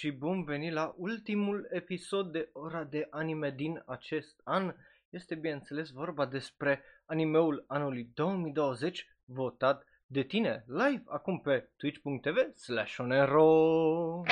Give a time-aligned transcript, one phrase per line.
[0.00, 4.74] și bun venit la ultimul episod de ora de anime din acest an.
[5.10, 12.98] Este bineînțeles vorba despre animeul anului 2020 votat de tine live acum pe twitch.tv slash
[12.98, 14.22] onero.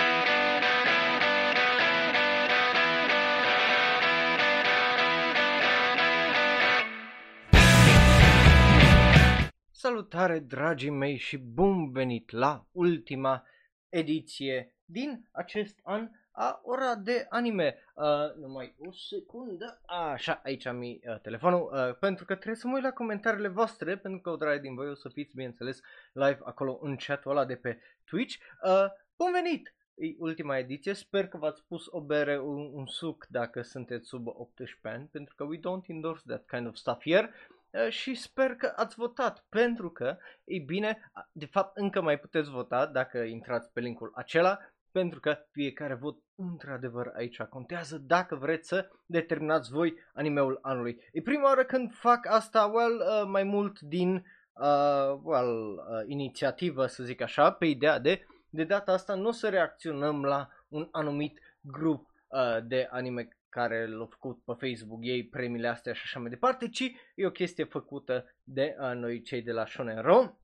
[9.70, 13.46] Salutare dragii mei și bun venit la ultima
[13.88, 17.76] ediție din acest an a ora de anime.
[17.94, 18.04] Uh,
[18.40, 19.80] numai o secundă.
[19.86, 23.96] Așa, aici am uh, telefonul, uh, pentru că trebuie să mă uit la comentariile voastre,
[23.96, 25.80] pentru că o dragă din voi o să fiți, bineînțeles,
[26.12, 28.36] live acolo în chatul ăla de pe Twitch.
[28.64, 28.86] Uh,
[29.16, 29.74] bun venit!
[29.94, 34.26] E ultima ediție, sper că v-ați pus o bere, un, un suc dacă sunteți sub
[34.26, 37.30] 18 ani, pentru că we don't endorse that kind of stuff here.
[37.70, 42.50] Uh, și sper că ați votat, pentru că, ei bine, de fapt încă mai puteți
[42.50, 44.58] vota dacă intrați pe linkul acela,
[44.98, 51.00] pentru că fiecare vot într-adevăr aici contează dacă vreți să determinați voi animeul anului.
[51.12, 54.14] E prima oară când fac asta, well, uh, mai mult din,
[54.52, 59.30] uh, well, uh, inițiativă, să zic așa, pe ideea de, de data asta nu o
[59.30, 65.28] să reacționăm la un anumit grup uh, de anime care l-au făcut pe Facebook ei
[65.28, 69.42] premiile astea și așa mai departe, ci e o chestie făcută de uh, noi cei
[69.42, 70.38] de la Shonen Ro.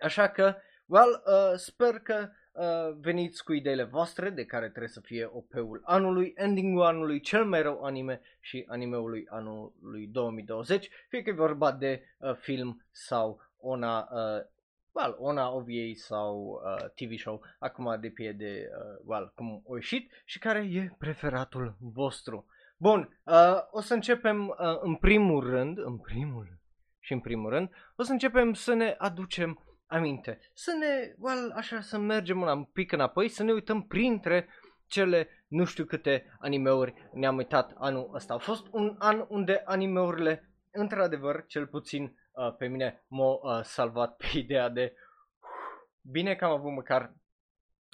[0.00, 2.28] Așa că, well, uh, sper că
[2.58, 7.44] uh, veniți cu ideile voastre de care trebuie să fie OP-ul anului, ending-ul anului, cel
[7.44, 13.40] mai rău anime și animeului anului 2020, fie că e vorba de uh, film sau
[13.56, 14.46] una uh,
[14.92, 20.10] well, Ona OVA sau uh, TV show, acum depinde de, uh, well, cum o ieșit
[20.24, 22.46] și care e preferatul vostru.
[22.76, 26.58] Bun, uh, o să începem uh, în primul rând, în primul
[27.00, 31.80] și în primul rând, o să începem să ne aducem aminte, să ne, well, așa,
[31.80, 34.48] să mergem un pic înapoi, să ne uităm printre
[34.86, 38.34] cele nu știu câte animeuri ne-am uitat anul ăsta.
[38.34, 44.16] A fost un an unde animeurile, într-adevăr, cel puțin uh, pe mine m-a uh, salvat
[44.16, 44.94] pe ideea de
[46.00, 47.14] bine că am avut măcar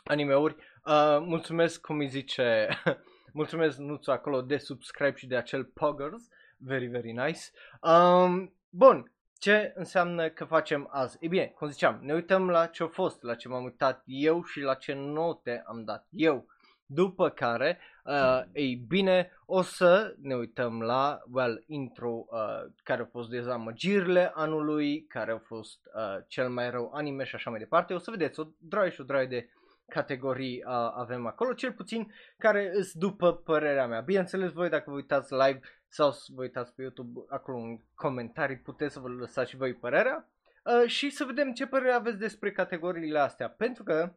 [0.04, 0.56] animeuri.
[0.86, 2.68] Uh, mulțumesc, cum îi zice,
[3.32, 6.28] mulțumesc Nuțu acolo de subscribe și de acel poggers.
[6.56, 7.40] Very, very nice.
[7.80, 11.16] Um, bun, ce înseamnă că facem azi?
[11.20, 14.42] E bine, cum ziceam, ne uităm la ce a fost, la ce m-am uitat eu
[14.42, 16.46] și la ce note am dat eu.
[16.86, 23.08] După care, uh, ei bine, o să ne uităm la, well, intro, uh, care au
[23.10, 27.94] fost dezamăgirile anului, care au fost uh, cel mai rău anime și așa mai departe.
[27.94, 29.48] O să vedeți o droaie și o droaie de
[29.88, 34.00] categorii uh, avem acolo, cel puțin care îs după părerea mea.
[34.00, 35.60] Bineînțeles, voi dacă vă uitați live
[35.94, 39.74] sau să vă uitați pe YouTube acolo în comentarii, puteți să vă lăsați și voi
[39.74, 40.28] părerea
[40.64, 43.48] uh, și să vedem ce părere aveți despre categoriile astea.
[43.48, 44.12] Pentru că,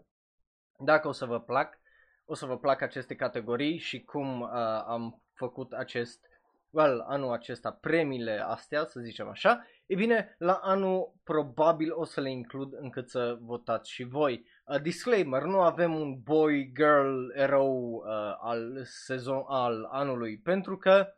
[0.79, 1.79] dacă o să vă plac,
[2.25, 4.49] o să vă placă aceste categorii și cum uh,
[4.87, 6.25] am făcut acest,
[6.69, 12.21] well, anul acesta, premiile astea, să zicem așa, e bine, la anul probabil o să
[12.21, 14.45] le includ încât să votați și voi.
[14.65, 21.11] Uh, disclaimer, nu avem un boy, girl, erou uh, al sezon al anului, pentru că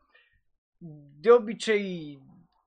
[1.20, 2.20] de obicei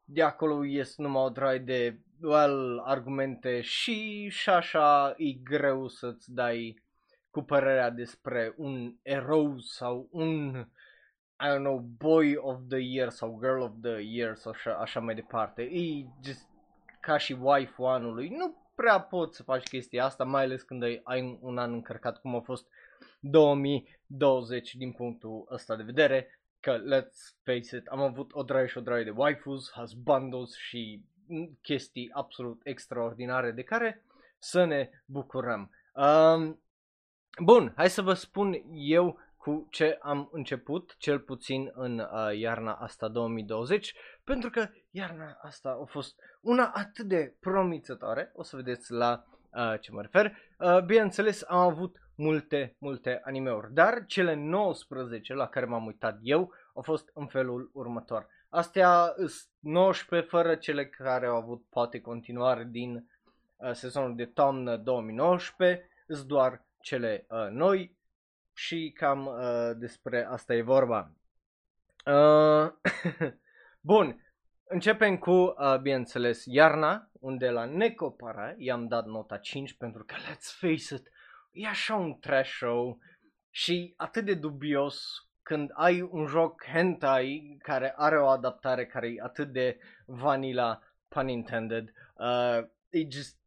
[0.05, 6.33] de acolo ies numai o drag de well, argumente și și așa e greu să-ți
[6.33, 6.83] dai
[7.31, 10.67] cu părerea despre un erou sau un,
[11.45, 15.01] I don't know, boy of the year sau girl of the year sau așa, așa
[15.01, 15.63] mai departe.
[15.63, 16.49] E just
[17.01, 18.29] ca și wife anului.
[18.29, 22.21] Nu prea poți să faci chestia asta, mai ales când ai, ai un an încărcat
[22.21, 22.67] cum a fost
[23.21, 26.42] 2020 din punctul ăsta de vedere.
[26.63, 31.05] Că, let's face it, am avut o draie și o draie de waifus, husbandos și
[31.63, 34.05] chestii absolut extraordinare de care
[34.39, 35.71] să ne bucurăm.
[35.95, 36.63] Um,
[37.41, 42.73] Bun, hai să vă spun eu cu ce am început, cel puțin în uh, iarna
[42.73, 43.95] asta 2020,
[44.25, 49.81] pentru că iarna asta a fost una atât de promițătoare, o să vedeți la uh,
[49.81, 50.37] ce mă refer.
[50.59, 56.53] Uh, bineînțeles, am avut multe, multe animeuri, dar cele 19 la care m-am uitat eu
[56.75, 58.27] au fost în felul următor.
[58.49, 63.09] Astea sunt 19 fără cele care au avut poate continuare din
[63.57, 67.97] uh, sezonul de toamnă 2019, sunt doar cele uh, noi
[68.53, 71.11] și cam uh, despre asta e vorba.
[72.07, 72.73] Uh,
[73.91, 74.35] Bun,
[74.65, 80.59] începem cu, uh, bineînțeles, iarna, unde la Necopara i-am dat nota 5 pentru că, let's
[80.59, 81.11] face it,
[81.53, 82.99] e așa un trash show
[83.51, 89.23] și atât de dubios când ai un joc hentai care are o adaptare care e
[89.23, 92.59] atât de vanilla, pun intended, uh,
[92.89, 93.41] e just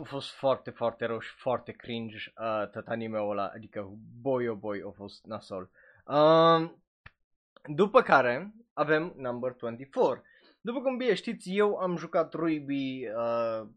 [0.00, 3.90] a fost foarte, foarte rău și foarte cringe uh, tot anime-ul ăla, adică
[4.20, 5.70] boy oh boy a fost nasol.
[6.04, 6.70] Uh,
[7.74, 10.22] după care avem number 24.
[10.60, 13.68] După cum bine știți, eu am jucat Ruby uh,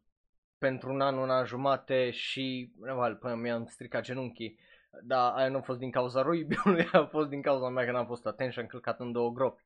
[0.62, 4.60] pentru un an, un an jumate și well, până mi-am stricat genunchii.
[5.04, 8.06] Dar aia nu a fost din cauza Ruby-ului, a fost din cauza mea că n-am
[8.06, 9.62] fost atent și am călcat în două gropi.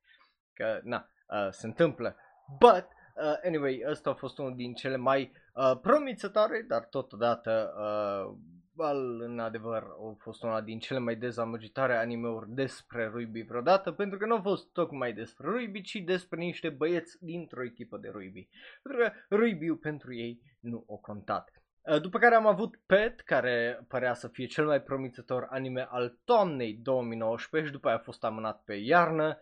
[0.53, 2.15] Că, na, uh, se întâmplă.
[2.59, 8.37] But, uh, anyway, ăsta a fost unul din cele mai uh, promițătoare, dar totodată uh,
[8.77, 14.17] Well, în adevăr, a fost una din cele mai dezamăgitoare anime-uri despre Ruby vreodată, pentru
[14.17, 18.47] că nu a fost tocmai despre Ruby, ci despre niște băieți dintr-o echipă de Ruby.
[18.83, 21.51] Pentru că Ruby pentru ei nu o contat.
[21.81, 26.17] Uh, după care am avut Pet, care părea să fie cel mai promițător anime al
[26.25, 29.39] toamnei 2019 și după aia a fost amânat pe iarnă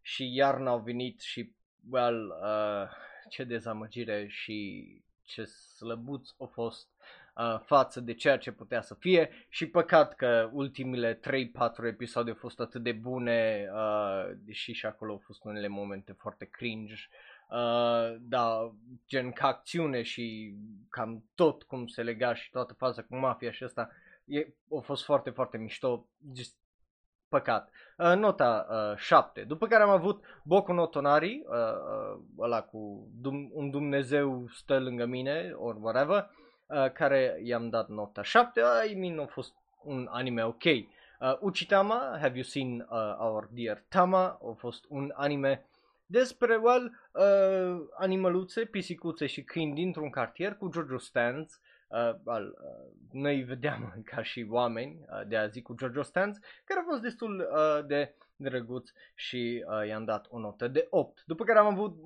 [0.00, 1.54] și iarna au venit și,
[1.90, 2.88] well, uh,
[3.28, 4.86] ce dezamăgire și
[5.22, 6.88] ce slăbuț a fost
[7.36, 11.20] uh, față de ceea ce putea să fie și păcat că ultimile 3-4
[11.86, 16.44] episoade au fost atât de bune, uh, deși și acolo au fost unele momente foarte
[16.44, 16.94] cringe,
[17.50, 18.74] uh, da,
[19.08, 20.54] gen ca acțiune și
[20.90, 23.90] cam tot cum se lega și toată faza cu mafia și asta
[24.24, 24.46] e,
[24.76, 26.56] a fost foarte, foarte mișto, just
[27.28, 27.70] păcat.
[27.98, 29.44] Uh, nota uh, 7.
[29.44, 34.78] După care am avut Boku no Tonari, uh, uh, ăla cu dum- un Dumnezeu stă
[34.78, 36.30] lângă mine, or whatever,
[36.66, 38.60] uh, care i-am dat nota 7.
[38.90, 40.64] I mean, a fost un anime ok.
[40.64, 44.24] Uh, Uchitama, Have You Seen uh, Our Dear Tama?
[44.24, 45.66] A fost un anime
[46.06, 51.60] despre, well, uh, animăluțe, pisicuțe și câini dintr-un cartier cu Jojo Stans.
[51.88, 56.38] Uh, well, uh, noi vedeam ca și oameni, uh, de a zi cu Jojo Stans,
[56.64, 61.22] care a fost destul uh, de drăguț și uh, i-am dat o notă de 8.
[61.26, 61.96] După care am avut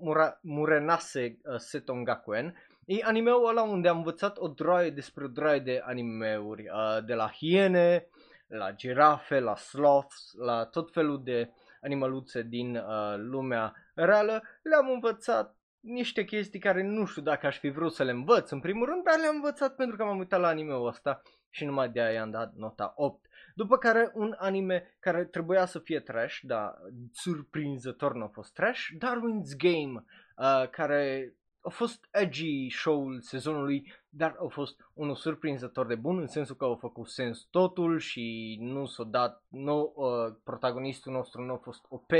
[0.00, 2.54] Mura- Murenase uh, Setongakuen,
[2.92, 7.14] E animeul ăla unde am învățat o droaie despre o droaie de animeuri, uh, de
[7.14, 8.08] la hiene,
[8.46, 11.50] la girafe, la sloths, la tot felul de
[11.80, 14.42] animăluțe din uh, lumea reală.
[14.62, 18.60] Le-am învățat niște chestii care nu știu dacă aș fi vrut să le învăț în
[18.60, 22.00] primul rând, dar le-am învățat pentru că m-am uitat la animeul ăsta și numai de
[22.00, 23.26] aia i-am dat nota 8.
[23.54, 26.74] După care un anime care trebuia să fie trash, dar
[27.12, 30.04] surprinzător nu a fost trash, Darwin's Game,
[30.36, 36.26] uh, care a fost edgy show-ul sezonului, dar a fost unul surprinzător de bun, în
[36.26, 41.52] sensul că au făcut sens totul și nu s-a dat, nu, uh, protagonistul nostru nu
[41.52, 42.12] a fost OP,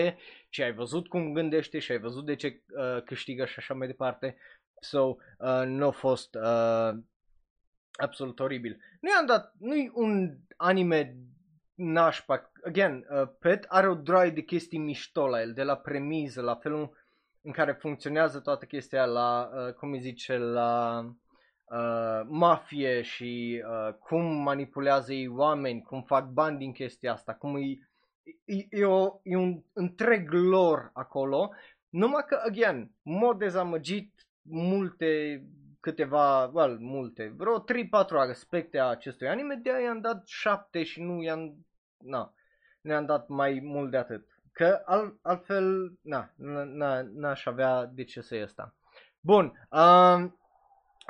[0.50, 3.86] ci ai văzut cum gândește și ai văzut de ce uh, câștigă și așa mai
[3.86, 4.36] departe.
[4.80, 6.98] So, uh, nu a fost uh,
[7.92, 8.80] absolut oribil.
[9.00, 11.16] Nu i-am dat, nu-i un anime
[11.74, 12.52] nașpa.
[12.64, 16.54] Again, uh, Pet are o droaie de chestii mișto la el, de la premiză, la
[16.54, 16.99] felul
[17.42, 21.00] în care funcționează toată chestia la, uh, cum îi zice, la
[21.64, 27.56] uh, mafie și uh, cum manipulează ei oameni, cum fac bani din chestia asta, cum
[27.56, 27.60] e,
[28.44, 31.50] e, e, o, e un întreg lor acolo,
[31.88, 35.42] numai că, again, mod dezamăgit multe
[35.80, 37.64] câteva, well, multe, vreo 3-4
[38.10, 41.66] aspecte a acestui anime, de aia i-am dat 7 și nu i-am,
[41.98, 42.34] na,
[42.80, 44.28] nu i-am dat mai mult de atât.
[44.60, 46.32] Că al, altfel, na,
[46.64, 48.74] na, n-aș avea de ce să asta.
[49.20, 50.30] Bun, uh,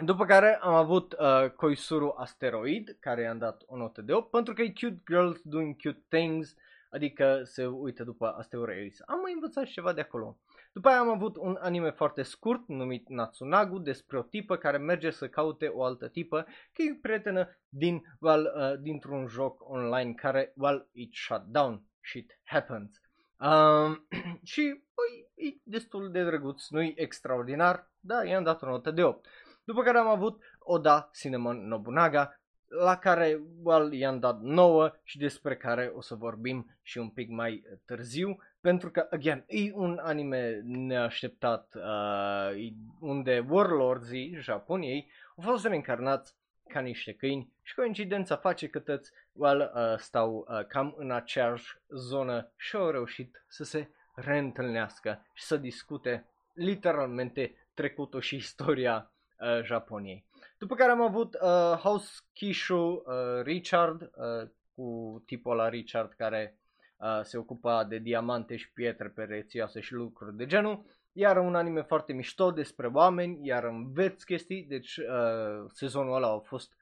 [0.05, 4.55] după care am avut uh, Koisuru Asteroid, care i-am dat o notă de 8, pentru
[4.55, 6.55] că e cute girls doing cute things,
[6.91, 9.03] adică se uită după asteroizi.
[9.07, 10.39] Am mai învățat și ceva de acolo.
[10.73, 15.11] După aia am avut un anime foarte scurt numit Natsunagu despre o tipă care merge
[15.11, 20.53] să caute o altă tipă că e prietenă din, well, uh, dintr-un joc online care,
[20.57, 21.83] well, it shut down.
[22.01, 23.01] Shit happens.
[23.41, 24.07] Um,
[24.53, 29.27] și păi, e destul de drăguț, nu-i extraordinar, dar i-am dat o notă de 8.
[29.65, 35.57] După care am avut Oda Cinnamon Nobunaga, la care well, i-am dat 9 și despre
[35.57, 40.61] care o să vorbim și un pic mai târziu, pentru că, again, e un anime
[40.65, 46.35] neașteptat uh, unde warlordzii Japoniei au fost reîncarnați
[46.71, 51.79] ca niște câini și coincidența face că tăți well, uh, stau uh, cam în aceeași
[51.89, 59.63] zonă și au reușit să se reîntâlnească și să discute literalmente trecutul și istoria uh,
[59.63, 60.25] Japoniei.
[60.59, 63.03] După care am avut uh, House Kishu uh,
[63.43, 66.59] Richard uh, cu tipul la Richard care
[66.97, 70.85] uh, se ocupa de diamante și pietre prețioase și lucruri de genul.
[71.13, 76.39] Iar un anime foarte mișto despre oameni, iar înveți chestii, deci uh, sezonul ăla a
[76.39, 76.73] fost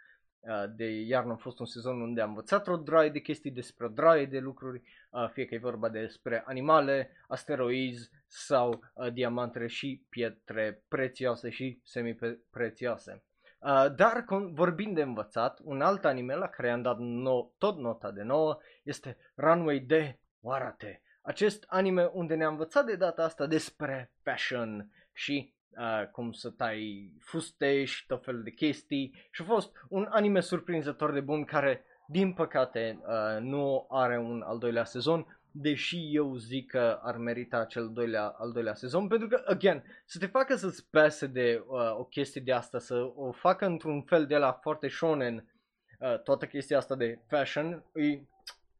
[0.40, 3.86] uh, de iarnă a fost un sezon unde am învățat o draie de chestii despre
[3.86, 9.66] o draie de lucruri, uh, fie că e vorba despre animale, asteroizi sau uh, diamantele
[9.66, 13.22] și pietre prețioase și semi-prețioase.
[13.60, 17.78] Uh, dar con- vorbind de învățat, un alt anime la care i-am dat no- tot
[17.78, 21.02] nota de 9 este Runway de Warate.
[21.28, 27.10] Acest anime unde ne-a învățat de data asta despre fashion și uh, cum să tai
[27.20, 31.84] fuste și tot felul de chestii și a fost un anime surprinzător de bun care
[32.06, 37.64] din păcate uh, nu are un al doilea sezon deși eu zic că ar merita
[37.64, 41.98] cel doilea, al doilea sezon, pentru că, again, să te facă să-ți pese de uh,
[41.98, 45.52] o chestie de asta, să o facă într-un fel de la foarte shonen,
[46.00, 48.20] uh, toată chestia asta de fashion, e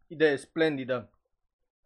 [0.06, 1.10] idee splendidă.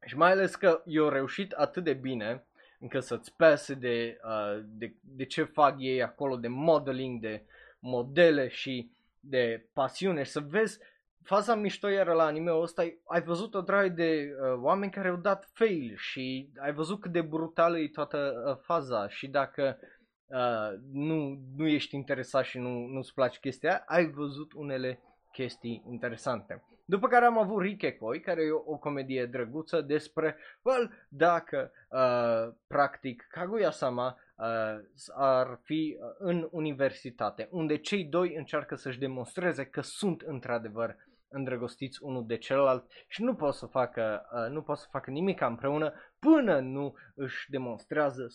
[0.05, 2.45] Și mai ales că eu reușit atât de bine
[2.79, 7.43] încât să-ți pese de, uh, de, de ce fac ei acolo, de modeling, de
[7.79, 8.91] modele și
[9.21, 10.79] de pasiune și să vezi
[11.25, 15.17] faza mișto era la anime-ul ăsta, ai văzut o draie de uh, oameni care au
[15.17, 19.79] dat fail și ai văzut cât de brutală e toată uh, faza și dacă
[20.27, 25.01] uh, nu, nu ești interesat și nu, nu-ți place chestia, ai văzut unele
[25.33, 26.63] chestii interesante.
[26.93, 32.55] După care am avut Rikekoi, care e o, o comedie drăguță despre, well, dacă uh,
[32.67, 34.47] practic Kaguya-sama uh,
[35.15, 40.97] ar fi în universitate, unde cei doi încearcă să-și demonstreze că sunt într-adevăr
[41.33, 45.41] îndrăgostiți unul de celălalt și nu pot să facă, uh, nu pot să facă nimic
[45.41, 48.27] împreună până nu își demonstrează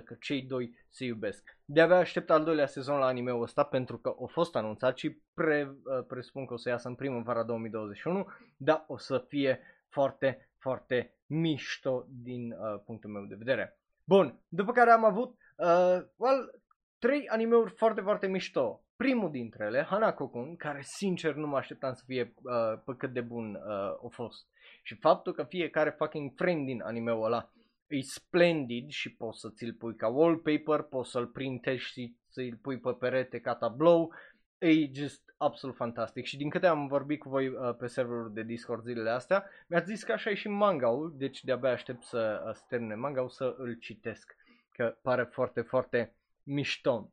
[0.00, 1.58] 100% că cei doi se iubesc.
[1.64, 5.70] De-abia aștept al doilea sezon la anime-ul ăsta pentru că a fost anunțat și pre,
[5.70, 11.14] uh, presupun că o să iasă în primăvara 2021, dar o să fie foarte, foarte
[11.26, 13.78] mișto din uh, punctul meu de vedere.
[14.04, 16.60] Bun, după care am avut uh, well,
[16.98, 22.02] trei animeuri foarte, foarte mișto primul dintre ele, Hanako-kun, care sincer nu mă așteptam să
[22.06, 24.46] fie uh, pe cât de bun uh, a fost.
[24.82, 27.50] Și faptul că fiecare fucking frame din anime-ul ăla
[27.86, 32.78] e splendid și poți să ți-l pui ca wallpaper, poți să-l printești și să-l pui
[32.78, 34.12] pe perete ca tablou,
[34.58, 36.24] e just absolut fantastic.
[36.24, 39.86] Și din câte am vorbit cu voi uh, pe serverul de Discord zilele astea, mi-ați
[39.86, 43.54] zis că așa e și manga-ul, deci de-abia aștept să, uh, să termine manga-ul să
[43.58, 44.36] îl citesc,
[44.72, 47.10] că pare foarte, foarte mișto.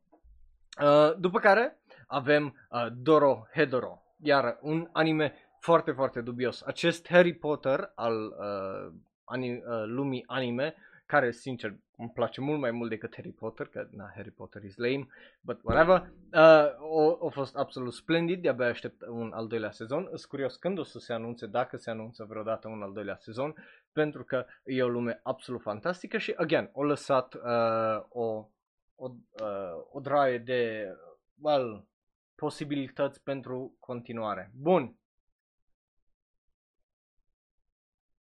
[0.80, 6.62] Uh, după care avem uh, Doro Hedoro, iar un anime foarte, foarte dubios.
[6.62, 8.92] Acest Harry Potter al uh,
[9.24, 10.74] ani, uh, lumii anime,
[11.06, 14.76] care sincer îmi place mult mai mult decât Harry Potter, că na, Harry Potter is
[14.76, 15.06] lame,
[15.40, 20.56] but whatever, uh, a, fost absolut splendid, de-abia aștept un al doilea sezon, sunt curios
[20.56, 23.54] când o să se anunțe, dacă se anunță vreodată un al doilea sezon,
[23.92, 28.48] pentru că e o lume absolut fantastică și, again, o lăsat uh, o
[29.02, 30.92] o, uh, o draie de
[31.40, 31.86] well,
[32.34, 34.50] posibilități pentru continuare.
[34.54, 34.96] Bun.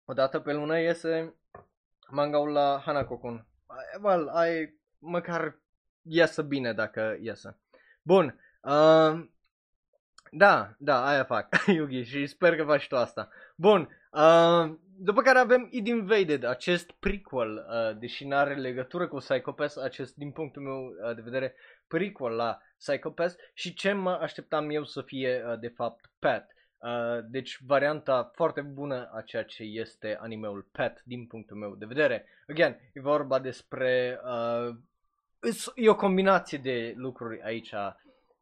[0.05, 1.35] Odată pe lună iese
[2.09, 3.45] manga-ul la Hanako-kun.
[4.01, 5.59] Well, ai măcar
[6.01, 7.57] iasă bine dacă iasă.
[8.01, 8.39] Bun.
[8.61, 9.27] Uh,
[10.31, 13.29] da, da, aia fac, Yugi, și sper că faci tu asta.
[13.55, 19.17] Bun, uh, după care avem Id Invaded, acest prequel, uh, deși nu are legătură cu
[19.17, 21.55] Psycho Pass, acest, din punctul meu uh, de vedere,
[21.87, 26.51] prequel la Psycho Pass și ce mă așteptam eu să fie, uh, de fapt, Pat.
[26.77, 31.85] Uh, deci varianta foarte bună a ceea ce este animeul Pet din punctul meu de
[31.85, 32.25] vedere.
[32.47, 34.19] Again, e vorba despre...
[34.23, 34.75] Uh,
[35.75, 37.73] e o combinație de lucruri aici.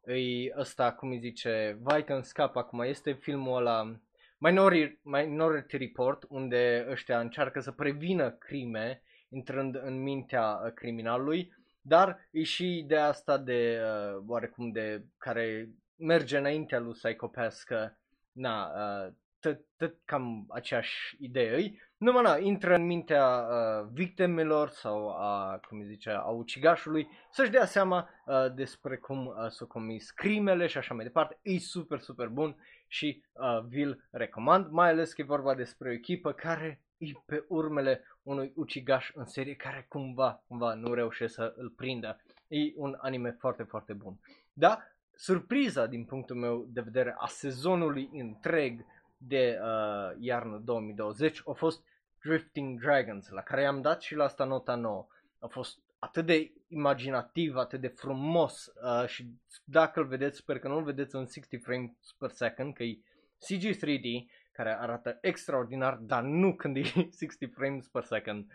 [0.06, 3.96] E ăsta, cum îi zice, vai că scap acum, este filmul ăla
[4.38, 12.28] Minority, Minority Report, unde ăștia încearcă să prevină crime intrând în mintea uh, criminalului, dar
[12.30, 17.92] e și ideea asta de, uh, oarecum de, care merge înaintea lui Psychopath, că,
[18.32, 24.68] na, uh, tot, tot cam aceeași idee Nu, mă, na, intră în mintea uh, victimelor
[24.68, 30.10] sau a, cum zice, a ucigașului să-și dea seama uh, despre cum uh, s-au comis
[30.10, 31.38] crimele și așa mai departe.
[31.42, 35.92] E super, super bun și uh, vi-l recomand, mai ales că e vorba despre o
[35.92, 41.54] echipă care e pe urmele unui ucigaș în serie care cumva, cumva nu reușește să
[41.56, 42.20] îl prindă.
[42.48, 44.20] E un anime foarte, foarte bun.
[44.52, 44.82] Da,
[45.14, 48.84] surpriza din punctul meu de vedere a sezonului întreg
[49.16, 51.84] de uh, iarnă 2020 a fost
[52.22, 55.06] Drifting Dragons, la care am dat și la asta nota nouă.
[55.38, 59.30] A fost atât de imaginativ, atât de frumos uh, și
[59.64, 62.98] dacă îl vedeți, sper că nu îl vedeți în 60 frames per second, că e
[63.38, 66.82] CG 3D, care arată extraordinar, dar nu când e
[67.18, 68.46] 60 frames per second,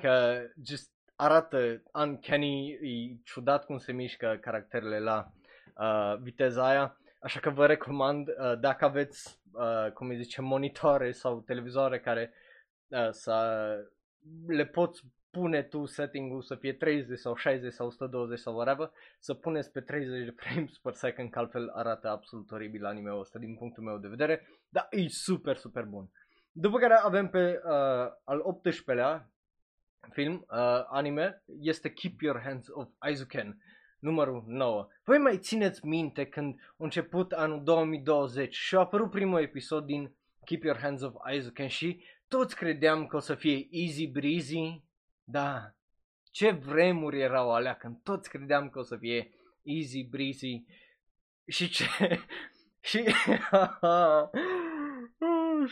[0.00, 5.32] că just arată uncanny, e ciudat cum se mișcă caracterele la
[5.76, 11.12] uh, viteza aia, așa că vă recomand, uh, dacă aveți, uh, cum îi zice, monitoare
[11.12, 12.32] sau televizoare care
[12.88, 13.66] uh, să
[14.46, 15.02] le poți
[15.38, 19.80] pune tu setting-ul să fie 30 sau 60 sau 120 sau whatever, să puneți pe
[19.80, 23.98] 30 de frames per second, că altfel arată absolut oribil anime-ul ăsta din punctul meu
[23.98, 26.10] de vedere, dar e super, super bun.
[26.52, 27.72] După care avem pe uh,
[28.24, 29.30] al 18-lea
[30.10, 33.62] film, uh, anime, este Keep Your Hands Off Aizuken,
[33.98, 34.88] numărul 9.
[35.04, 40.14] Voi mai țineți minte când a început anul 2020 și a apărut primul episod din
[40.44, 44.82] Keep Your Hands Off Aizuken și toți credeam că o să fie easy breezy,
[45.30, 45.74] da,
[46.30, 49.30] ce vremuri erau alea când toți credeam că o să fie
[49.62, 50.64] easy breezy
[51.46, 51.84] și ce...
[52.88, 53.04] și...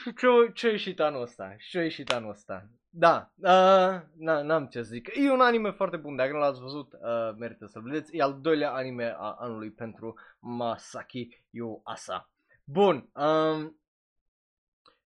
[0.00, 1.54] și ce, ce a ieșit anul ăsta?
[1.58, 2.68] Și ce a ieșit anul ăsta?
[2.88, 5.08] Da, uh, n-am ce să zic.
[5.14, 8.16] E un anime foarte bun, dacă nu l-ați văzut, uh, merită să-l vedeți.
[8.16, 12.30] E al doilea anime a anului pentru Masaki Yuasa.
[12.64, 13.80] Bun, um,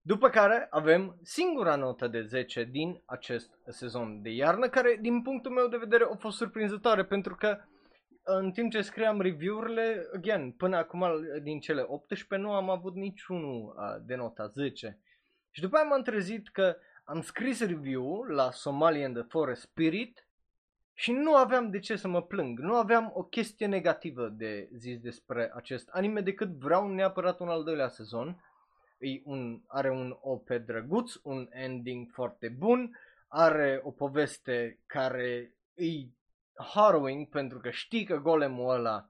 [0.08, 5.52] după care avem singura notă de 10 din acest sezon de iarnă, care din punctul
[5.52, 7.58] meu de vedere a fost surprinzătoare pentru că
[8.22, 11.06] în timp ce scriam review-urile, again, până acum
[11.42, 13.74] din cele 18 nu am avut niciunul
[14.06, 14.98] de nota 10.
[15.50, 20.26] Și după aia m-am trezit că am scris review la Somalian The Forest Spirit
[20.94, 24.98] și nu aveam de ce să mă plâng, nu aveam o chestie negativă de zis
[24.98, 28.42] despre acest anime decât vreau neapărat un al doilea sezon
[28.98, 36.06] e un, are un OP drăguț, un ending foarte bun, are o poveste care e
[36.72, 39.08] harrowing pentru că știi că golemul ăla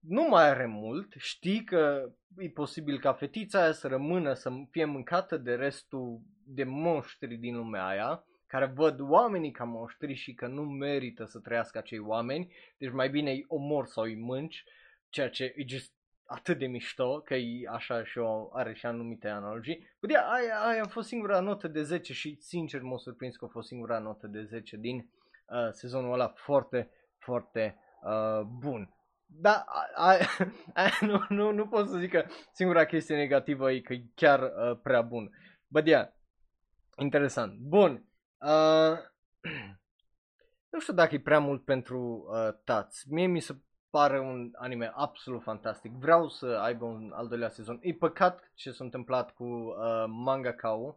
[0.00, 4.84] nu mai are mult, știi că e posibil ca fetița aia să rămână, să fie
[4.84, 10.46] mâncată de restul de monștri din lumea aia, care văd oamenii ca monștri și că
[10.46, 14.64] nu merită să trăiască acei oameni, deci mai bine îi omor sau îi mânci,
[15.08, 15.92] ceea ce e just
[16.26, 19.86] atât de mișto, că e așa și o, are și anumite analogii.
[20.00, 23.48] Uite, aia, aia a fost singura notă de 10 și sincer m-a surprins că a
[23.48, 28.94] fost singura notă de 10 din uh, sezonul ăla foarte, foarte uh, bun.
[29.26, 29.64] Da,
[29.94, 30.26] aia,
[30.74, 34.40] aia nu, nu, nu pot să zic că singura chestie negativă e că e chiar
[34.40, 35.30] uh, prea bun.
[35.68, 36.08] Bă, yeah,
[36.98, 37.58] interesant.
[37.58, 38.04] Bun.
[38.38, 38.98] Uh,
[40.72, 43.12] nu știu dacă e prea mult pentru uh, tați.
[43.12, 43.56] Mie mi se
[43.92, 45.92] pare un anime absolut fantastic.
[45.92, 47.78] Vreau să aibă un al doilea sezon.
[47.82, 50.96] E păcat ce s-a întâmplat cu uh, manga uh,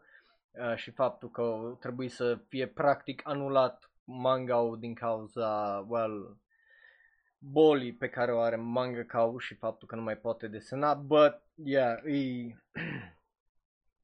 [0.76, 6.38] și faptul că trebuie să fie practic anulat manga din cauza, well,
[7.38, 12.04] bolii pe care o are manga și faptul că nu mai poate desena, but, yeah,
[12.04, 12.56] e,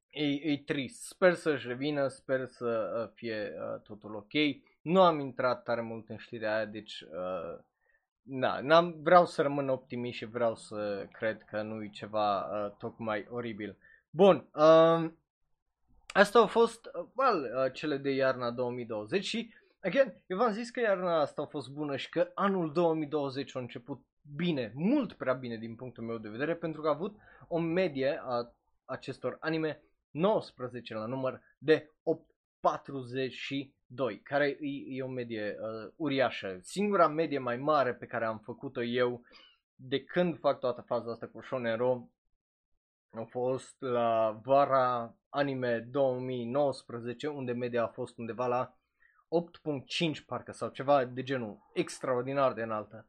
[0.23, 1.03] e, e trist.
[1.03, 4.31] Sper să-și revină, sper să uh, fie uh, totul ok.
[4.81, 7.59] Nu am intrat tare mult în știrea aia, deci uh,
[8.23, 12.71] da, n-am, vreau să rămân optimist și vreau să cred că nu e ceva uh,
[12.77, 13.77] tocmai oribil.
[14.09, 15.11] Bun, uh,
[16.07, 20.69] asta au fost, uh, well, uh, cele de iarna 2020 și, again, eu v-am zis
[20.69, 24.01] că iarna asta a fost bună și că anul 2020 a început
[24.35, 27.15] bine, mult prea bine din punctul meu de vedere, pentru că a avut
[27.47, 28.53] o medie a
[28.85, 29.81] acestor anime
[30.11, 32.30] 19 la număr de 840
[33.87, 36.57] 2, care e, e o medie uh, uriașă.
[36.61, 39.21] Singura medie mai mare pe care am făcut-o eu
[39.75, 42.09] de când fac toată faza asta cu Shonen Ro
[43.11, 48.75] a fost la vara anime 2019, unde media a fost undeva la
[50.15, 53.05] 8.5 parcă sau ceva de genul extraordinar de înaltă.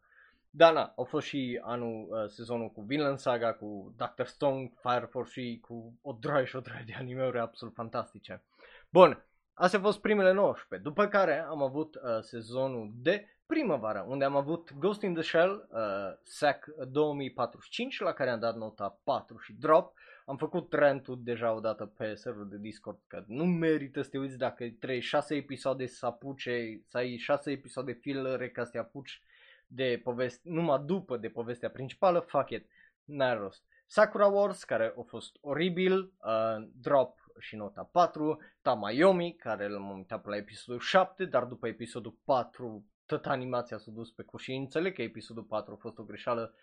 [0.50, 5.06] Da, na, au fost și anul, uh, sezonul cu Vinland Saga, cu Doctor Stone, Fire
[5.10, 8.42] Force și cu o droaie și o droaie de anime-uri absolut fantastice.
[8.90, 10.88] Bun, Astea au fost primele 19.
[10.88, 15.68] După care am avut uh, sezonul de primăvară, unde am avut Ghost in the Shell,
[15.70, 15.78] uh,
[16.22, 19.92] SAC 2045, la care am dat nota 4 și drop.
[20.26, 24.38] Am făcut rentul deja odată pe serverul de Discord că nu merită să te uiți
[24.38, 29.22] dacă trei 6 episoade să apuce, să ai 6 episoade filler ca să te apuci
[29.66, 32.66] de poveste, numai după de povestea principală, fuck it,
[33.04, 33.62] n-ai rost.
[33.86, 40.22] Sakura Wars, care a fost oribil, uh, drop și nota 4, Tamayomi, care l-am uitat
[40.22, 44.94] pe la episodul 7, dar după episodul 4 tot animația s-a dus pe coșii, înțeleg
[44.94, 46.54] că episodul 4 a fost o greșeală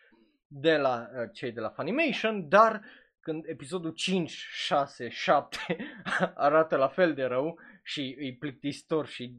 [0.47, 2.81] de la uh, cei de la Funimation, dar
[3.19, 5.57] când episodul 5, 6, 7
[6.35, 9.35] arată la fel de rău și îi plictisitor și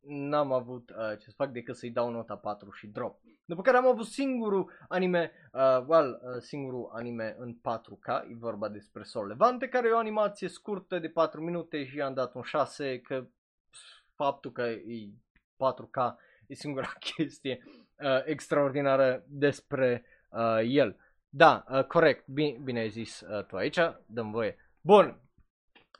[0.00, 3.20] n-am avut uh, ce să fac decât să-i dau nota 4 și drop.
[3.48, 8.68] După care am avut singurul anime, uh, well, uh, singurul anime în 4K, e vorba
[8.68, 12.42] despre Sol Levante, care e o animație scurtă de 4 minute și i-am dat un
[12.42, 13.26] 6, că
[14.14, 15.10] faptul că e
[15.56, 16.14] 4K
[16.46, 17.62] e singura chestie
[17.98, 20.96] uh, extraordinară despre uh, el.
[21.28, 24.56] Da, uh, corect, bine, bine ai zis uh, tu aici, dăm voie.
[24.80, 25.20] Bun,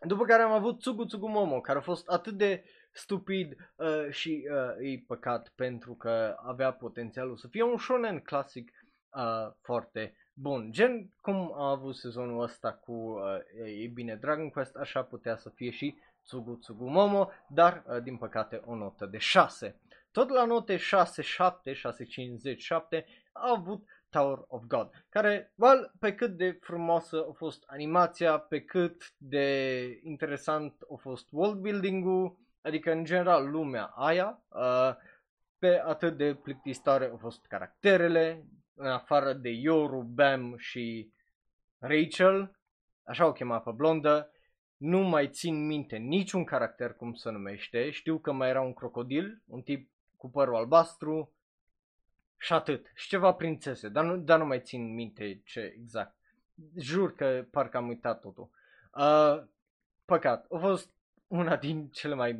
[0.00, 2.64] după care am avut Tsugu Tsugu Momo, care a fost atât de
[2.96, 8.72] stupid uh, și uh, e păcat pentru că avea potențialul să fie un shonen clasic
[9.10, 10.72] uh, foarte bun.
[10.72, 15.50] Gen cum a avut sezonul ăsta cu, uh, e bine, Dragon Quest, așa putea să
[15.50, 19.80] fie și Tsugu Tsugu Momo, dar uh, din păcate o notă de 6.
[20.10, 25.92] Tot la note 6, 7, 6, 5, 7 a avut Tower of God, care, well,
[25.98, 32.45] pe cât de frumoasă a fost animația, pe cât de interesant a fost world building-ul,
[32.66, 34.94] adică în general lumea aia, uh,
[35.58, 41.12] pe atât de plictisitoare au fost caracterele, în afară de Yoru, Bam și
[41.78, 42.58] Rachel,
[43.04, 44.30] așa o chema pe blondă,
[44.76, 49.42] nu mai țin minte niciun caracter cum se numește, știu că mai era un crocodil,
[49.46, 51.34] un tip cu părul albastru
[52.38, 56.16] și atât, și ceva prințese, dar nu, dar nu mai țin minte ce exact.
[56.76, 58.50] Jur că parcă am uitat totul.
[58.92, 59.42] Uh,
[60.04, 60.95] păcat, a fost
[61.26, 62.38] una din cele mai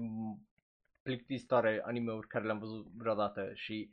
[1.03, 3.91] plictisitoare anime-uri care le-am văzut vreodată și,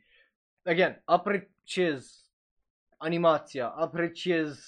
[0.62, 2.30] again, apreciez
[2.96, 4.62] animația, apreciez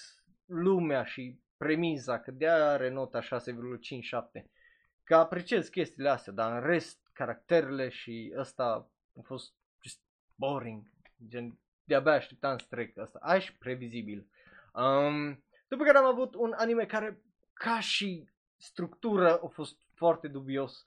[0.45, 4.45] lumea și premiza, că de are nota 6,57.
[5.03, 10.01] Că apreciez chestiile astea, dar în rest, caracterele și ăsta a fost just
[10.35, 10.83] boring.
[11.29, 13.19] Gen, de-abia așteptam să trec asta.
[13.23, 14.27] Aș previzibil.
[14.73, 17.21] Um, după care am avut un anime care,
[17.53, 20.87] ca și structură, a fost foarte dubios.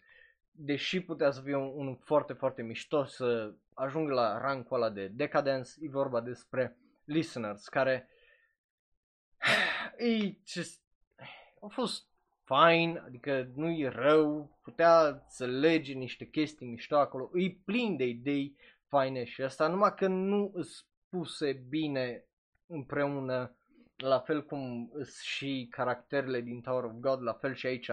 [0.52, 5.08] Deși putea să fie un, un foarte, foarte mișto să ajung la rankul ăla de
[5.08, 8.10] Decadence, e vorba despre Listeners, care
[9.98, 10.82] e just,
[11.62, 12.08] a fost
[12.44, 18.06] fine, adică nu e rău, putea să lege niște chestii mișto acolo, e plin de
[18.06, 18.56] idei
[18.88, 22.24] faine și asta, numai că nu îți puse bine
[22.68, 23.54] împreună,
[23.96, 24.92] la fel cum
[25.22, 27.90] și caracterele din Tower of God, la fel și aici,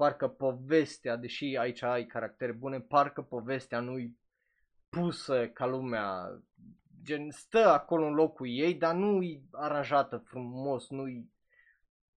[0.00, 4.18] parcă povestea, deși aici ai caractere bune, parcă povestea nu-i
[4.88, 6.40] pusă ca lumea,
[7.02, 11.30] gen stă acolo în locul ei, dar nu-i aranjată frumos, nu-i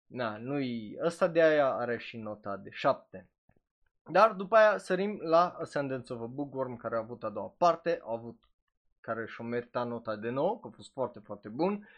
[0.07, 0.99] Na, nu-i...
[1.05, 3.29] Ăsta de aia are și nota de 7.
[4.11, 8.01] Dar după aia sărim la Ascendance of a Bookworm care a avut a doua parte,
[8.03, 8.39] a avut
[9.01, 11.89] care și-o merita nota de 9, că a fost foarte, foarte bun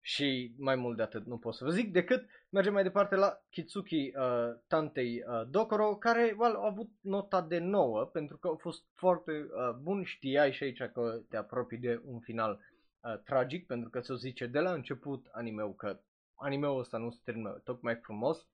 [0.00, 3.40] și mai mult de atât nu pot să vă zic decât mergem mai departe la
[3.50, 8.56] Kitsuki uh, Tantei uh, Dokoro care well, a avut nota de 9 pentru că a
[8.58, 12.60] fost foarte uh, bun, știai și aici că te apropii de un final
[13.00, 16.00] uh, tragic pentru că se zice de la început animeu că
[16.34, 18.46] animeul ăsta nu se termină tocmai frumos,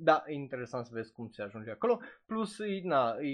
[0.00, 2.00] da, e interesant să vezi cum se ajunge acolo.
[2.26, 3.32] Plus, e, na, e,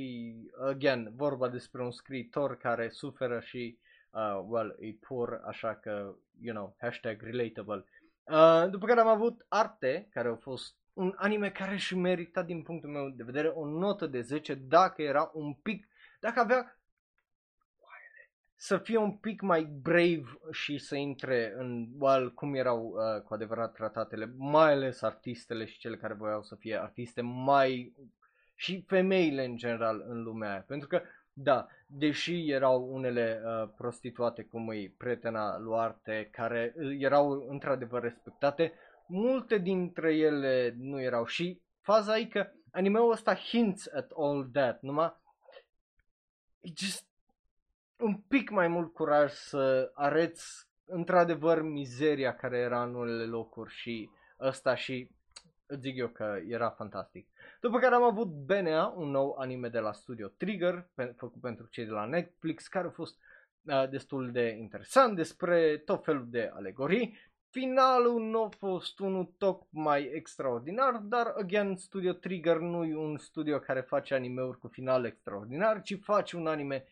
[0.68, 3.79] again, vorba despre un scriitor care suferă și,
[4.14, 7.85] uh, well, e pur, așa că, you know, hashtag relatable.
[8.24, 12.62] Uh, după care am avut Arte, care a fost un anime care și merita din
[12.62, 15.88] punctul meu de vedere o notă de 10 dacă era un pic,
[16.20, 16.79] dacă avea
[18.57, 23.35] să fie un pic mai brave și să intre în well, cum erau uh, cu
[23.35, 27.94] adevărat tratatele, mai ales artistele și cele care voiau să fie artiste mai
[28.55, 30.64] și femeile în general în lumea aia.
[30.66, 31.03] Pentru că,
[31.37, 38.73] da, deși erau unele uh, prostituate cum e prietena Luarte, care uh, erau într-adevăr respectate,
[39.07, 41.25] multe dintre ele nu erau.
[41.25, 45.14] Și faza e că animeul ăsta hints at all that, numai
[46.61, 47.07] it just
[47.99, 54.11] un pic mai mult curaj să areți într-adevăr mizeria care era în unele locuri și
[54.40, 55.11] ăsta și
[55.66, 57.29] îți zic eu că era fantastic.
[57.61, 61.66] După care am avut BNA, un nou anime de la studio Trigger, pe, făcut pentru
[61.66, 63.18] cei de la Netflix, care a fost
[63.62, 67.18] uh, destul de interesant despre tot felul de alegorii.
[67.50, 73.59] Finalul nu a fost unul tocmai extraordinar, dar, again, Studio Trigger nu e un studio
[73.59, 76.85] care face animeuri cu final extraordinar, ci face un anime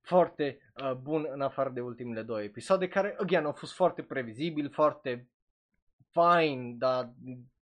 [0.00, 4.70] foarte uh, bun în afară de ultimele două episoade, care, again, au fost foarte previzibil,
[4.70, 5.28] foarte
[6.10, 7.12] fine, dar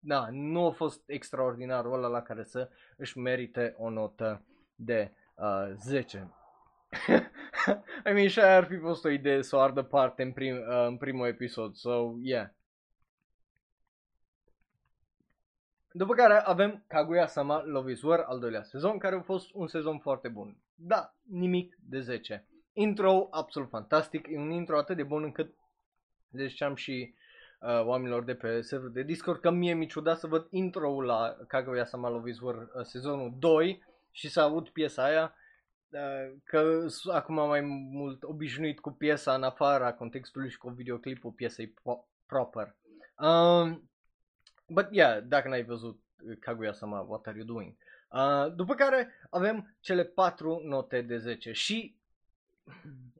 [0.06, 5.72] da, nu a fost extraordinarul ăla la care să își merite o notă de uh,
[5.76, 6.30] 10.
[8.08, 10.86] I mean, și ar fi fost o idee să o ardă parte în, prim, uh,
[10.86, 12.48] în primul episod, so, yeah.
[15.92, 19.98] După care avem Kaguya-sama Love is War, al doilea sezon, care a fost un sezon
[19.98, 20.56] foarte bun.
[20.74, 22.46] Da, nimic de 10.
[22.72, 25.54] Intro absolut fantastic, e un intro atât de bun încât
[26.30, 27.14] le ziceam și
[27.60, 31.36] uh, oamenilor de pe serverul de Discord că mie mi ciudat să văd intro-ul la
[31.48, 35.34] Kaguya-sama Love is War uh, sezonul 2 și să aud piesa aia
[35.88, 41.68] uh, că acum mai mult obișnuit cu piesa în afara contextului și cu videoclipul piesei
[41.68, 42.74] po- proper.
[43.18, 43.88] Um,
[44.68, 46.00] But yeah, dacă n-ai văzut
[46.40, 47.74] Kaguya-sama, what are you doing?
[48.10, 51.96] Uh, după care avem cele patru note de 10 și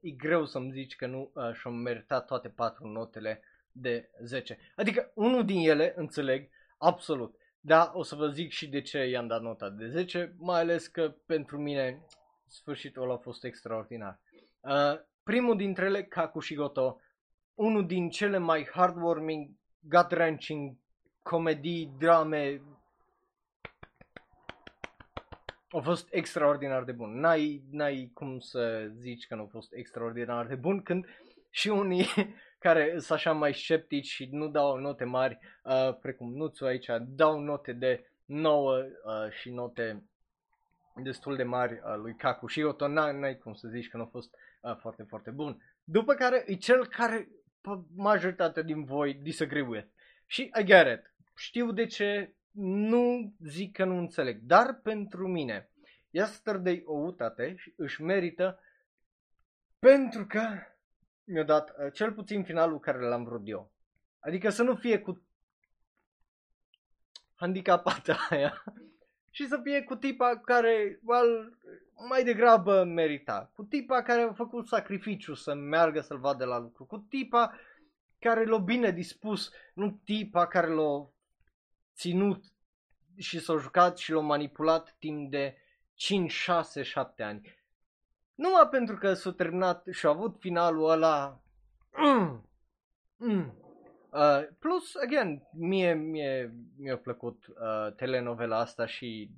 [0.01, 3.43] e greu să-mi zici că nu uh, și-au meritat toate patru notele
[3.81, 4.59] de 10.
[4.77, 7.37] Adică unul din ele, înțeleg, absolut.
[7.61, 10.87] Da, o să vă zic și de ce i-am dat nota de 10, mai ales
[10.87, 12.05] că pentru mine
[12.47, 14.21] sfârșitul ăla a fost extraordinar.
[14.61, 17.01] Uh, primul dintre ele, Kakushigoto,
[17.55, 20.77] unul din cele mai heartwarming, gut-wrenching
[21.23, 22.63] comedii, drame
[25.69, 27.19] a fost extraordinar de bun.
[27.19, 31.07] N-ai, n-ai cum să zici că nu a fost extraordinar de bun când
[31.51, 32.07] și unii
[32.59, 37.39] care sunt așa mai sceptici și nu dau note mari, uh, precum Nuțu aici, dau
[37.39, 40.05] note de 9 uh, și note
[41.03, 44.07] destul de mari uh, lui Kaku și Oto, n-ai cum să zici că nu a
[44.07, 45.63] fost uh, foarte, foarte bun.
[45.85, 47.29] După care e cel care
[47.95, 49.87] majoritatea din voi disagree with.
[50.27, 51.15] Și I get it.
[51.37, 55.71] Știu de ce nu zic că nu înțeleg, dar pentru mine
[56.11, 58.61] Yesterday o utate și își merită
[59.79, 60.43] pentru că
[61.27, 63.71] mi-a dat uh, cel puțin finalul care l-am vrut eu.
[64.21, 65.23] Adică să nu fie cu
[67.35, 68.65] handicapata aia
[69.31, 71.59] și să fie cu tipa care well,
[72.09, 73.51] mai degrabă merita.
[73.55, 76.85] Cu tipa care a făcut sacrificiu să meargă să-l vadă la lucru.
[76.85, 77.59] Cu tipa
[78.19, 81.09] care l-a bine dispus, nu tipa care l-a
[81.95, 82.45] ținut
[83.17, 85.57] și s-a jucat și l-a manipulat timp de
[85.95, 87.56] 5, 6, 7 ani.
[88.37, 91.41] Numai pentru că s-a terminat și a avut finalul ăla.
[91.97, 92.49] Mm,
[93.17, 93.55] mm.
[94.13, 99.31] Uh, plus, again, mie, mie mi-a plăcut uh, telenovela asta și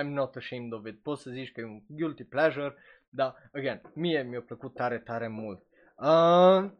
[0.00, 1.02] I'm not ashamed of it.
[1.02, 2.74] Poți să zici că e un guilty pleasure,
[3.08, 5.62] dar, again, mie mi-a plăcut tare, tare mult.
[5.96, 6.70] Uh,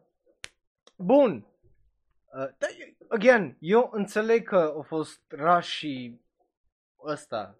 [0.95, 1.47] bun.
[2.33, 2.69] Uh, dar,
[3.07, 6.19] again, eu înțeleg că a fost rush și
[7.03, 7.59] ăsta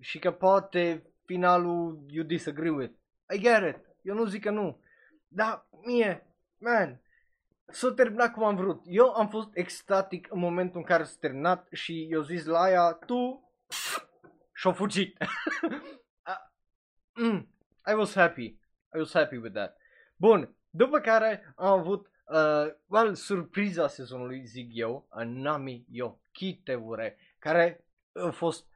[0.00, 2.94] și că poate finalul you disagree with.
[3.32, 3.84] I get it.
[4.02, 4.80] Eu nu zic că nu.
[5.28, 6.26] Dar mie,
[6.58, 7.00] man,
[7.66, 8.82] s-a terminat cum am vrut.
[8.86, 12.92] Eu am fost extatic în momentul în care s-a terminat și eu zis la aia,
[12.92, 13.52] tu
[14.54, 15.16] și-a fugit.
[17.20, 17.48] mm,
[17.86, 18.44] I was happy.
[18.94, 19.76] I was happy with that.
[20.16, 27.84] Bun, după care am avut uh, well, surpriza sezonului, zic eu, Nami Yo Kitevure, care
[28.12, 28.66] a fost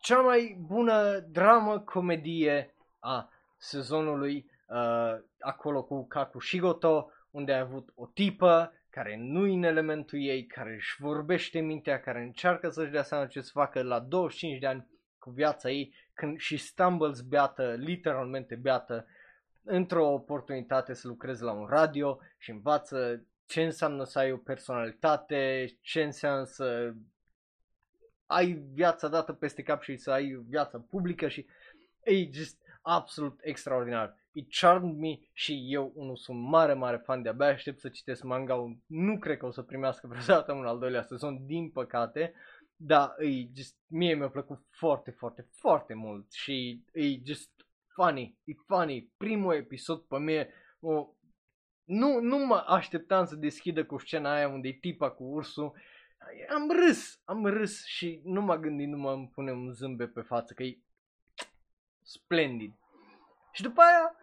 [0.00, 3.28] cea mai bună dramă comedie a
[3.64, 10.18] sezonului uh, acolo cu Kaku Shigoto, unde ai avut o tipă care nu în elementul
[10.22, 14.58] ei, care își vorbește mintea, care încearcă să-și dea seama ce să facă la 25
[14.60, 14.86] de ani
[15.18, 19.06] cu viața ei când și stumbles beată, literalmente beată,
[19.64, 25.66] într-o oportunitate să lucrezi la un radio și învață ce înseamnă să ai o personalitate,
[25.80, 26.92] ce înseamnă să
[28.26, 31.46] ai viața dată peste cap și să ai viața publică și
[32.02, 34.14] e just absolut extraordinar.
[34.32, 38.22] It charmed me și eu unul sunt mare, mare fan de abia aștept să citesc
[38.22, 42.34] manga Nu cred că o să primească vreodată un al doilea sezon, din păcate.
[42.76, 47.50] Dar e just, mie mi-a plăcut foarte, foarte, foarte mult și e just
[47.94, 49.12] funny, e funny.
[49.16, 50.48] Primul episod pe mine,
[50.80, 51.08] o,
[51.84, 55.72] nu, nu mă așteptam să deschidă cu scena aia unde e tipa cu ursul
[56.54, 60.54] am râs, am râs și nu m-a gândit, nu mă pune un zâmbet pe față,
[60.54, 60.78] că e
[62.04, 62.74] splendid.
[63.52, 64.16] Și după aia,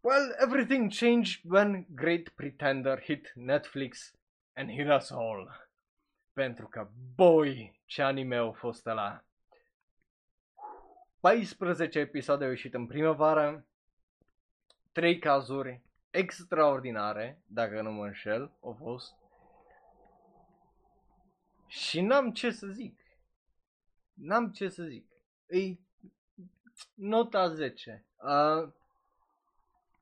[0.00, 4.14] well, everything changed when Great Pretender hit Netflix
[4.54, 5.68] and hit us all.
[6.32, 9.24] Pentru că, boy, ce anime a fost ăla.
[11.20, 13.66] 14 episoade au ieșit în primăvară,
[14.92, 19.14] 3 cazuri extraordinare, dacă nu mă înșel, au fost
[21.66, 23.00] și n-am ce să zic.
[24.14, 25.06] N-am ce să zic.
[25.46, 25.58] E
[26.94, 28.06] nota 10.
[28.16, 28.68] Uh,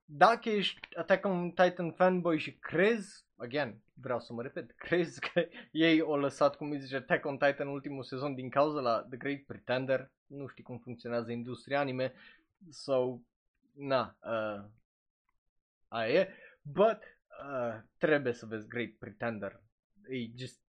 [0.05, 5.49] dacă ești Attack on Titan fanboy și crezi, again, vreau să mă repet, crezi că
[5.71, 9.17] ei au lăsat, cum îi zice, Attack on Titan ultimul sezon din cauza la The
[9.17, 12.13] Great Pretender, nu știi cum funcționează industria anime,
[12.71, 13.19] so,
[13.73, 14.65] na, uh,
[15.89, 16.99] aia e, but
[17.43, 19.61] uh, trebuie să vezi Great Pretender,
[20.09, 20.61] e just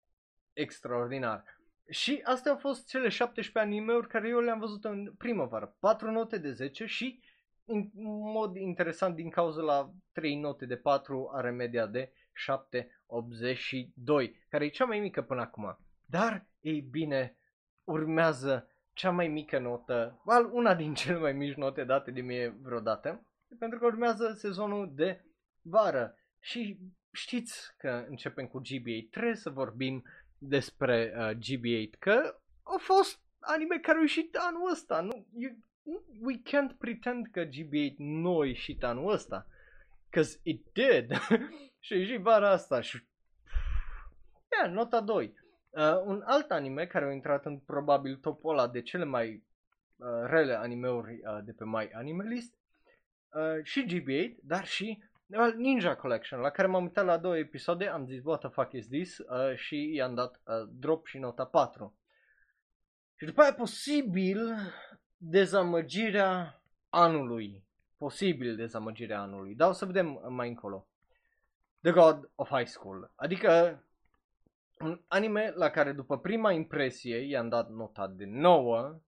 [0.53, 1.60] extraordinar.
[1.91, 5.75] Și astea au fost cele 17 anime-uri care eu le-am văzut în primăvară.
[5.79, 7.23] 4 note de 10 și
[7.65, 7.89] în
[8.33, 12.15] mod interesant din cauza la 3 note de 4 are media de 7,82
[14.49, 15.77] care e cea mai mică până acum.
[16.05, 17.37] Dar, ei bine,
[17.83, 22.57] urmează cea mai mică notă, well, una din cele mai mici note date de mie
[22.61, 23.25] vreodată,
[23.59, 25.25] pentru că urmează sezonul de
[25.61, 26.15] vară.
[26.39, 26.79] Și
[27.11, 30.03] știți că începem cu GBA, trebuie să vorbim
[30.41, 35.01] despre uh, GB8, că a fost anime care au ieșit anul ăsta.
[35.01, 35.51] Nu, you,
[36.21, 39.47] we can't pretend că GB8 nu a ieșit anul ăsta.
[40.09, 41.11] Cause it did.
[41.83, 43.09] și a ieșit vara asta și...
[44.51, 45.33] Yeah, nota 2.
[45.69, 49.43] Uh, un alt anime care a intrat în probabil topul ăla de cele mai
[49.95, 52.53] uh, rele animeuri uh, de pe My Anime List
[53.33, 55.10] uh, și GB8, dar și uh,
[55.55, 58.87] Ninja Collection, la care m-am uitat la două episoade, am zis what the fuck is
[58.87, 61.95] this uh, și i-am dat uh, drop și nota 4.
[63.15, 64.55] Și după aia posibil
[65.17, 67.65] dezamăgirea anului.
[67.97, 69.55] Posibil dezamăgirea anului.
[69.55, 70.87] Dar o să vedem mai încolo.
[71.81, 73.11] The God of High School.
[73.15, 73.83] Adică
[74.79, 78.99] un anime la care după prima impresie i-am dat nota de 9.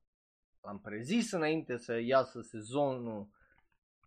[0.61, 3.27] L-am prezis înainte să iasă sezonul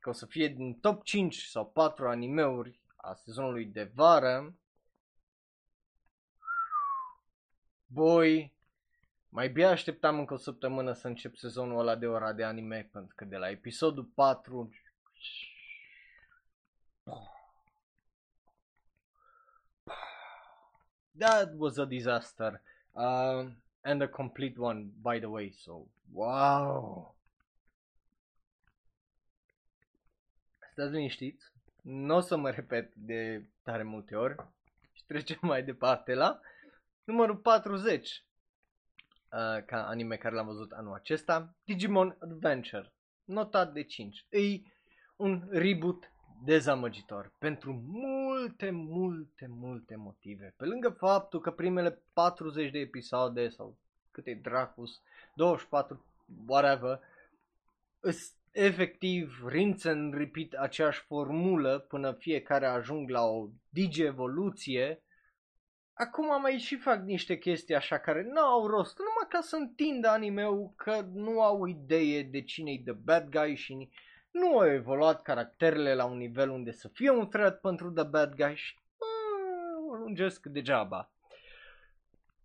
[0.07, 4.55] că o să fie din top 5 sau 4 animeuri a sezonului de vară.
[7.87, 8.53] Boy,
[9.29, 13.15] mai bine așteptam încă o săptămână să încep sezonul ăla de ora de anime, pentru
[13.15, 14.71] că de la episodul 4
[21.19, 22.63] That was a disaster.
[22.93, 23.51] Uh,
[23.83, 27.16] and a complete one, by the way, so wow.
[30.77, 34.35] Stați liniștiți, nu o să mă repet de tare multe ori
[34.93, 36.41] și trecem mai departe la
[37.05, 42.93] numărul 40 uh, ca anime care l-am văzut anul acesta, Digimon Adventure,
[43.25, 44.27] notat de 5.
[44.29, 44.61] E
[45.17, 46.11] un reboot
[46.45, 50.55] dezamăgitor pentru multe, multe, multe motive.
[50.57, 53.77] Pe lângă faptul că primele 40 de episoade sau
[54.11, 55.03] câte Dracus,
[55.35, 56.05] 24,
[56.47, 57.01] whatever,
[58.57, 65.01] efectiv rinț în repeat aceeași formulă până fiecare ajung la o digi-evoluție
[65.93, 70.09] acum mai și fac niște chestii așa care nu au rost, numai ca să întindă
[70.09, 73.91] anime-ul că nu au idee de cine e the bad guy și
[74.31, 78.35] nu au evoluat caracterele la un nivel unde să fie un threat pentru the bad
[78.35, 78.79] guy și
[79.91, 81.11] o lungesc degeaba.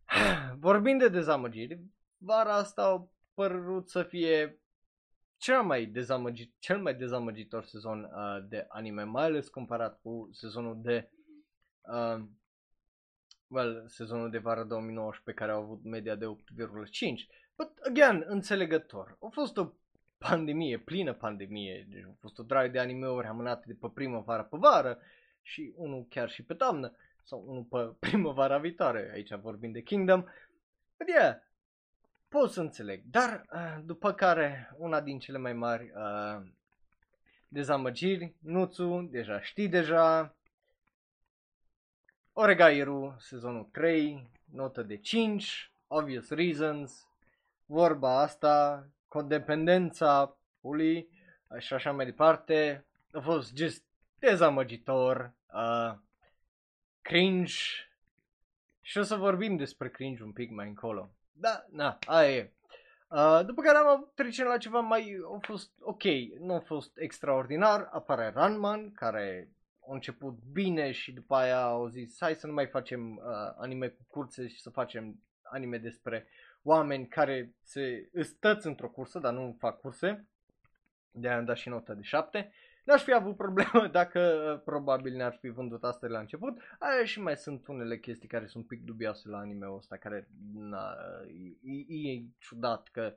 [0.59, 1.79] Vorbind de dezamăgiri,
[2.17, 4.60] vara asta au părut să fie
[5.41, 10.81] cel mai, dezamăgit, cel mai dezamăgitor sezon uh, de anime, mai ales comparat cu sezonul
[10.81, 11.09] de
[11.81, 12.23] uh,
[13.47, 16.31] well, sezonul de vară 2019 care au avut media de 8,5.
[17.55, 19.17] But again, înțelegător.
[19.21, 19.71] A fost o
[20.17, 24.57] pandemie, plină pandemie, deci a fost o draie de anime-uri amânate de pe primăvară pe
[24.57, 24.99] vară
[25.41, 30.21] și unul chiar și pe toamnă sau unul pe primăvara viitoare, aici vorbim de Kingdom.
[30.97, 31.35] But yeah,
[32.31, 36.51] pot să înțeleg, dar uh, după care una din cele mai mari uh,
[37.47, 40.35] dezamăgiri, Nuțu, deja știi deja,
[42.33, 47.07] Oregairu, sezonul 3, notă de 5, obvious reasons,
[47.65, 51.07] vorba asta, codependența puli
[51.57, 53.83] și așa mai departe, a fost just
[54.19, 55.93] dezamăgitor, uh,
[57.01, 57.53] cringe.
[58.81, 61.11] Și o să vorbim despre cringe un pic mai încolo.
[61.31, 62.51] Da, na, aia e.
[63.09, 66.03] Uh, după care am trecem la ceva mai, a fost ok,
[66.39, 69.51] nu a fost extraordinar, apare Ranman, care
[69.87, 73.23] a început bine și după aia au zis hai să nu mai facem uh,
[73.57, 76.27] anime cu curse și să facem anime despre
[76.63, 80.27] oameni care se stăți într-o cursă, dar nu fac curse.
[81.11, 82.53] De aia am dat și nota de 7.
[82.83, 86.61] N-aș fi avut problemă dacă uh, probabil ne-ar fi vândut asta de la început.
[86.79, 90.27] Aia și mai sunt unele chestii care sunt un pic dubioase la anime-ul ăsta, care
[90.53, 90.95] na,
[91.63, 93.15] e, e, e ciudat că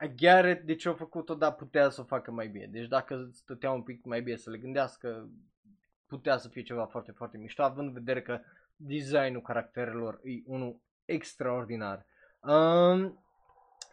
[0.00, 2.66] I get it, de ce au făcut-o, dar putea să o facă mai bine.
[2.66, 5.28] Deci dacă stătea un pic mai bine să le gândească,
[6.06, 8.40] putea să fie ceva foarte, foarte mișto, având în vedere că
[8.76, 12.06] designul caracterelor e unul extraordinar.
[12.40, 13.24] Um,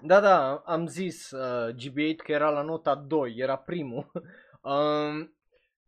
[0.02, 4.12] da, da, am zis uh, GB8 că era la nota 2, era primul.
[4.70, 5.36] um,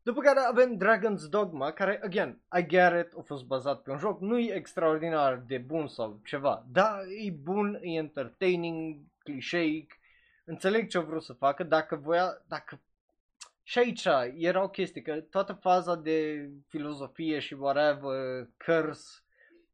[0.01, 3.97] după care avem Dragon's Dogma, care, again, I get it, a fost bazat pe un
[3.97, 9.93] joc, nu e extraordinar de bun sau ceva, da, e bun, e entertaining, clișeic,
[10.45, 12.81] înțeleg ce au vrut să facă, dacă voia, dacă
[13.63, 19.21] și aici era o chestie că toată faza de filozofie și whatever, curse,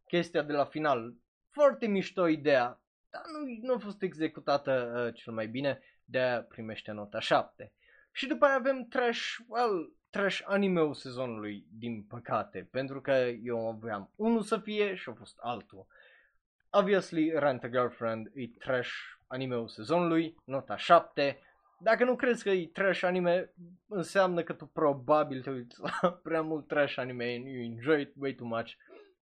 [0.08, 1.16] chestia de la final,
[1.50, 6.92] foarte mișto ideea, dar nu, nu a fost executată uh, cel mai bine, de primește
[6.92, 7.74] nota 7.
[8.16, 13.12] Și după aia avem trash, well, trash anime sezonului, din păcate, pentru că
[13.44, 15.88] eu aveam unul să fie și a fost altul.
[16.70, 18.92] Obviously, Rent a Girlfriend e trash
[19.28, 21.40] anime sezonului, nota 7,
[21.84, 23.54] dacă nu crezi că e trash anime,
[23.88, 28.14] înseamnă că tu probabil te uiți la prea mult trash anime and you enjoy it
[28.18, 28.72] way too much.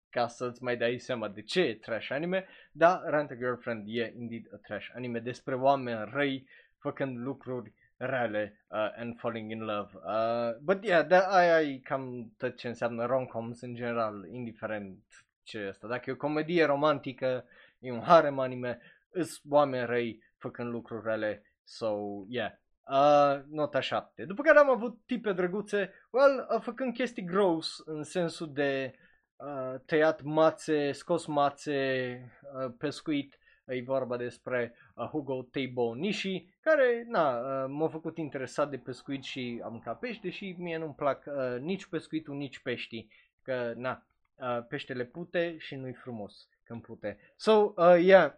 [0.08, 4.12] ca să-ți mai dai seama de ce e trash anime, dar Rent a Girlfriend e
[4.16, 9.90] indeed a trash anime despre oameni răi făcând lucruri reale uh, and falling in love.
[9.94, 14.98] Uh, but yeah, da, aia e cam tot ce înseamnă rom-coms în general, indiferent
[15.42, 15.88] ce e asta.
[15.88, 17.44] Dacă e o comedie romantică,
[17.78, 18.80] e un harem anime,
[19.10, 21.96] îs oameni răi făcând lucruri rele, so
[22.28, 22.52] yeah.
[22.90, 24.24] Uh, nota 7.
[24.24, 28.94] După care am avut tipe drăguțe, well, uh, făcând chestii gross în sensul de
[29.36, 33.38] uh, tăiat mațe, scos mațe, uh, pescuit,
[33.70, 39.22] e vorba despre uh, Hugo Teibo Nishi, care na, uh, m-a făcut interesat de pescuit
[39.22, 43.10] și am mâncat pești, deși mie nu-mi plac uh, nici pescuitul, nici peștii,
[43.42, 47.18] că na, uh, peștele pute și nu-i frumos când pute.
[47.36, 48.32] So, uh, yeah,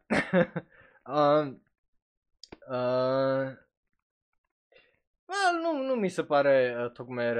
[1.06, 1.46] uh,
[2.70, 3.52] uh,
[5.32, 7.32] Well, nu, nu mi se pare uh, tocmai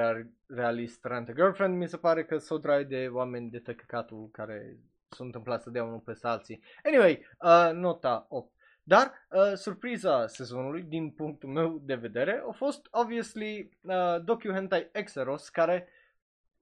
[0.47, 4.79] realist Rent a Girlfriend, mi se pare că s-o dragi de oameni de tăcăcatul care
[5.13, 6.63] s-au întâmplat să dea unul pe alții.
[6.85, 8.53] Anyway, uh, nota 8.
[8.83, 14.89] Dar uh, surpriza sezonului, din punctul meu de vedere, a fost, obviously, uh, Docu Hentai
[14.93, 15.89] Exeros, care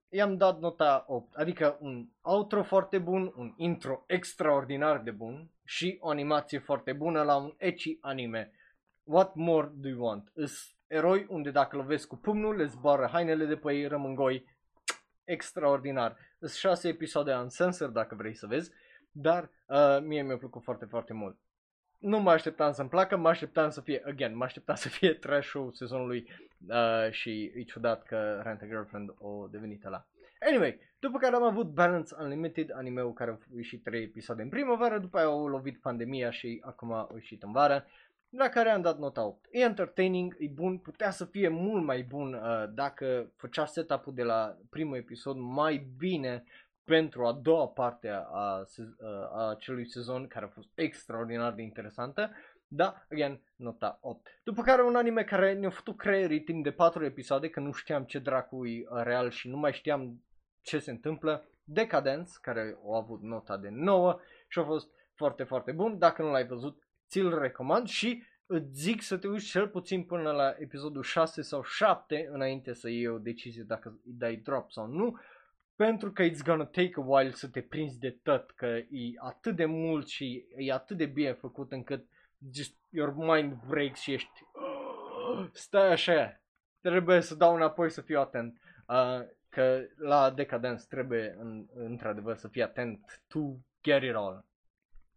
[0.09, 1.35] i-am dat nota 8.
[1.35, 7.21] Adică un outro foarte bun, un intro extraordinar de bun și o animație foarte bună
[7.23, 8.51] la un ecchi anime.
[9.03, 10.31] What more do you want?
[10.35, 14.45] Is eroi unde dacă lovesc cu pumnul, le zboară hainele de pe ei, rămân goi.
[15.31, 16.17] Extraordinar.
[16.39, 18.71] Sunt șase episoade uncensored dacă vrei să vezi,
[19.11, 21.37] dar uh, mie mi-a plăcut foarte, foarte mult.
[21.99, 25.71] Nu mă așteptam să-mi placă, mă așteptam să fie, again, mă așteptam să fie trash-ul
[25.73, 26.29] sezonului
[26.67, 30.05] uh, și e ciudat că Rent a Girlfriend o devenit la.
[30.47, 34.97] Anyway, după care am avut Balance Unlimited, anime-ul care a ieșit 3 episoade în primăvară,
[34.97, 37.85] după aia au lovit pandemia și acum a ieșit în vară
[38.31, 39.47] la care am dat nota 8.
[39.51, 44.23] E entertaining, e bun, putea să fie mult mai bun uh, dacă făcea setup-ul de
[44.23, 46.43] la primul episod mai bine
[46.83, 48.65] pentru a doua parte a, a,
[49.33, 52.31] a acelui sezon care a fost extraordinar de interesantă.
[52.67, 54.39] Da, again, nota 8.
[54.43, 58.03] După care un anime care ne-a făcut creierii timp de 4 episoade, că nu știam
[58.03, 60.23] ce dracu e real și nu mai știam
[60.61, 61.45] ce se întâmplă.
[61.63, 65.97] Decadence, care a avut nota de 9 și a fost foarte, foarte bun.
[65.97, 70.31] Dacă nu l-ai văzut, ți-l recomand și îți zic să te uiți cel puțin până
[70.31, 74.87] la episodul 6 sau 7 înainte să iei o decizie dacă îi dai drop sau
[74.87, 75.19] nu,
[75.75, 79.55] pentru că it's gonna take a while să te prinzi de tot, că e atât
[79.55, 82.05] de mult și e atât de bine făcut încât
[82.53, 84.45] just your mind breaks și ești
[85.53, 86.41] stai așa,
[86.81, 88.61] trebuie să dau înapoi să fiu atent.
[88.87, 93.39] Uh, că la Decadence trebuie în, într-adevăr să fii atent to
[93.83, 94.45] get it all.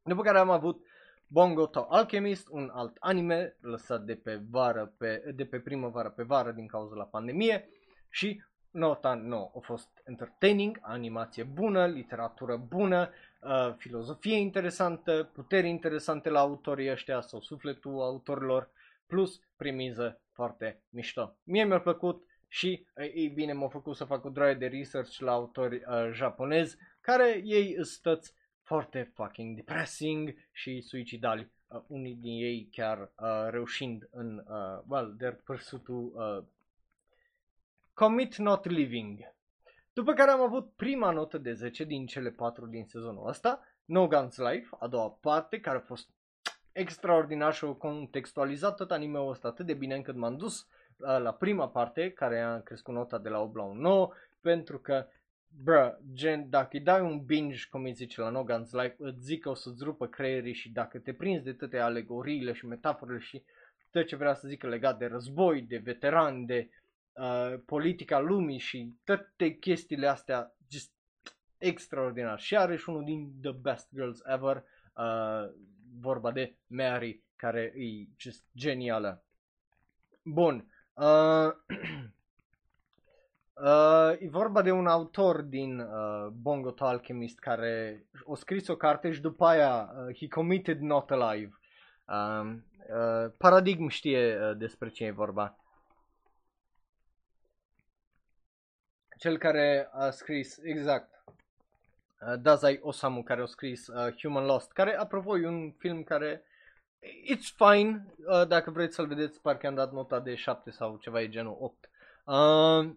[0.03, 0.87] După care am avut
[1.27, 6.23] Bongo to Alchemist, un alt anime lăsat de pe vară, pe, de pe primăvară pe
[6.23, 7.69] vară din cauza la pandemie
[8.09, 13.11] și nota 9 a fost entertaining, animație bună, literatură bună,
[13.41, 18.71] uh, filozofie interesantă, puteri interesante la autorii ăștia sau sufletul autorilor,
[19.07, 21.37] plus premiză foarte mișto.
[21.45, 25.33] Mie mi-a plăcut și, ei bine, m-a făcut să fac o droaie de research la
[25.33, 28.35] autori uh, japonezi, care ei stăți
[28.65, 31.51] foarte fucking depressing și suicidali.
[31.67, 36.43] Uh, unii din ei chiar uh, reușind în, uh, well, their pursuit uh,
[37.95, 39.33] commit not living.
[39.93, 44.07] După care am avut prima notă de 10 din cele 4 din sezonul ăsta, No
[44.07, 46.09] Guns Life, a doua parte, care a fost
[46.73, 51.33] extraordinar și a contextualizat tot anime-ul ăsta atât de bine încât m-am dus uh, la
[51.33, 55.07] prima parte, care a crescut nota de la 8 la 1 9, pentru că
[55.63, 59.25] Bă, gen, dacă îi dai un binge, cum îi zice la No Guns Life, îți
[59.25, 63.19] zic că o să-ți rupă creierii și dacă te prinzi de toate alegoriile și metaforele
[63.19, 63.43] și
[63.91, 66.71] tot ce vrea să zică legat de război, de veterani, de
[67.13, 70.93] uh, politica lumii și toate chestiile astea, just
[71.59, 72.41] extraordinar.
[72.41, 74.65] Și are și unul din The Best Girls Ever,
[74.97, 75.53] uh,
[76.01, 79.25] vorba de Mary, care e just genială.
[80.23, 80.69] Bun.
[80.95, 81.53] Uh,
[83.55, 88.77] Uh, e vorba de un autor din uh, Bongo to Alchemist care a scris o
[88.77, 91.59] carte și după aia uh, he committed not alive.
[92.09, 92.55] Uh,
[92.89, 95.59] uh, Paradigm știe uh, despre ce e vorba.
[99.19, 101.25] Cel care a scris, exact,
[102.21, 106.45] uh, Dazai Osamu care a scris uh, Human Lost, care apropo e un film care
[107.33, 111.21] it's fine, uh, dacă vreți să-l vedeți, parcă am dat nota de 7 sau ceva
[111.21, 111.91] e genul 8.
[112.25, 112.95] Uh,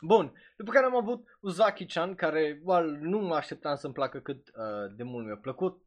[0.00, 4.94] Bun, după care am avut Uzaki-chan, care well, nu mă așteptam să-mi placă cât uh,
[4.96, 5.82] de mult mi-a plăcut.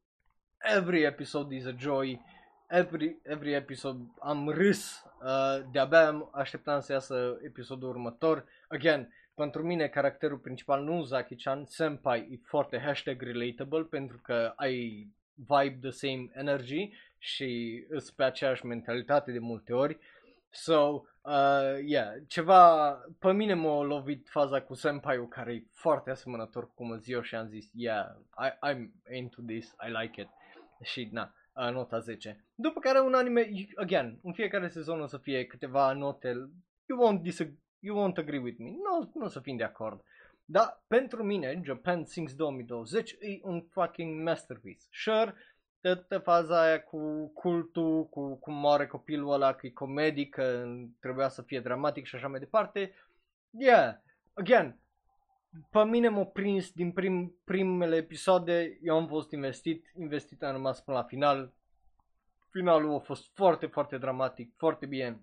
[0.76, 2.22] Every episode is a joy,
[2.70, 8.45] every, every episode am râs, uh, de-abia așteptam să iasă episodul următor.
[8.68, 15.07] Again, pentru mine caracterul principal, nu Zaki-chan, Senpai, e foarte hashtag relatable pentru că ai
[15.36, 19.97] vibe the same energy și îți pe aceeași mentalitate de multe ori.
[20.56, 26.68] So, uh, yeah, ceva, pe mine m-a lovit faza cu senpai care e foarte asemănător
[26.68, 28.06] cu cum eu și am zis, yeah,
[28.38, 30.30] I, I'm into this, I like it.
[30.82, 32.45] Și, na, uh, nota 10.
[32.56, 36.49] După care un anime, again, în fiecare sezon o să fie câteva note,
[36.86, 40.04] you won't, disagree, you won't agree with me, nu, nu o să fim de acord.
[40.45, 44.86] Dar pentru mine, Japan Sings 2020 e un fucking masterpiece.
[44.91, 45.36] Sure,
[45.84, 50.66] toată faza aia cu cultul, cu cum moare copilul ăla, că e comedic, că
[51.00, 52.94] trebuia să fie dramatic și așa mai departe.
[53.50, 53.96] Yeah,
[54.34, 54.78] again,
[55.70, 60.82] pe mine m-a prins din prim, primele episoade, eu am fost investit, investit am rămas
[60.82, 61.54] până la final.
[62.50, 65.22] Finalul a fost foarte, foarte dramatic, foarte bine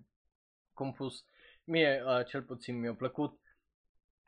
[0.73, 1.25] compus.
[1.63, 3.39] Mie, uh, cel puțin, mi-a plăcut.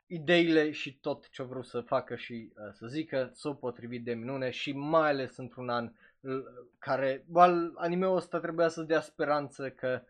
[0.06, 4.50] Ideile și tot ce vreau să facă și uh, să zică s-au potrivit de minune
[4.50, 5.92] și mai ales într-un an
[6.78, 10.02] care, well, anime-ul ăsta trebuia să dea speranță că,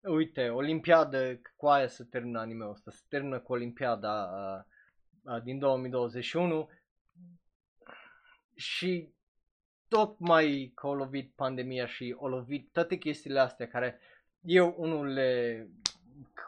[0.00, 5.58] uite, Olimpiadă, cu aia se termină anime-ul ăsta, se termină cu Olimpiada uh, uh, din
[5.58, 6.68] 2021
[8.54, 9.08] și
[9.88, 14.00] tot mai că o lovit pandemia și o lovit toate chestiile astea care
[14.40, 15.68] eu unul le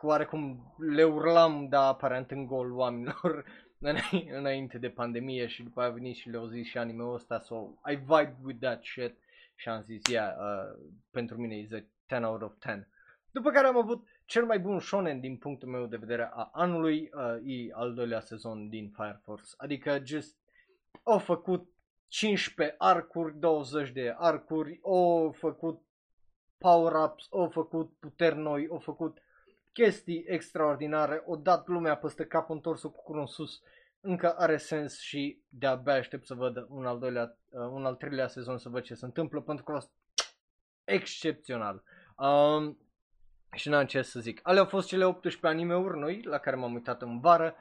[0.02, 3.44] oarecum le urlam, dar aparent în gol oamenilor
[4.38, 7.54] înainte de pandemie și după aia a venit și le-au zis și anime-ul ăsta, so
[7.90, 9.16] I vibe with that shit
[9.54, 12.88] și am zis, yeah, uh, pentru mine e 10 out of 10.
[13.30, 17.10] După care am avut cel mai bun shonen din punctul meu de vedere a anului,
[17.14, 20.36] uh, e al doilea sezon din Fire Force, adică just
[21.02, 21.68] au făcut
[22.08, 25.82] 15 arcuri, 20 de arcuri, au făcut
[26.58, 29.22] power-ups, au făcut puteri noi, au făcut
[29.74, 33.62] chestii extraordinare, o dat lumea peste cap întors cu curul în sus,
[34.00, 38.28] încă are sens și de-abia aștept să văd un al, doilea, uh, un al treilea
[38.28, 39.92] sezon să văd ce se întâmplă, pentru că a fost
[40.84, 41.82] excepțional.
[42.16, 42.78] Um,
[43.52, 44.40] și n-am ce să zic.
[44.42, 47.56] Alea au fost cele 18 anime-uri noi la care m-am uitat în vară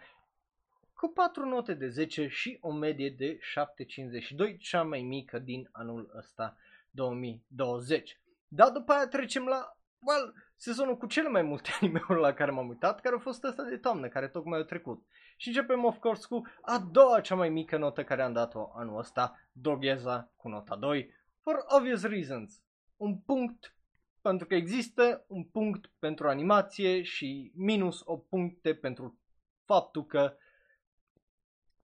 [0.93, 6.11] cu 4 note de 10 și o medie de 7,52, cea mai mică din anul
[6.17, 6.57] ăsta
[6.89, 8.19] 2020.
[8.47, 10.33] Dar după aia trecem la well,
[10.63, 13.77] sezonul cu cele mai multe anime-uri la care m-am uitat, care a fost ăsta de
[13.77, 15.05] toamnă, care tocmai a trecut.
[15.37, 18.97] Și începem, of course, cu a doua cea mai mică notă care am dat-o anul
[18.97, 22.61] ăsta, Dogheza cu nota 2, for obvious reasons.
[22.97, 23.75] Un punct
[24.21, 29.19] pentru că există un punct pentru animație și minus o puncte pentru
[29.65, 30.37] faptul că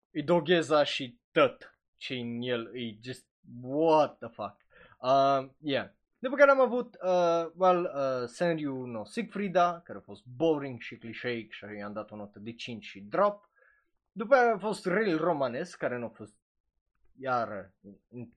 [0.10, 3.28] e Dogheza și tot ce în el e just
[3.62, 4.56] what the fuck.
[5.00, 5.90] Uh, yeah.
[6.20, 10.98] După care am avut, uh, well, uh, Senryu no Siegfrieda, care a fost boring și
[10.98, 13.50] clișeic și i-am dat o notă de 5 și drop.
[14.12, 16.38] După aia a fost Rail Romanes, care nu a fost
[17.20, 17.74] iar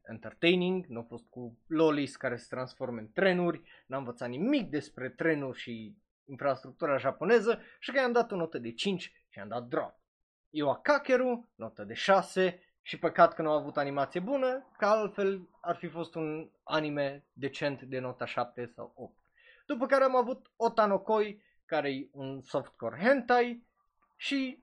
[0.02, 5.08] entertaining, nu a fost cu lolis care se transformă în trenuri, n-am învățat nimic despre
[5.08, 9.64] trenuri și infrastructura japoneză și că i-am dat o notă de 5 și i-am dat
[9.64, 10.00] drop.
[10.50, 15.48] Eu Kakeru, notă de 6 și păcat că nu a avut animație bună, că altfel
[15.60, 19.14] ar fi fost un anime decent de nota 7 sau 8.
[19.66, 23.66] După care am avut Otanokoi, care e un softcore hentai
[24.16, 24.62] și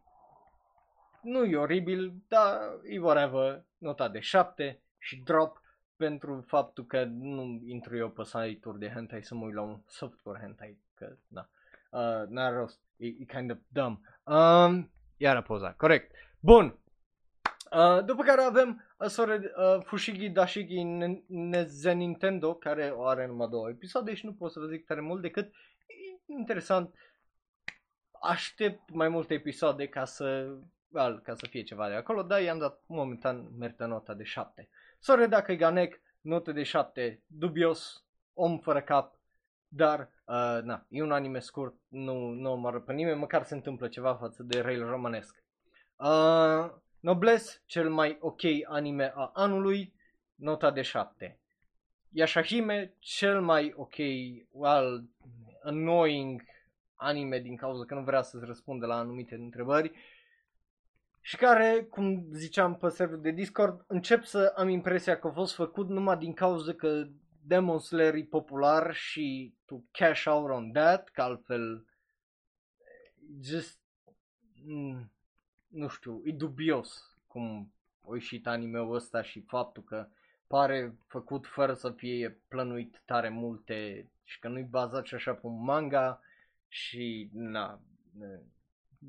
[1.21, 5.61] nu e oribil, dar e whatever, nota de 7 și drop
[5.95, 9.81] pentru faptul că nu intru eu pe site-uri de hentai să mă uit la un
[9.87, 11.49] softcore hentai, că na,
[11.89, 13.99] uh, n-are rost, e, e kind of dumb.
[14.23, 16.15] Um, iar poza, corect.
[16.39, 16.79] Bun,
[17.71, 20.83] Uh, după care avem uh, sore, uh, Fushigi Dashigi
[21.27, 25.01] Neze Nintendo, care o are numai două episoade și nu pot să vă zic tare
[25.01, 25.53] mult decât
[26.25, 26.93] interesant.
[28.21, 30.57] Aștept mai multe episoade ca să,
[30.89, 34.69] well, ca să fie ceva de acolo, dar i-am dat momentan merită nota de 7.
[34.99, 39.19] Sore dacă Ganek, notă de 7, dubios, om fără cap,
[39.67, 43.87] dar, uh, na, e un anime scurt, nu, nu omoară pe nimeni, măcar se întâmplă
[43.87, 45.43] ceva față de rail romanesc.
[45.95, 49.93] Uh, Nobles, cel mai ok anime a anului,
[50.35, 51.39] nota de 7.
[52.09, 53.95] Yashahime, cel mai ok,
[54.51, 55.09] well,
[55.63, 56.41] annoying
[56.95, 59.91] anime din cauza că nu vrea să-ți răspundă la anumite întrebări
[61.21, 65.55] și care, cum ziceam pe serverul de Discord, încep să am impresia că a fost
[65.55, 67.07] făcut numai din cauza că
[67.41, 71.85] Demon Slayer e popular și to cash out on that, că altfel
[73.41, 73.79] just
[74.65, 75.11] mm,
[75.69, 77.71] nu știu, e dubios cum
[78.03, 80.07] o ieșit anime-ul ăsta și faptul că
[80.47, 85.47] pare făcut fără să fie plănuit tare multe și că nu-i bazat și așa pe
[85.47, 86.21] un manga
[86.67, 87.79] și na,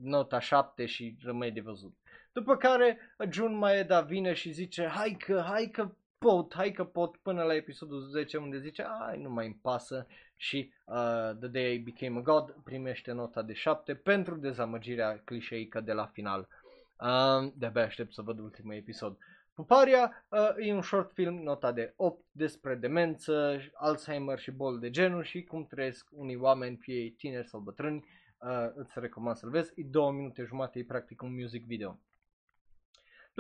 [0.03, 1.95] nota 7 și rămâi de văzut.
[2.33, 2.99] După care
[3.31, 5.91] Jun Maeda vine și zice, hai că, hai că
[6.21, 10.07] pot, hai că pot, până la episodul 10 unde zice, ai, nu mai îmi pasă
[10.37, 15.81] și uh, The Day I Became a God primește nota de 7 pentru dezamăgirea clișeică
[15.81, 16.49] de la final.
[16.99, 19.19] Uh, de-abia aștept să văd ultimul episod.
[19.55, 24.91] Puparia uh, e un short film nota de 8 despre demență, Alzheimer și boli de
[24.91, 28.05] genul și cum trăiesc unii oameni, fie tineri sau bătrâni.
[28.39, 29.73] Uh, îți recomand să-l vezi.
[29.75, 31.99] E două minute jumate, e practic un music video.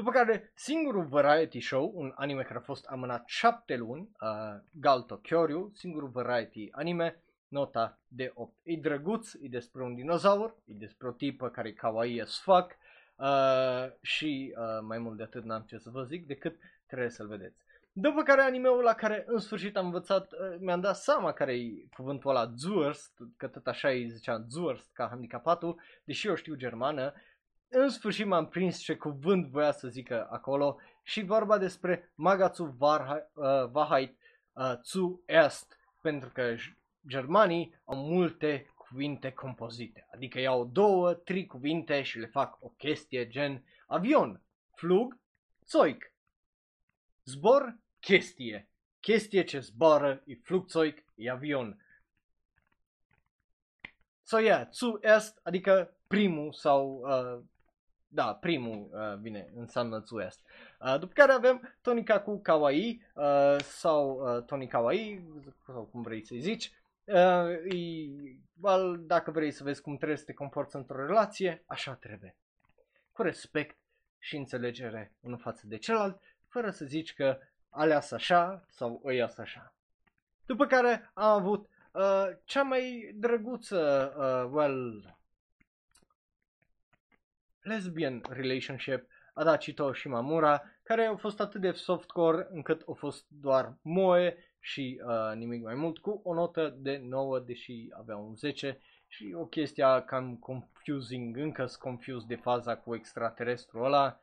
[0.01, 5.16] După care singurul variety show, un anime care a fost amânat 7 luni, uh, Galto
[5.16, 8.53] Kyoryu, singurul variety anime, nota de 8.
[8.62, 12.76] E drăguț, e despre un dinozaur, e despre o tipă care e kawaii as fuck
[13.16, 17.26] uh, și uh, mai mult de atât n-am ce să vă zic decât trebuie să-l
[17.26, 17.62] vedeți.
[17.92, 21.86] După care animeul la care în sfârșit am învățat, uh, mi-am dat seama care e
[21.96, 27.12] cuvântul ăla Zurst, că tot așa îi zicea Zurst ca handicapatul, deși eu știu germană,
[27.73, 32.77] în sfârșit m-am prins ce cuvânt voia să zică acolo și vorba despre Magatsu
[33.73, 34.16] Wahrheit
[34.53, 36.55] uh, zu Est, pentru că
[37.07, 43.29] germanii au multe cuvinte compozite, adică iau două, trei cuvinte și le fac o chestie
[43.29, 44.41] gen avion,
[44.75, 45.18] flug,
[45.66, 46.12] Zeug,
[47.25, 48.68] zbor, chestie,
[49.01, 51.85] chestie ce zboară, e flugzeug, e avion.
[54.23, 57.45] So yeah, zu est, adică primul sau uh,
[58.12, 60.40] da, primul uh, vine, înseamnă West.
[60.80, 66.24] Uh, după care avem Tonica cu Kawaii uh, sau uh, Tony Kawaii, sau cum vrei
[66.24, 66.72] să-i zici.
[67.04, 68.11] Uh, e,
[68.61, 72.36] well, dacă vrei să vezi cum trebuie să te comporți într-o relație, așa trebuie.
[73.12, 73.78] Cu respect
[74.18, 77.38] și înțelegere unul față de celălalt, fără să zici că
[77.68, 79.74] aleas așa sau ăia așa.
[80.46, 85.18] După care am avut uh, cea mai drăguță, uh, well,
[87.71, 93.75] lesbian relationship Adachito și Mamura, care au fost atât de softcore încât au fost doar
[93.83, 98.81] moe și uh, nimic mai mult, cu o notă de 9, deși avea un 10
[99.07, 104.21] și o chestie cam confusing, încă sunt confused de faza cu extraterestru ăla.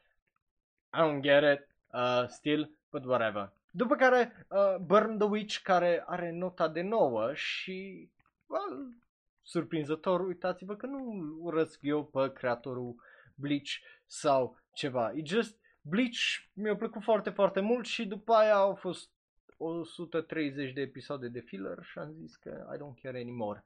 [0.93, 3.51] I don't get it, uh, still, but whatever.
[3.71, 8.09] După care uh, Burn the Witch, care are nota de 9 și,
[8.45, 8.95] well,
[9.41, 12.95] surprinzător, uitați-vă că nu urăsc eu pe creatorul
[13.37, 13.69] Bleach
[14.05, 15.11] sau ceva.
[15.11, 16.17] E just Bleach
[16.53, 19.11] mi-a plăcut foarte, foarte mult și după aia au fost
[19.57, 23.63] 130 de episoade de filler și am zis că I don't care anymore.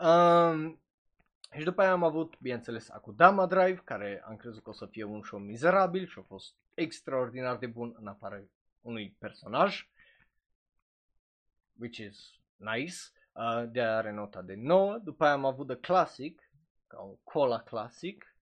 [0.00, 0.80] Um,
[1.56, 5.04] și după aia am avut, bineînțeles, Akudama Drive, care am crezut că o să fie
[5.04, 8.44] un show mizerabil și a fost extraordinar de bun în afară
[8.80, 9.88] unui personaj,
[11.78, 12.96] which is nice,
[13.32, 14.98] uh, de are nota de 9.
[14.98, 16.50] După aia am avut The Classic,
[16.86, 18.35] ca un cola classic,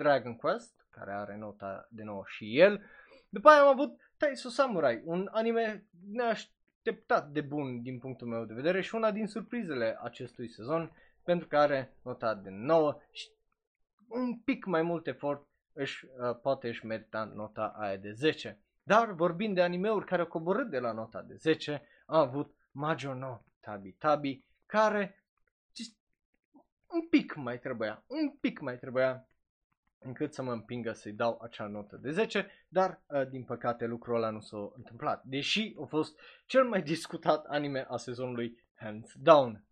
[0.00, 2.82] Dragon Quest, care are nota de 9 și el.
[3.28, 8.54] După aia am avut Taiso Samurai, un anime neașteptat de bun din punctul meu de
[8.54, 10.92] vedere și una din surprizele acestui sezon,
[11.24, 13.28] pentru că are nota de 9 și
[14.08, 18.58] un pic mai mult efort își, uh, poate își merita nota aia de 10.
[18.82, 23.14] Dar vorbind de animeuri care au coborât de la nota de 10, am avut Major
[23.14, 25.24] no Tabi Tabi, care
[26.86, 29.29] un pic mai trebuia, un pic mai trebuia
[30.02, 34.16] încât să mă împingă să-i dau acea notă de 10, dar uh, din păcate lucrul
[34.16, 39.64] ăla nu s-a întâmplat, deși a fost cel mai discutat anime a sezonului Hands Down.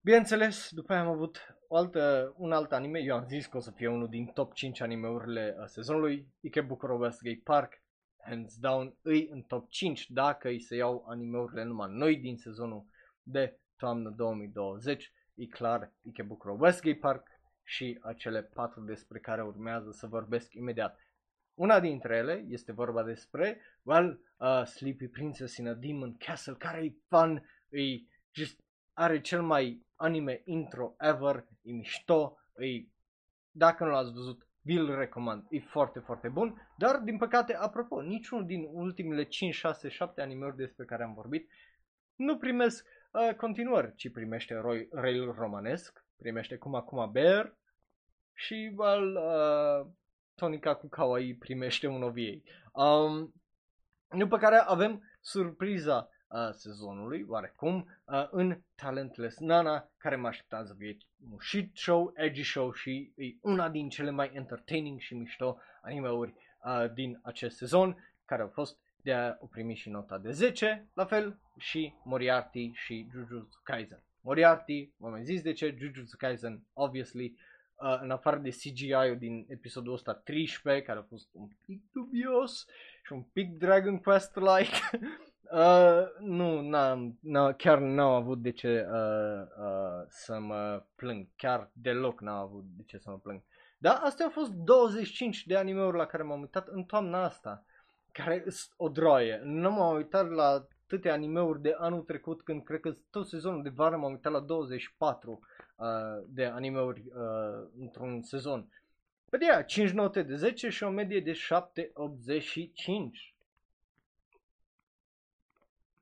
[0.00, 3.60] Bineînțeles, după aia am avut o altă, un alt anime, eu am zis că o
[3.60, 7.82] să fie unul din top 5 animeurile a sezonului, Ikebukuro Westgate Park,
[8.16, 12.86] hands down, îi în top 5 dacă îi se iau animeurile numai noi din sezonul
[13.22, 17.26] de toamnă 2020, e clar Ikebukuro Westgate Park,
[17.68, 20.98] și acele patru despre care urmează să vorbesc imediat.
[21.54, 26.84] Una dintre ele este vorba despre, well, uh, Sleepy Princess in a Demon Castle, care
[26.84, 27.80] e fun, e
[28.32, 28.60] just,
[28.92, 32.86] are cel mai anime intro ever, e mișto, e,
[33.50, 38.46] dacă nu l-ați văzut, vi-l recomand, e foarte, foarte bun, dar din păcate, apropo, niciunul
[38.46, 41.50] din ultimele 5, 6, 7 animeuri despre care am vorbit
[42.16, 47.56] nu primesc uh, continuări, ci primește roi, rail romanesc, primește cum acum Bear
[48.34, 49.86] și well, uh,
[50.34, 52.30] Tonica cu Kawaii primește un OVA.
[52.72, 53.32] Um,
[54.18, 60.74] după care avem surpriza uh, sezonului, oarecum, uh, în Talentless Nana, care mă așteptam să
[60.78, 60.96] fie
[61.30, 66.34] un shit show, edgy show și e una din cele mai entertaining și mișto animeuri
[66.64, 70.88] uh, din acest sezon, care au fost de a o primi și nota de 10,
[70.94, 74.02] la fel și Moriarty și Jujutsu Kaisen.
[74.28, 77.38] Moriarty, m-am zis de ce, Jujutsu Kaisen, obviously,
[77.76, 82.66] uh, în afară de CGI-ul din episodul ăsta 13, care a fost un pic dubios
[83.04, 84.76] și un pic Dragon Quest-like,
[85.52, 91.70] uh, nu, n-am, n chiar n-am avut de ce uh, uh, să mă plâng, chiar
[91.72, 93.42] deloc n-am avut de ce să mă plâng.
[93.78, 97.64] Da, astea au fost 25 de anime-uri la care m-am uitat în toamna asta,
[98.12, 99.40] care sunt o droaie.
[99.44, 103.68] Nu m-am uitat la atâtea animeuri de anul trecut când cred că tot sezonul de
[103.68, 105.40] vară m-am uitat la 24
[105.76, 105.86] uh,
[106.26, 108.68] de animeuri uh, într-un sezon.
[109.30, 111.38] Păi de 5 note de 10 și o medie de 7,85.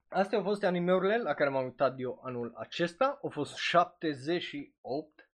[0.09, 3.19] Astea au fost animeurile la care m-am uitat eu anul acesta.
[3.23, 5.29] Au fost 78.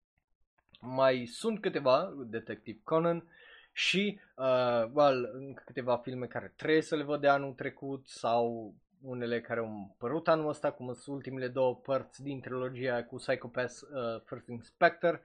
[0.80, 3.28] Mai sunt câteva, Detective Conan
[3.72, 5.30] și uh, well,
[5.64, 10.28] câteva filme care trebuie să le văd de anul trecut sau unele care au părut
[10.28, 15.22] anul ăsta, cum sunt ultimele două părți din trilogia cu Psychopath uh, First Inspector,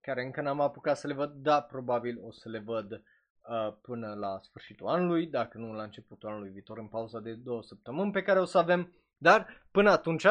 [0.00, 4.14] care încă n-am apucat să le văd, da, probabil o să le văd uh, până
[4.14, 8.22] la sfârșitul anului, dacă nu la începutul anului viitor, în pauza de două săptămâni pe
[8.22, 10.26] care o să avem, dar până atunci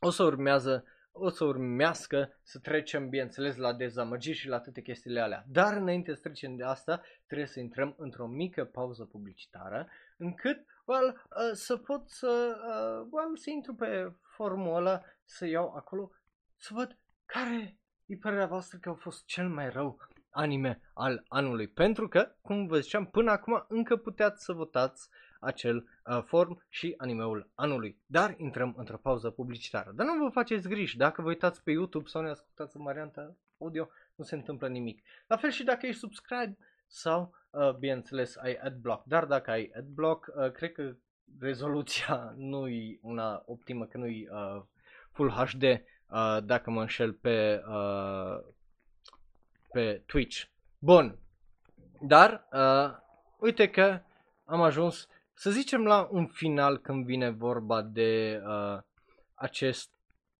[0.00, 0.84] o să urmează
[1.20, 5.44] o să urmească să trecem, bineînțeles, la dezamăgiri și la toate chestiile alea.
[5.48, 11.08] Dar înainte să trecem de asta, trebuie să intrăm într-o mică pauză publicitară, încât well,
[11.08, 16.10] uh, să pot să, uh, well, să intru pe forumul ăla, să iau acolo,
[16.56, 19.98] să văd care e părerea voastră că a fost cel mai rău
[20.30, 21.68] anime al anului.
[21.68, 25.08] Pentru că, cum vă ziceam, până acum încă puteați să votați
[25.40, 27.98] acel uh, form și animeul anului.
[28.06, 29.92] Dar intrăm într-o pauză publicitară.
[29.94, 33.36] Dar nu vă faceți griji, dacă vă uitați pe YouTube sau ne ascultați în varianta
[33.58, 35.02] audio, nu se întâmplă nimic.
[35.26, 37.37] La fel și dacă ești subscribe sau, uh,
[37.78, 39.04] bineînțeles, ai adblock.
[39.06, 40.94] Dar dacă ai adblock, uh, cred că
[41.40, 44.62] rezoluția nu e una optimă, că nu e uh,
[45.12, 48.38] Full HD, uh, dacă mă înșel pe, uh,
[49.70, 50.42] pe Twitch.
[50.78, 51.18] Bun,
[52.00, 52.96] dar uh,
[53.38, 54.00] uite că
[54.44, 58.78] am ajuns, să zicem, la un final când vine vorba de uh,
[59.34, 59.90] acest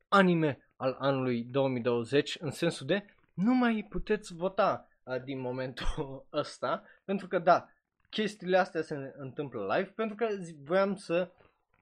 [0.09, 3.05] anime al anului 2020, în sensul de
[3.35, 4.89] nu mai puteți vota
[5.25, 7.69] din momentul ăsta, pentru că da,
[8.11, 10.27] chestiile astea se întâmplă live, pentru că
[10.65, 11.31] voiam să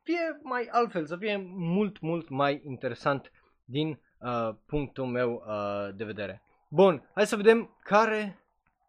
[0.03, 3.33] fie mai altfel, să fie mult, mult mai interesant
[3.65, 6.43] din uh, punctul meu uh, de vedere.
[6.69, 8.39] Bun, hai să vedem care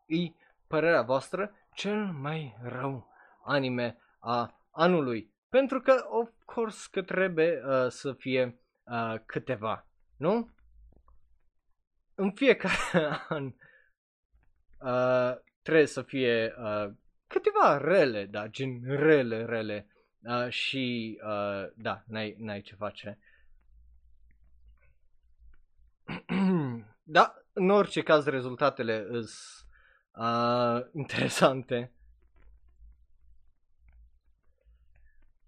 [0.05, 0.31] e
[0.67, 3.07] părerea voastră cel mai rău
[3.43, 5.33] anime a anului.
[5.49, 10.49] Pentru că, of course, că trebuie uh, să fie uh, câteva, nu?
[12.15, 12.75] În fiecare
[13.29, 13.53] an
[14.79, 16.91] uh, trebuie să fie uh,
[17.27, 19.87] câteva rele, da, gen rele, rele
[20.19, 23.19] uh, și uh, da, n-ai, n-ai ce face.
[27.03, 29.29] da, în orice caz rezultatele sunt
[30.11, 31.91] uh, interesante.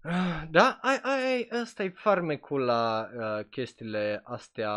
[0.50, 4.72] Da, ai, ai, ai, ăsta e farmecul la uh, chestiile astea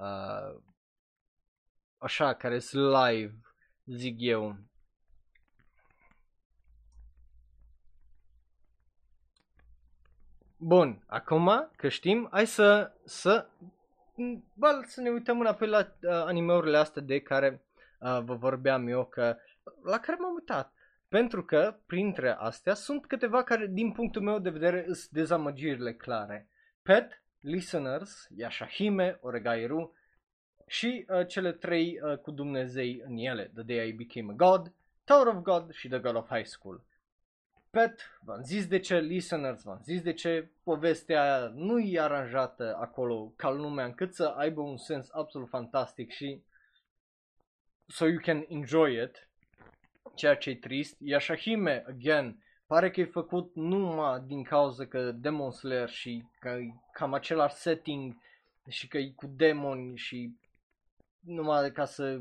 [0.00, 0.60] uh,
[1.98, 3.38] așa, care sunt live
[3.86, 4.56] zic eu.
[10.56, 13.46] Bun, acum că știm, hai să, să,
[14.54, 17.62] bă, să ne uităm înapoi la uh, animeurile astea de care
[18.00, 19.36] uh, vă vorbeam eu, că,
[19.82, 20.72] la care m-am uitat.
[21.08, 26.48] Pentru că, printre astea, sunt câteva care, din punctul meu de vedere, sunt dezamăgirile clare.
[26.82, 29.94] Pet, Listeners, Yashahime, Oregairu,
[30.66, 34.72] și uh, cele trei uh, cu Dumnezei în ele, The Day I Became a God,
[35.04, 36.84] Tower of God și The God of High School.
[37.74, 43.32] Pet, v-am zis de ce, listeners, v-am zis de ce povestea nu e aranjată acolo
[43.36, 46.42] ca lumea încât să aibă un sens absolut fantastic și
[47.86, 49.28] so you can enjoy it,
[50.14, 50.96] ceea ce e trist.
[50.98, 56.74] Yashahime, again, pare că e făcut numai din cauza că Demon Slayer și că e
[56.92, 58.16] cam același setting
[58.68, 60.36] și că e cu demoni și
[61.20, 62.20] numai ca să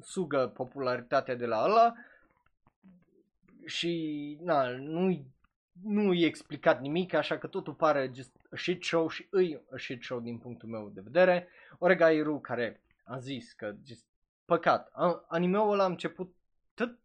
[0.00, 1.94] sugă popularitatea de la ăla
[3.70, 5.24] și na, nu
[5.82, 9.76] nu e explicat nimic, așa că totul pare just a shit show și îi a
[9.76, 11.48] shit show din punctul meu de vedere.
[11.78, 14.04] Oregairu care a zis că just
[14.44, 14.92] păcat,
[15.28, 16.34] animeul ăla a început
[16.74, 16.98] tot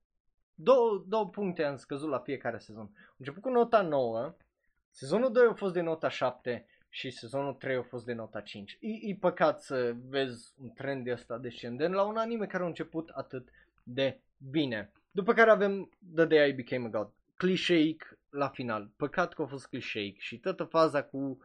[0.54, 2.92] două, două puncte am scăzut la fiecare sezon.
[2.96, 4.36] A început cu nota 9,
[4.90, 8.78] sezonul 2 a fost de nota 7 și sezonul 3 a fost de nota 5.
[8.82, 12.68] E, e păcat să vezi un trend de ăsta descendent la un anime care a
[12.68, 13.50] început atât
[13.84, 14.92] de bine.
[15.16, 17.10] După care avem The Day I Became a God.
[17.38, 18.92] Clișeic la final.
[18.96, 21.40] Păcat că a fost clișeic și toată faza cu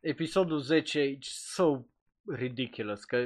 [0.00, 1.80] episodul 10 e so
[2.26, 3.16] ridiculous că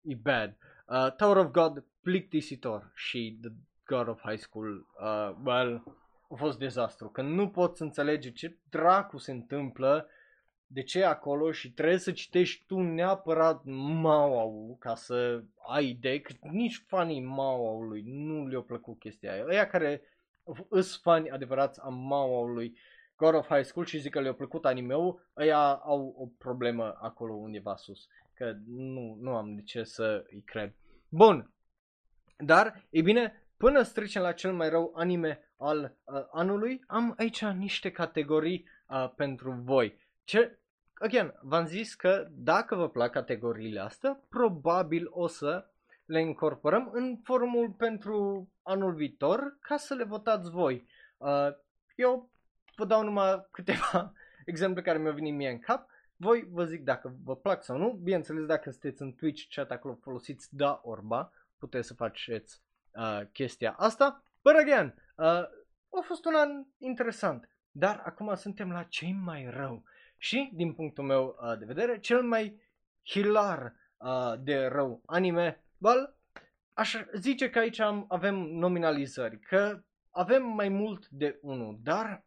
[0.00, 0.56] e bad.
[0.86, 3.50] Uh, Tower of God, plictisitor și The
[3.86, 5.96] God of High School, uh, well,
[6.30, 7.08] a fost dezastru.
[7.08, 10.08] Că nu poți înțelege ce dracu se întâmplă,
[10.72, 16.20] de ce e acolo și trebuie să citești tu neapărat Mauau ca să ai idee,
[16.20, 19.44] că nici fanii Mauaului nu le-a plăcut chestia aia.
[19.44, 20.02] Aia care
[20.68, 22.76] îs fani adevărați a Mauaului
[23.16, 27.34] God of High School și zic că le-a plăcut anime-ul, ăia au o problemă acolo
[27.34, 28.08] undeva sus.
[28.34, 30.74] Că nu, nu am de ce să îi cred.
[31.08, 31.50] Bun,
[32.36, 37.14] dar, e bine, până să trecem la cel mai rău anime al uh, anului, am
[37.18, 39.98] aici niște categorii uh, pentru voi.
[40.24, 40.58] Ce,
[41.02, 45.66] again, v-am zis că dacă vă plac categoriile astea, probabil o să
[46.04, 50.86] le incorporăm în formul pentru anul viitor ca să le votați voi.
[51.16, 51.48] Uh,
[51.94, 52.30] eu
[52.76, 54.12] vă dau numai câteva
[54.46, 55.90] exemple care mi-au venit mie în cap.
[56.16, 57.92] Voi vă zic dacă vă plac sau nu.
[57.92, 62.62] Bineînțeles, dacă sunteți în Twitch chat acolo folosiți da orba, puteți să faceți
[62.94, 64.24] uh, chestia asta.
[64.42, 65.26] But again, uh,
[65.98, 67.48] a fost un an interesant.
[67.70, 69.82] Dar acum suntem la cei mai rău.
[70.22, 72.60] Și, din punctul meu uh, de vedere, cel mai
[73.04, 76.16] hilar uh, de rău anime, well,
[76.72, 82.26] aș zice că aici am, avem nominalizări, că avem mai mult de unul, dar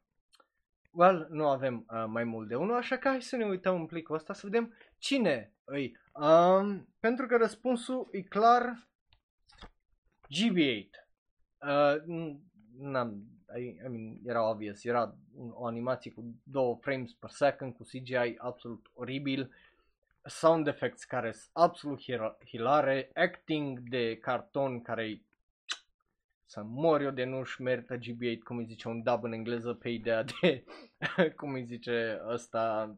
[0.92, 3.86] well, nu avem uh, mai mult de unul, așa că hai să ne uităm în
[3.86, 5.98] plicul ăsta să vedem cine îi.
[6.14, 8.88] Um, pentru că răspunsul e clar
[10.28, 10.90] GB8.
[11.60, 12.04] Uh,
[12.78, 15.16] n-am, I, I mean, era obvious, era
[15.54, 19.52] o animație cu 2 frames per second, cu CGI absolut oribil,
[20.24, 22.00] sound effects care sunt absolut
[22.46, 25.22] hilare, acting de carton care
[26.46, 29.90] să mor eu de nu-și merită GB8, cum îi zice un dub în engleză pe
[29.90, 30.64] ideea de,
[31.38, 32.96] cum îi zice ăsta,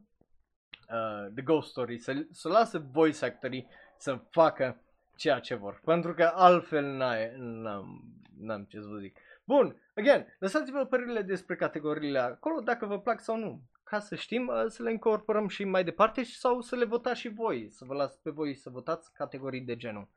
[0.88, 4.82] uh, The Ghost Story, să, să lasă voice actorii să facă
[5.16, 8.04] ceea ce vor, pentru că altfel n-am,
[8.38, 9.18] n-am ce să vă zic.
[9.48, 14.46] Bun, again, lăsați-vă părerile despre categoriile acolo, dacă vă plac sau nu, ca să știm
[14.46, 17.94] uh, să le incorporăm și mai departe sau să le votați și voi, să vă
[17.94, 20.08] las pe voi să votați categorii de genul.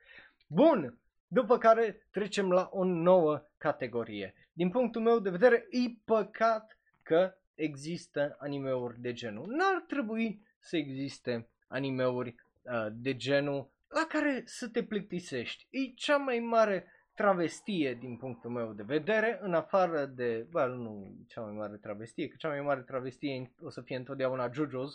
[0.48, 4.34] Bun, după care trecem la o nouă categorie.
[4.54, 9.48] Din punctul meu de vedere, e păcat că există animeuri de genul.
[9.48, 15.68] N-ar trebui să existe animeuri uh, de genul la care să te plictisești.
[15.70, 16.86] E cea mai mare
[17.22, 22.28] travestie din punctul meu de vedere, în afară de, well, nu cea mai mare travestie,
[22.28, 24.94] că cea mai mare travestie o să fie întotdeauna JoJo's,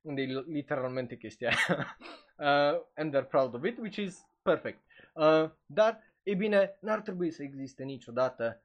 [0.00, 1.96] unde e literalmente chestia aia.
[2.74, 4.78] uh, and they're proud of it, which is perfect.
[5.14, 8.62] Uh, dar, e bine, n-ar trebui să existe niciodată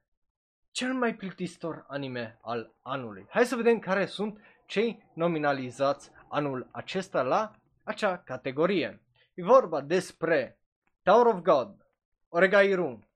[0.70, 3.26] cel mai plictisitor anime al anului.
[3.28, 7.50] Hai să vedem care sunt cei nominalizați anul acesta la
[7.82, 9.02] acea categorie.
[9.34, 10.58] E vorba despre
[11.02, 11.87] Tower of God,
[12.30, 13.08] Oregairu,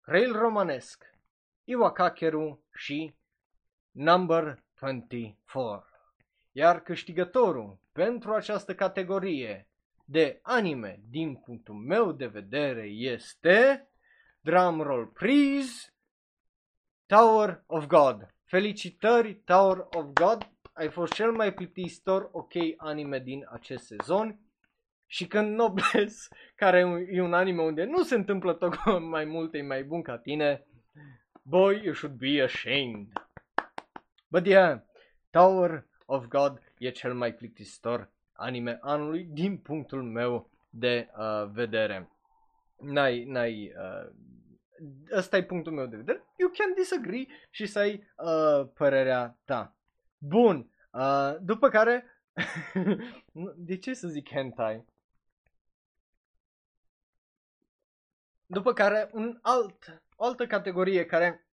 [0.00, 1.06] Rail Romanesque,
[1.64, 3.14] Iwakakeru și
[3.90, 5.86] Number 24.
[6.52, 9.68] Iar câștigătorul pentru această categorie
[10.04, 13.88] de anime, din punctul meu de vedere, este,
[14.40, 15.92] drumroll please,
[17.06, 18.34] Tower of God.
[18.44, 24.38] Felicitări, Tower of God, ai fost cel mai plictisitor ok anime din acest sezon.
[25.12, 26.28] Și când Nobles,
[26.62, 30.18] care e un anime unde nu se întâmplă tot mai multe, e mai bun ca
[30.18, 30.66] tine,
[31.42, 33.12] boy, you should be ashamed.
[34.28, 34.80] But yeah,
[35.30, 42.10] Tower of God e cel mai plictisitor anime anului din punctul meu de uh, vedere.
[42.76, 44.10] N-ai, n-ai, uh,
[45.12, 46.22] ăsta e punctul meu de vedere.
[46.36, 49.76] You can disagree și să ai uh, părerea ta.
[50.18, 52.04] Bun, uh, după care,
[53.56, 54.84] de ce să zic hentai?
[58.52, 61.46] După care un alt, o altă categorie care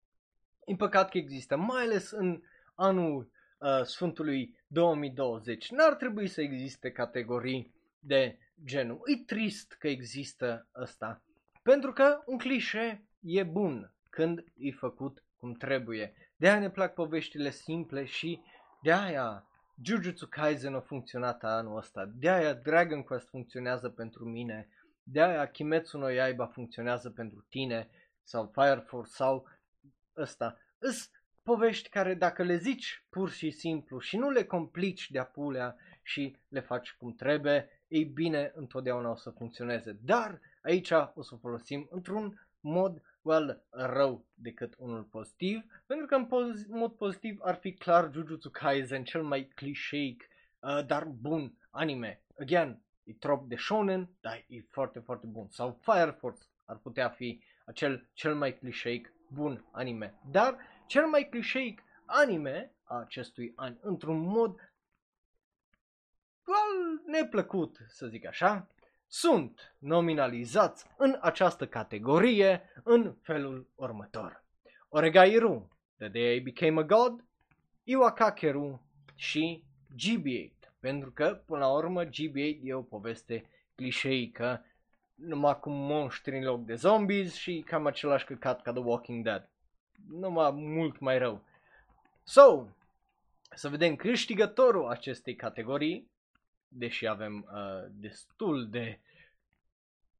[0.64, 2.42] e păcat că există, mai ales în
[2.74, 5.70] anul uh, Sfântului 2020.
[5.70, 9.00] N-ar trebui să existe categorii de genul.
[9.04, 11.22] E trist că există ăsta.
[11.62, 16.14] Pentru că un clișe e bun când e făcut cum trebuie.
[16.36, 18.42] De aia ne plac poveștile simple și
[18.82, 19.46] de aia
[19.82, 22.10] Jujutsu Kaisen a funcționat anul ăsta.
[22.14, 24.68] De aia Dragon Quest funcționează pentru mine.
[25.10, 27.88] De aia Kimetsu no Yaiba funcționează pentru tine
[28.22, 29.48] sau Fire Force sau
[30.16, 30.58] ăsta.
[30.78, 31.10] Îs
[31.42, 36.36] povești care dacă le zici pur și simplu și nu le complici de-a pulea și
[36.48, 39.98] le faci cum trebuie, ei bine, întotdeauna o să funcționeze.
[40.02, 46.26] Dar aici o să folosim într-un mod, well, rău decât unul pozitiv, pentru că în
[46.26, 50.28] poz- mod pozitiv ar fi clar Jujutsu Kaisen, cel mai clișeic,
[50.58, 52.22] uh, dar bun anime.
[52.38, 55.48] Again, e trop de shonen, dar e foarte, foarte bun.
[55.50, 60.14] Sau Fire Force ar putea fi acel cel mai clișeic bun anime.
[60.30, 60.56] Dar
[60.86, 64.72] cel mai clișeic anime a acestui an, într-un mod
[66.46, 68.68] well, neplăcut, să zic așa,
[69.06, 74.44] sunt nominalizați în această categorie în felul următor.
[74.88, 77.24] Oregairu, The Day I Became a God,
[77.82, 78.82] Iwakakeru
[79.14, 80.57] și GB8.
[80.88, 84.64] Pentru că, până la urmă, GB8 e o poveste clișeică,
[85.14, 89.48] numai cu monștri în loc de zombies și cam același căcat ca The Walking Dead.
[90.10, 91.44] Numai mult mai rău.
[92.24, 92.66] So,
[93.54, 96.10] să vedem câștigătorul acestei categorii,
[96.68, 99.00] deși avem uh, destul de,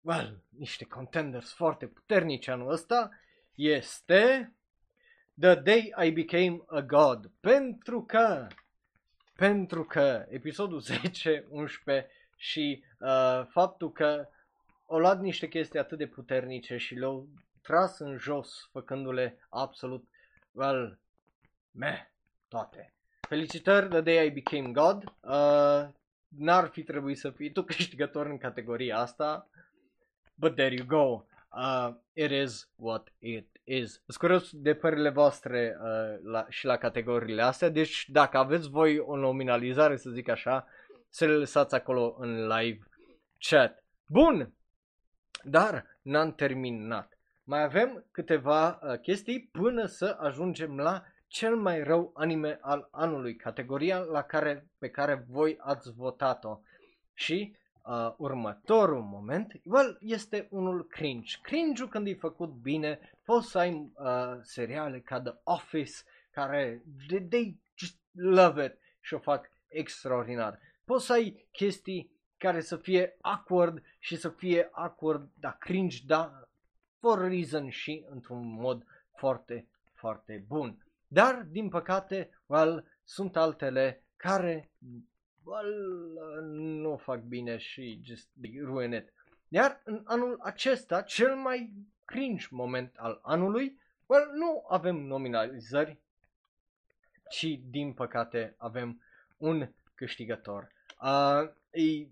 [0.00, 3.10] well, niște contenders foarte puternici anul ăsta,
[3.54, 4.52] este
[5.40, 7.30] The Day I Became a God.
[7.40, 8.46] Pentru că,
[9.38, 14.28] pentru că episodul 10, 11 și uh, faptul că
[14.86, 17.28] au luat niște chestii atât de puternice și le-au
[17.62, 20.08] tras în jos, făcându-le absolut,
[20.52, 20.98] well,
[21.70, 22.00] meh,
[22.48, 22.94] toate.
[23.28, 25.04] Felicitări, The Day I Became God.
[25.04, 25.88] Uh,
[26.28, 29.48] n-ar fi trebuit să fii tu câștigător în categoria asta,
[30.34, 31.24] but there you go.
[31.52, 34.02] Uh, it is what it is.
[34.06, 39.16] Sunt de părerile voastre uh, la, și la categoriile astea, deci dacă aveți voi o
[39.16, 40.66] nominalizare, să zic așa,
[41.08, 42.78] să le lăsați acolo în live
[43.38, 43.84] chat.
[44.06, 44.52] Bun,
[45.42, 47.18] dar n-am terminat.
[47.44, 53.36] Mai avem câteva uh, chestii până să ajungem la cel mai rău anime al anului,
[53.36, 56.60] categoria la care, pe care voi ați votat-o.
[57.14, 57.56] Și
[57.88, 61.36] uh, următorul moment, well, este unul cringe.
[61.42, 65.92] Cringe-ul când e făcut bine, poți să ai uh, seriale ca The Office,
[66.30, 70.58] care they, they just love it și o fac extraordinar.
[70.84, 76.48] Poți să ai chestii care să fie awkward și să fie awkward, da, cringe, da,
[76.98, 78.84] for a reason și într-un mod
[79.16, 80.86] foarte, foarte bun.
[81.06, 84.70] Dar, din păcate, well, sunt altele care
[85.44, 88.28] well, nu fac bine și just
[88.64, 89.12] ruin it.
[89.48, 91.72] Iar în anul acesta, cel mai
[92.04, 95.98] cringe moment al anului, well, nu avem nominalizări,
[97.30, 99.02] ci din păcate avem
[99.36, 100.72] un câștigător.
[101.02, 102.08] Uh, e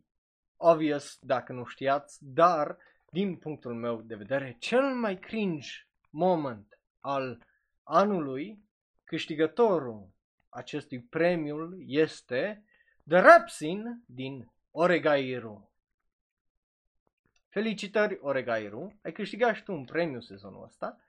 [0.57, 2.77] obvious dacă nu știați, dar
[3.11, 5.71] din punctul meu de vedere, cel mai cringe
[6.11, 7.47] moment al
[7.83, 8.65] anului,
[9.05, 10.09] câștigătorul
[10.49, 12.65] acestui premiu este
[13.09, 15.71] The Rap Scene din Oregairu.
[17.49, 21.01] Felicitări Oregairu, ai câștigat și tu un premiu sezonul ăsta.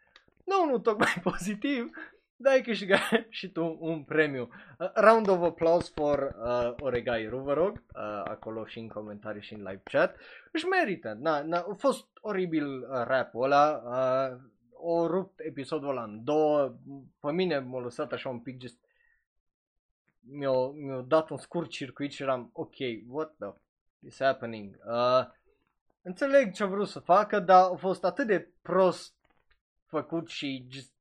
[0.46, 1.90] Nu, nu tocmai pozitiv,
[2.36, 4.50] dar ai câștigat și tu un premiu.
[4.80, 9.54] Uh, round of applause for uh, Oregairu, vă rog, uh, acolo și în comentarii și
[9.54, 10.16] în live chat.
[10.52, 14.40] Își merită, na, na, a fost oribil uh, rap-ul ăla, uh,
[14.72, 16.76] o rupt episodul ăla în două,
[17.20, 18.87] pe mine m-a lăsat așa un pic just
[20.30, 22.76] mi-a, mi-a dat un scurt circuit și eram ok,
[23.08, 23.54] what the
[24.00, 24.78] is happening?
[24.86, 25.26] Uh,
[26.02, 29.16] înțeleg ce a vrut să facă, dar a fost atât de prost
[29.86, 30.94] făcut și just...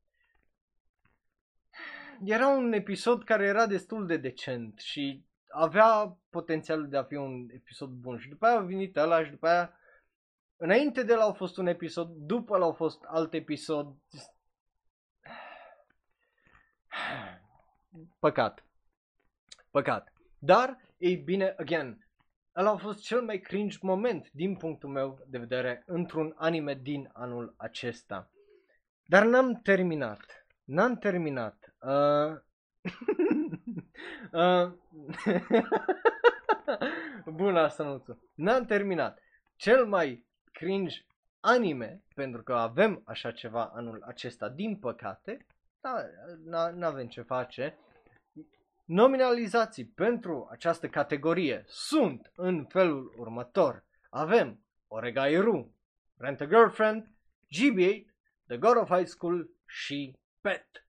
[2.25, 7.49] Era un episod care era destul de decent și avea potențialul de a fi un
[7.51, 9.79] episod bun și după aia a venit ăla și după aia
[10.57, 13.97] înainte de la a fost un episod, după la a fost alt episod.
[18.19, 18.66] Păcat.
[19.77, 20.13] Păcat.
[20.39, 22.07] Dar, ei bine, again,
[22.57, 27.11] ăla a fost cel mai cringe moment din punctul meu de vedere într-un anime din
[27.13, 28.31] anul acesta.
[29.07, 30.47] Dar n-am terminat.
[30.65, 31.75] N-am terminat.
[31.81, 32.37] Uh...
[34.43, 34.73] uh...
[37.39, 38.05] Bun asta, nu
[38.35, 39.19] N-am terminat.
[39.57, 41.05] Cel mai cringe
[41.41, 45.47] anime, pentru că avem așa ceva anul acesta, din păcate,
[46.39, 47.79] da, n-avem ce face.
[48.87, 53.85] Nominalizații pentru această categorie sunt în felul următor.
[54.11, 55.75] Avem Oregairu,
[56.17, 57.11] Rent a Girlfriend,
[57.45, 58.05] GB8,
[58.47, 60.87] The God of High School și Pet.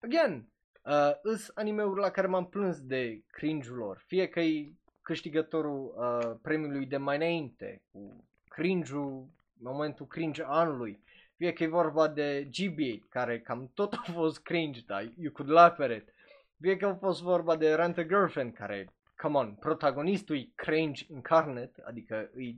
[0.00, 0.48] Again,
[0.82, 4.02] uh, îs anime-uri la care m-am plâns de cringe-ul lor.
[4.06, 4.72] Fie că e
[5.02, 9.28] câștigătorul uh, premiului de mai înainte, cu cringe-ul,
[9.60, 11.02] momentul cringe anului.
[11.36, 15.50] Fie că e vorba de GB, care cam tot a fost cringe, dar you could
[15.50, 16.13] laugh at it.
[16.60, 21.04] Fie că a fost vorba de Rent a Girlfriend, care, come on, protagonistul e cringe
[21.08, 22.54] incarnate, adică e,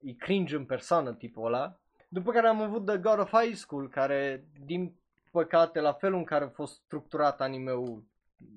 [0.00, 1.78] e cringe în persoană tipul ăla.
[2.08, 4.94] După care am avut The God of High School, care, din
[5.30, 8.04] păcate, la felul în care a fost structurat anime-ul,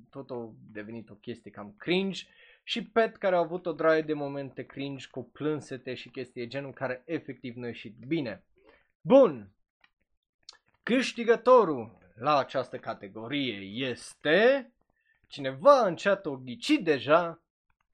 [0.09, 2.23] tot a devenit o chestie cam cringe.
[2.63, 6.73] și Pet care a avut o draie de momente cringe cu plânsete și chestii genul
[6.73, 8.43] care efectiv nu a ieșit bine.
[9.01, 9.49] Bun,
[10.83, 13.55] câștigătorul la această categorie
[13.87, 14.71] este
[15.27, 17.41] cineva în chat o ghici deja,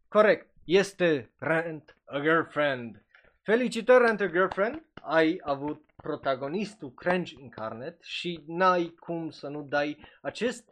[0.08, 3.04] corect, este Rent a Girlfriend.
[3.42, 9.98] Felicitări Rent a Girlfriend, ai avut protagonistul Cringe Incarnate și n-ai cum să nu dai
[10.22, 10.70] acest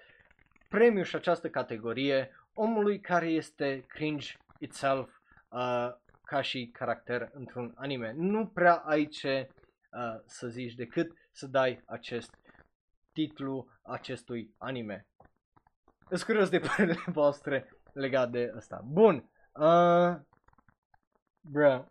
[0.69, 5.09] premiu și această categorie omului care este cringe itself
[5.49, 5.91] uh,
[6.25, 8.13] ca și caracter într-un anime.
[8.15, 9.49] Nu prea ai ce
[9.91, 12.35] uh, să zici decât să dai acest
[13.13, 15.07] titlu acestui anime.
[16.07, 18.81] Sunt curios de părerile voastre legat de asta.
[18.85, 19.29] Bun.
[19.53, 20.15] Uh,
[21.41, 21.85] bro.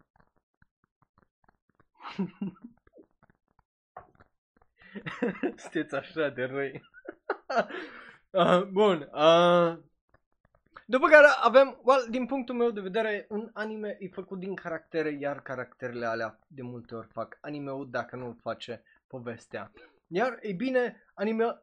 [5.56, 6.82] Sunteți așa de răi.
[8.30, 9.08] uh, bun.
[9.12, 9.78] Uh,
[10.86, 15.10] după care avem, well, din punctul meu de vedere, un anime e făcut din caractere,
[15.10, 19.72] iar caracterele alea de multe ori fac anime-ul dacă nu face povestea.
[20.14, 21.62] Iar, e bine, anime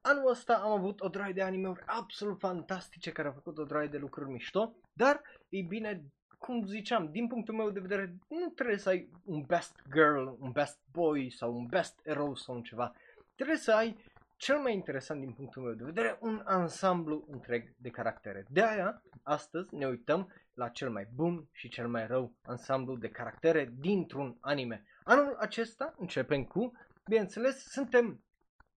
[0.00, 3.88] anul ăsta am avut o droaie de anime-uri absolut fantastice care au făcut o droaie
[3.88, 6.02] de lucruri mișto, dar, e bine,
[6.38, 10.50] cum ziceam, din punctul meu de vedere, nu trebuie să ai un best girl, un
[10.50, 12.92] best boy sau un best hero sau un ceva.
[13.34, 13.96] Trebuie să ai
[14.36, 18.46] cel mai interesant din punctul meu de vedere, un ansamblu întreg de caractere.
[18.48, 23.08] De aia, astăzi ne uităm la cel mai bun și cel mai rău ansamblu de
[23.08, 24.84] caractere dintr-un anime.
[25.04, 26.72] Anul acesta începem cu,
[27.04, 28.24] bineînțeles, suntem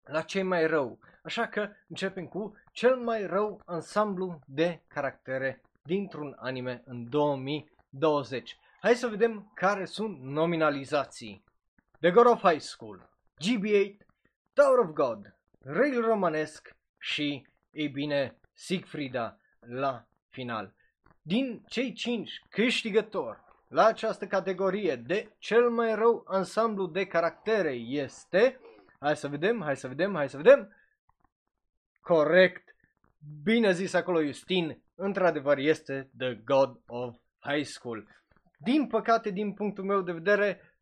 [0.04, 6.36] la cei mai rău, așa că începem cu cel mai rău ansamblu de caractere dintr-un
[6.40, 8.58] anime în 2020.
[8.80, 11.44] Hai să vedem care sunt nominalizații.
[12.00, 13.10] The God of High School,
[13.44, 13.98] GB8,
[14.54, 20.74] Tower of God, Rail Romanesc și, ei bine, Siegfrieda la final.
[21.22, 23.44] Din cei cinci câștigători
[23.74, 28.60] la această categorie de cel mai rău ansamblu de caractere este...
[29.00, 30.76] Hai să vedem, hai să vedem, hai să vedem.
[32.02, 32.76] Corect.
[33.44, 34.82] Bine zis acolo, Justin.
[34.96, 38.08] Într-adevăr este The God of High School.
[38.58, 40.78] Din păcate, din punctul meu de vedere,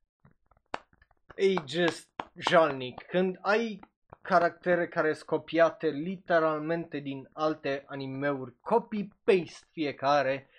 [1.36, 3.02] e just jalnic.
[3.02, 3.80] Când ai
[4.22, 10.50] caractere care sunt copiate literalmente din alte animeuri, copy-paste fiecare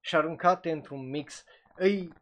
[0.00, 1.44] și aruncate într-un mix,
[1.76, 2.12] îi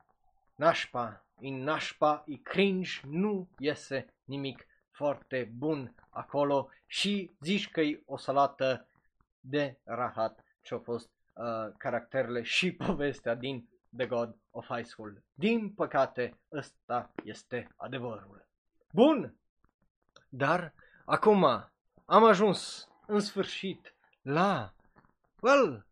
[0.55, 8.03] nașpa, îi nașpa, îi cringe, nu iese nimic foarte bun acolo și zici că e
[8.07, 8.87] o salată
[9.41, 15.23] de rahat ce au fost uh, caracterele și povestea din The God of High School.
[15.35, 18.49] Din păcate, ăsta este adevărul.
[18.93, 19.35] Bun,
[20.29, 20.75] dar
[21.07, 21.45] Acum
[22.05, 24.75] am ajuns în sfârșit la,
[25.41, 25.87] well,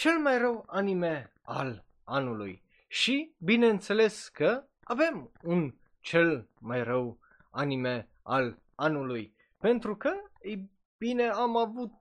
[0.00, 2.62] cel mai rău anime al anului.
[2.88, 7.18] Și bineînțeles că avem un cel mai rău
[7.50, 9.34] anime al anului.
[9.58, 10.58] Pentru că, e
[10.98, 11.92] bine, am avut,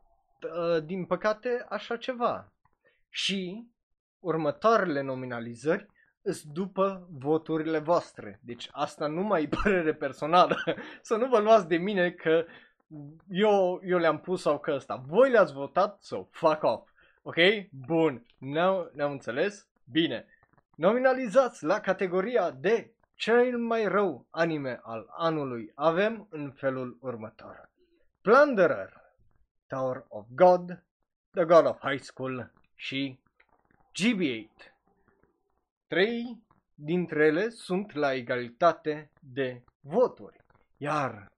[0.43, 2.51] uh, din păcate, așa ceva.
[3.09, 3.67] Și
[4.19, 5.87] următoarele nominalizări
[6.21, 8.39] îs după voturile voastre.
[8.43, 10.55] Deci asta nu mai e părere personală.
[11.01, 12.45] Să nu vă luați de mine că
[13.29, 15.03] eu, eu le-am pus sau că ăsta.
[15.07, 16.88] Voi le-ați votat, so fuck off.
[17.29, 17.37] Ok?
[17.85, 18.25] Bun.
[18.37, 19.67] Ne-am, ne-am înțeles?
[19.91, 20.25] Bine.
[20.75, 27.69] Nominalizați la categoria de cel mai rău anime al anului avem în felul următor.
[28.21, 28.93] Plunderer,
[29.67, 30.83] Tower of God,
[31.31, 33.19] The God of High School și
[33.91, 34.73] GB8.
[35.87, 36.43] Trei
[36.75, 40.37] dintre ele sunt la egalitate de voturi.
[40.77, 41.31] Iar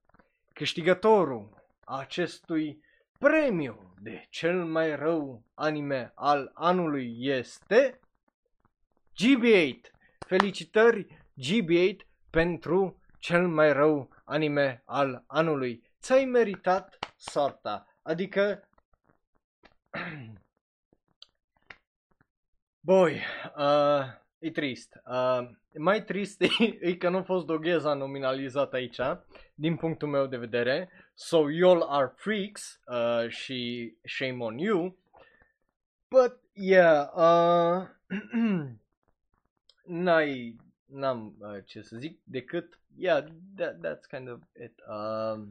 [0.54, 2.84] câștigătorul acestui
[3.22, 8.00] premiu de cel mai rău anime al anului este
[9.22, 9.80] GB8.
[10.28, 11.08] Felicitări
[11.42, 11.96] GB8
[12.30, 15.84] pentru cel mai rău anime al anului.
[16.02, 17.88] Ți-ai meritat soarta.
[18.02, 18.70] Adică
[22.90, 23.22] Boy,
[23.58, 25.02] uh, E trist.
[25.06, 26.48] Uh, mai trist e,
[26.90, 29.00] e că nu a fost Dogheza nominalizat aici,
[29.56, 30.90] din punctul meu de vedere.
[31.14, 34.98] So y'all are freaks uh, și shame on you.
[36.08, 37.88] But yeah, uh,
[40.04, 40.56] n-ai,
[40.86, 44.74] n-am uh, ce să zic decât, yeah, that, that's kind of it.
[44.88, 45.44] Uh,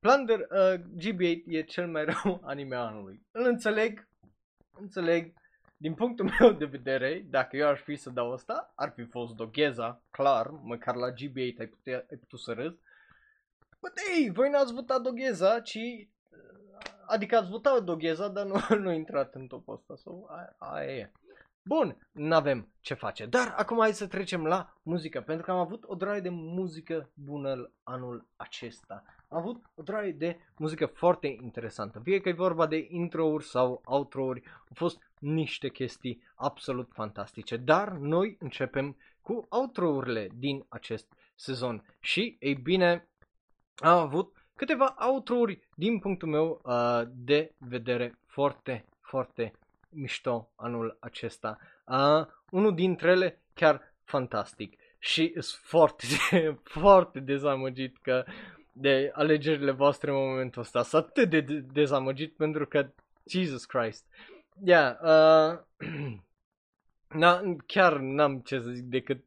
[0.00, 3.22] Plunder uh, GB8 e cel mai rău anime anului.
[3.30, 4.08] Îl înțeleg,
[4.72, 5.32] înțeleg,
[5.80, 9.34] din punctul meu de vedere, dacă eu aș fi să dau asta, ar fi fost
[9.34, 12.78] Dogheza, clar, măcar la GB8 ai, putea, ai putut să râzi.
[13.80, 16.08] Bă, ei, voi n-ați votat Dogheza, ci uh,
[17.06, 19.96] adică ați votat Dogheza, dar nu, nu a intrat în topul ăsta.
[19.96, 21.12] So, aia, aia e.
[21.62, 23.26] Bun, nu avem ce face.
[23.26, 27.10] Dar acum hai să trecem la muzică, pentru că am avut o draie de muzică
[27.14, 29.04] bună anul acesta.
[29.28, 32.00] Am avut o draie de muzică foarte interesantă.
[32.04, 37.56] Fie că e vorba de intro-uri sau outro-uri, au fost niște chestii absolut fantastice.
[37.56, 41.84] Dar noi începem cu outro-urile din acest sezon.
[42.00, 43.08] Și, ei bine,
[43.76, 49.52] am avut câteva outro-uri din punctul meu uh, de vedere foarte, foarte
[49.88, 51.58] mișto anul acesta.
[51.86, 56.06] Uh, unul dintre ele chiar fantastic și sunt foarte,
[56.80, 58.24] foarte dezamăgit că
[58.72, 60.82] de alegerile voastre în momentul ăsta.
[60.82, 61.40] Sunt atât de
[61.72, 62.90] dezamăgit pentru că,
[63.26, 64.06] Jesus Christ.
[64.64, 65.58] Yeah, uh,
[67.08, 69.24] na, chiar n-am ce să zic decât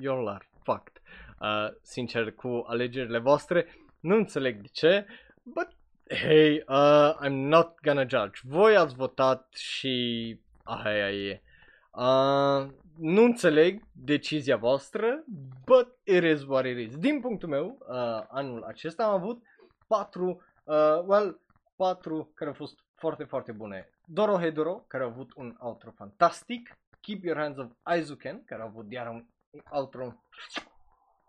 [0.00, 1.00] eu l-ar fucked,
[1.40, 3.66] uh, sincer, cu alegerile voastre.
[4.00, 5.06] Nu înțeleg de ce,
[5.42, 5.68] but
[6.08, 8.40] hey, uh, I'm not gonna judge.
[8.42, 11.42] Voi ați votat și aia e.
[11.90, 12.68] Uh,
[12.98, 15.24] nu înțeleg decizia voastră,
[15.64, 16.96] but it is what it is.
[16.96, 19.42] Din punctul meu, uh, anul acesta am avut
[19.86, 21.40] patru, uh, well,
[21.76, 23.88] patru care au fost foarte, foarte bune.
[24.10, 26.78] Doro Hedoro, care a avut un outro fantastic.
[27.00, 29.26] Keep Your Hands of Aizuken, care a avut iar un
[29.70, 30.24] outro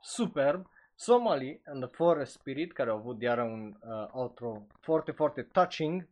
[0.02, 0.66] superb.
[0.96, 6.08] Somali and the Forest Spirit, care au avut iar un uh, outro foarte, foarte touching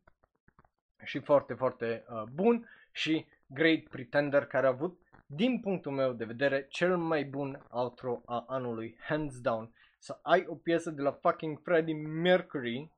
[1.04, 2.70] și foarte, foarte uh, bun.
[2.92, 8.22] Și Great Pretender, care a avut din punctul meu de vedere, cel mai bun outro
[8.26, 9.74] a anului, hands down.
[10.00, 12.92] Să ai o piesă de la fucking Freddie Mercury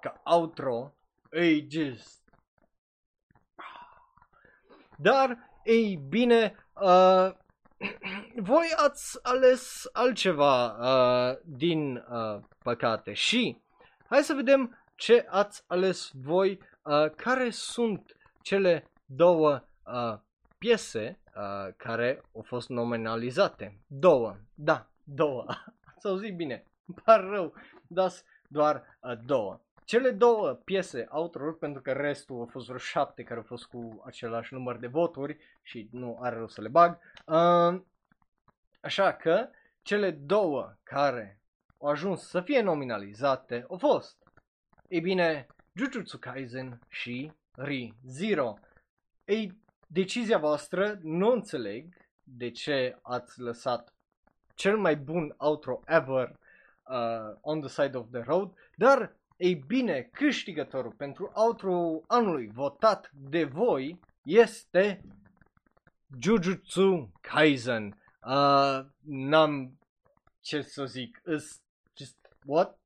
[0.00, 0.94] ca outro,
[1.30, 2.19] e just...
[5.02, 7.30] Dar, ei bine, uh,
[8.50, 13.60] voi ați ales altceva uh, din uh, păcate și
[14.06, 20.18] hai să vedem ce ați ales voi, uh, care sunt cele două uh,
[20.58, 23.80] piese uh, care au fost nominalizate.
[23.86, 25.44] Două, da, două.
[25.94, 27.54] Ați auzit bine, îmi par rău,
[27.86, 28.12] dar
[28.48, 29.60] doar uh, două.
[29.84, 34.02] Cele două piese outro pentru că restul au fost vreo șapte care au fost cu
[34.06, 36.98] același număr de voturi și nu are rost să le bag.
[37.26, 37.82] Uh,
[38.80, 39.48] așa că
[39.82, 41.40] cele două care
[41.78, 44.16] au ajuns să fie nominalizate au fost,
[44.88, 48.58] ei bine, Jujutsu Kaisen și Re-Zero.
[49.24, 53.94] Ei, decizia voastră, nu înțeleg de ce ați lăsat
[54.54, 56.38] cel mai bun outro ever
[56.82, 63.10] uh, on the side of the road, dar ei bine, câștigătorul pentru outro anului votat
[63.12, 65.00] de voi este
[66.22, 68.02] Jujutsu Kaisen.
[68.26, 69.78] Uh, n-am
[70.40, 71.62] ce să zic, is
[71.96, 72.78] just what?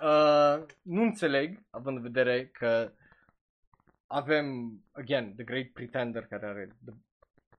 [0.00, 2.92] Uh, nu înțeleg, având în vedere că
[4.06, 6.94] avem, again, The Great Pretender care are the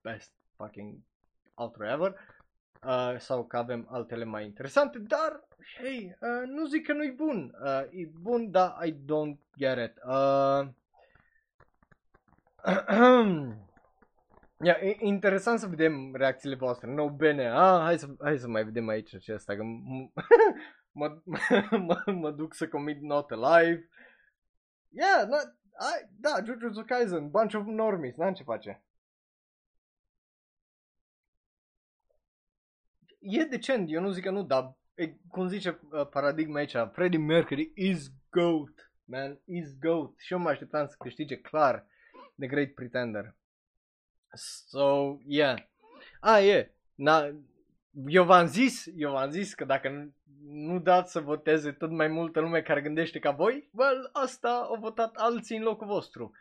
[0.01, 0.99] best fucking
[1.53, 2.15] outro ever.
[2.83, 5.47] Uh, sau că avem altele mai interesante, dar,
[5.77, 7.55] hei, uh, nu zic că nu-i bun.
[7.63, 10.03] Uh, e bun, dar I don't get it.
[10.03, 10.67] Uh,
[14.63, 16.87] yeah, e interesant să vedem reacțiile voastre.
[16.93, 19.63] No, bine, ah, hai, să, hai să mai vedem aici acesta, că
[20.99, 21.21] mă,
[21.87, 23.89] mă, mă duc să commit not alive.
[24.89, 28.83] Yeah, not, ai, da, Jujutsu Kaisen, bunch of normies, n-am ce face.
[33.19, 37.19] E decent, eu nu zic că nu, dar e, cum zice uh, paradigma aici, Freddie
[37.19, 40.13] Mercury is GOAT, man, is GOAT.
[40.17, 41.85] Și eu mă așteptam să câștige clar
[42.39, 43.35] The Great Pretender.
[44.33, 45.57] So, yeah.
[46.19, 46.71] A, e.
[46.95, 47.29] Na,
[48.07, 50.13] eu v-am zis, eu v-am zis că dacă nu,
[50.43, 54.77] nu dați să voteze tot mai multă lume care gândește ca voi, well, asta au
[54.79, 56.31] votat alții în locul vostru.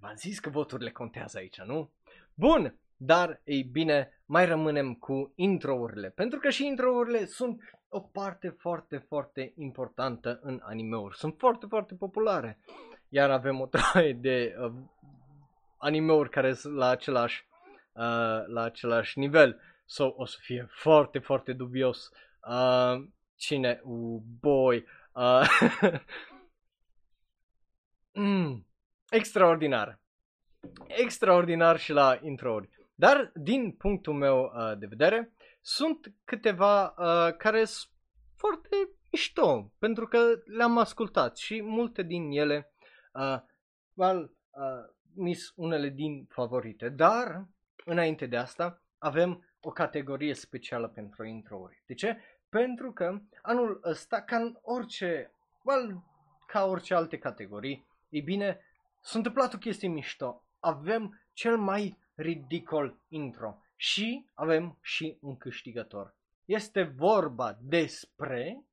[0.00, 1.92] V-am zis că voturile contează aici, nu?
[2.34, 8.48] Bun, dar, ei bine, mai rămânem cu intro-urile, pentru că și intro-urile sunt o parte
[8.48, 11.16] foarte, foarte importantă în anime-uri.
[11.16, 12.58] Sunt foarte, foarte populare.
[13.08, 14.72] Iar avem o traie de uh,
[15.76, 17.46] anime-uri care sunt la același,
[17.92, 19.60] uh, la același nivel.
[19.86, 22.10] So, o să fie foarte, foarte dubios.
[22.48, 23.80] Uh, cine?
[23.84, 24.84] Uh, boy.
[25.12, 25.48] Uh,
[28.12, 28.66] mm,
[29.10, 30.00] extraordinar.
[30.86, 32.68] Extraordinar și la intro-uri.
[32.94, 35.32] Dar, din punctul meu uh, de vedere,
[35.68, 37.92] sunt câteva uh, care sunt
[38.36, 42.72] foarte mișto, pentru că le-am ascultat și multe din ele,
[43.12, 43.38] uh,
[43.94, 46.88] well, uh, mis unele din favorite.
[46.88, 47.46] Dar,
[47.84, 51.82] înainte de asta, avem o categorie specială pentru intro-uri.
[51.86, 52.18] De ce?
[52.48, 55.32] Pentru că anul ăsta, ca în orice,
[55.62, 56.02] well,
[56.46, 57.86] ca orice alte categorii.
[58.08, 58.60] Ei bine,
[59.00, 60.42] s-a întâmplat o chestie mișto.
[60.58, 66.14] Avem cel mai ridicol intro și avem și un câștigător.
[66.44, 68.64] Este vorba despre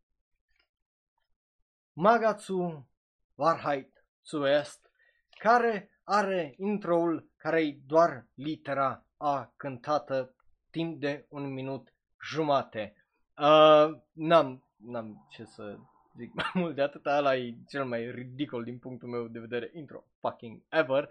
[1.94, 2.88] Magatsu
[3.36, 4.91] Warheit Suest,
[5.30, 10.34] care are introul care e doar litera A cântată
[10.69, 12.95] timp de un minut jumate.
[13.38, 15.77] Uh, n-am, n-am ce să
[16.18, 19.72] zic mai mult de atât, ăla e cel mai ridicol din punctul meu de vedere
[19.73, 21.10] intro fucking ever.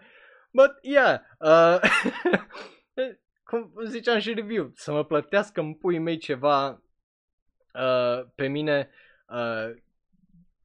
[0.51, 1.81] But yeah, uh,
[3.45, 6.69] cum ziceam și review, să mă plătească în pui mei ceva
[7.75, 8.91] uh, pe mine,
[9.29, 9.83] uh,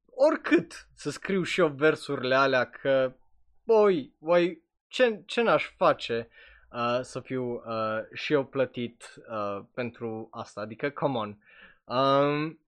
[0.06, 3.16] oricât să scriu și eu versurile alea, că,
[3.64, 6.30] boi, boi, ce, ce n-aș face
[6.72, 11.38] uh, să fiu uh, și eu plătit uh, pentru asta, adică, come on.
[11.84, 12.60] Um,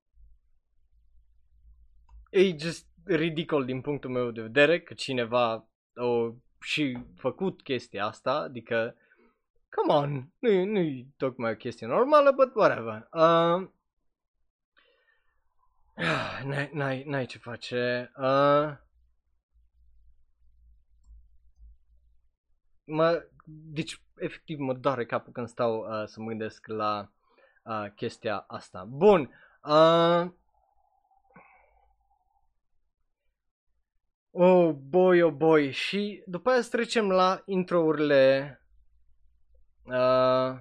[2.29, 8.33] e just ridicol din punctul meu de vedere că cineva o și făcut chestia asta,
[8.33, 8.95] adică,
[9.71, 13.07] come on, nu, nu tocmai o chestie normală, but whatever.
[13.11, 13.69] Uh,
[16.45, 18.11] n-ai, n-ai, n-ai ce face.
[18.17, 18.77] Uh,
[22.83, 27.11] mă, deci, efectiv, mă doare capul când stau uh, să mă gândesc la
[27.63, 28.83] uh, chestia asta.
[28.83, 29.29] Bun.
[29.63, 30.31] Uh,
[34.33, 35.71] Oh boy, oh boy.
[35.71, 38.60] Și după aia să trecem la intro-urile
[39.85, 40.59] uh,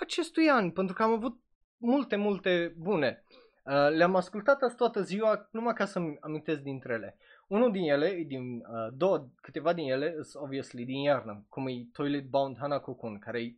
[0.00, 1.40] acestui an, pentru că am avut
[1.76, 3.24] multe, multe bune.
[3.64, 7.18] Uh, le-am ascultat azi toată ziua numai ca să-mi amintesc dintre ele.
[7.46, 11.88] Unul din ele, din, uh, două, câteva din ele, sunt obviously din iarnă, cum e
[11.92, 13.56] Toilet Bound Hanako-kun, care e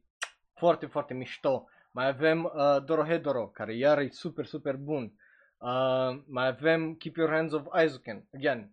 [0.54, 1.68] foarte, foarte mișto.
[1.90, 5.12] Mai avem uh, Dorohedoro, care iar e super, super bun.
[5.58, 8.28] Uh, mai avem Keep Your Hands of Aizuken.
[8.34, 8.72] Again,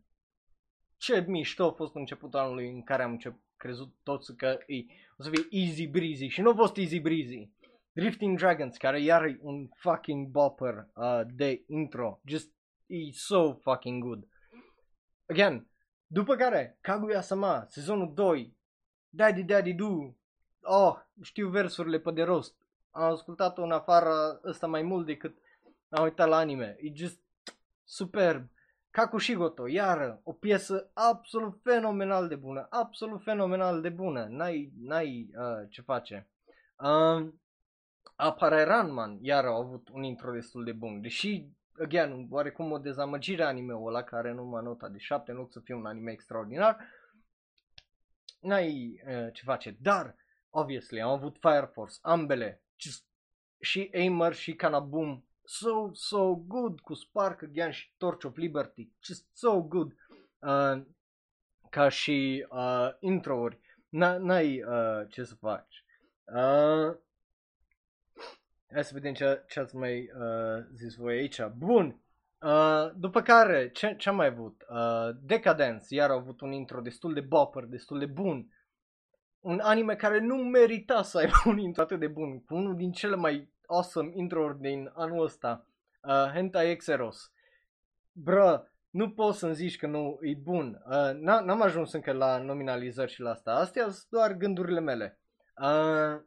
[0.98, 4.76] ce mișto a fost începutul anului în care am încep, crezut toți că e,
[5.18, 7.50] o să fie easy breezy și nu a fost easy breezy.
[7.92, 12.22] Drifting Dragons, care iar e un fucking bopper uh, de intro.
[12.26, 12.52] Just,
[12.86, 14.28] e so fucking good.
[15.26, 15.68] Again,
[16.08, 18.58] după care, Kaguya-sama, sezonul 2,
[19.10, 20.16] Daddy Daddy Do,
[20.62, 22.56] oh, știu versurile pe de rost.
[22.92, 25.38] Am ascultat-o în afară ăsta mai mult decât
[25.90, 26.76] am uitat la anime.
[26.80, 27.20] E just
[27.84, 28.50] superb.
[28.96, 35.70] Kakushigoto, iară, o piesă absolut fenomenal de bună, absolut fenomenal de bună, n-ai, n-ai uh,
[35.70, 36.30] ce face.
[36.78, 37.34] Uh,
[38.16, 41.46] apare Ranman, iară, au avut un intro destul de bun, deși,
[41.80, 45.60] again, oarecum o dezamăgire anime-ul ăla care nu m-a notat de 7 în loc să
[45.60, 46.78] fie un anime extraordinar,
[48.40, 50.16] n-ai uh, ce face, dar,
[50.50, 52.64] obviously, am avut Fire Force, ambele,
[53.60, 58.92] și Aimer și Kanaboom so, so good cu Spark Again și Torch of Liberty.
[59.04, 59.96] Just so good.
[60.40, 60.82] Uh,
[61.70, 63.60] ca și uh, intro-uri.
[63.90, 65.86] N-ai uh, ce să faci.
[66.26, 66.96] Uh,
[68.74, 71.46] hai să vedem ce, ce ați mai uh, zis voi aici.
[71.58, 72.00] Bun.
[72.42, 74.66] Uh, după care, ce, ce am mai avut?
[74.70, 78.50] Uh, Decadence, iar au avut un intro destul de bopper, destul de bun.
[79.40, 82.92] Un anime care nu merita să aibă un intro atât de bun, cu unul din
[82.92, 85.68] cele mai awesome intro din anul ăsta,
[86.02, 87.32] uh, Hentai Exeros.
[88.12, 90.82] Bră, nu poți să-mi zici că nu e bun.
[90.86, 93.52] Uh, n-am ajuns încă la nominalizări și la asta.
[93.52, 95.20] Astea sunt doar gândurile mele.
[95.62, 96.22] Uh,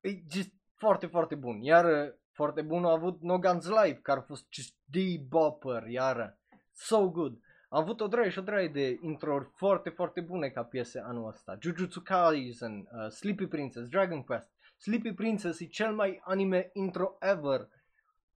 [0.00, 1.62] e just foarte, foarte bun.
[1.62, 5.86] Iar uh, foarte bun a avut No Guns Live, care a fost just the bopper,
[5.86, 6.38] iară.
[6.72, 7.38] So good.
[7.68, 11.28] Am avut o draie și o draie de intro foarte, foarte bune ca piese anul
[11.28, 11.56] ăsta.
[11.60, 14.50] Jujutsu Kaisen, uh, Sleepy Princess, Dragon Quest.
[14.78, 17.68] Sleepy Princess e cel mai anime intro ever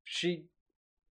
[0.02, 0.50] și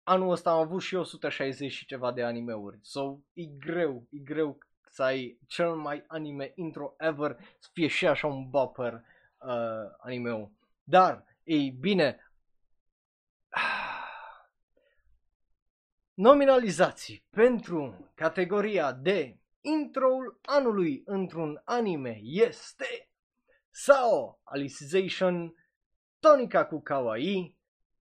[0.04, 2.80] anul ăsta am avut și 160 și ceva de animeuri.
[2.82, 4.58] So, e greu, e greu
[4.90, 10.52] să ai cel mai anime intro ever să fie și așa un bopper uh, anime
[10.84, 12.32] Dar, ei bine,
[16.14, 20.10] nominalizații pentru categoria de intro
[20.42, 23.11] anului într-un anime este
[23.72, 25.56] Sao Alicization,
[26.20, 27.58] Tonica cu Kawaii,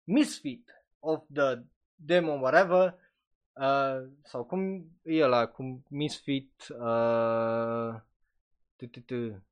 [0.05, 1.63] Misfit of the
[1.95, 2.99] Demon Whatever,
[3.53, 7.95] uh, sau cum e ăla, cum Misfit, uh,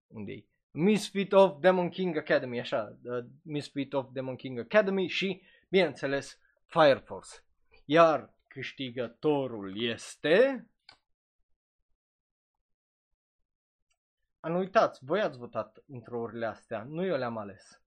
[0.07, 6.39] unde Misfit of Demon King Academy, așa, uh, Misfit of Demon King Academy și, bineînțeles,
[6.66, 7.31] Fire Force.
[7.85, 10.66] Iar câștigătorul este
[14.43, 17.83] Nu uitați, voi ați votat intro-urile astea, nu eu le-am ales.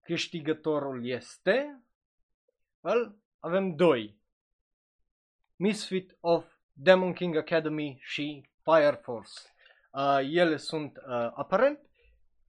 [0.00, 1.84] Câștigătorul este...
[2.80, 4.18] Well, avem doi.
[5.56, 9.32] Misfit of Demon King Academy și Fire Force.
[9.92, 11.90] Uh, ele sunt uh, aparent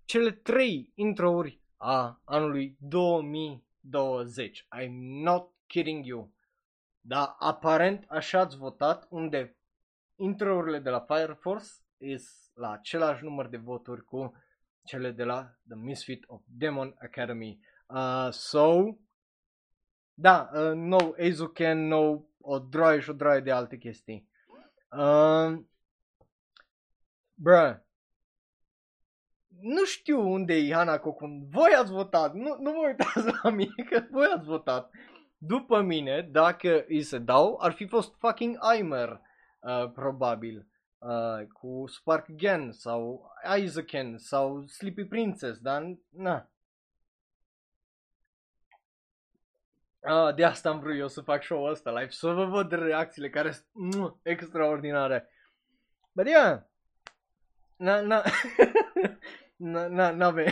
[0.05, 4.67] cele trei introuri a anului 2020.
[4.79, 6.31] I'm not kidding you.
[7.01, 9.57] Da, aparent așa ați votat unde
[10.15, 11.69] introurile de la Fire Force
[12.01, 14.33] is la același număr de voturi cu
[14.83, 17.59] cele de la The Misfit of Demon Academy.
[17.87, 18.97] Uh, so,
[20.13, 24.29] da, uh, no Azuken, no o droaie și o droaie de alte chestii.
[24.97, 25.59] Uh,
[27.33, 27.75] bruh,
[29.61, 31.47] nu știu unde e Hana Cocun.
[31.49, 34.89] Voi ați votat, nu, nu vă uitați la mine că voi ați votat.
[35.37, 39.21] După mine, dacă îi se dau, ar fi fost fucking Aimer,
[39.59, 40.67] uh, probabil.
[41.01, 46.49] Uh, cu Spark Gen sau Isaacen sau Sleepy Princess, dar na.
[49.99, 53.29] Uh, de asta am vrut eu să fac show-ul ăsta live, să vă văd reacțiile
[53.29, 55.29] care sunt extraordinare.
[56.11, 56.61] But yeah,
[57.75, 58.23] na, na,
[59.73, 60.51] na, na, n-ave.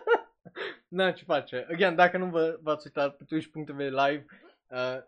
[0.96, 1.66] na, ce face.
[1.70, 4.26] Again, dacă nu vă, v-ați uitat pe twitch.tv live,
[4.66, 4.98] uh,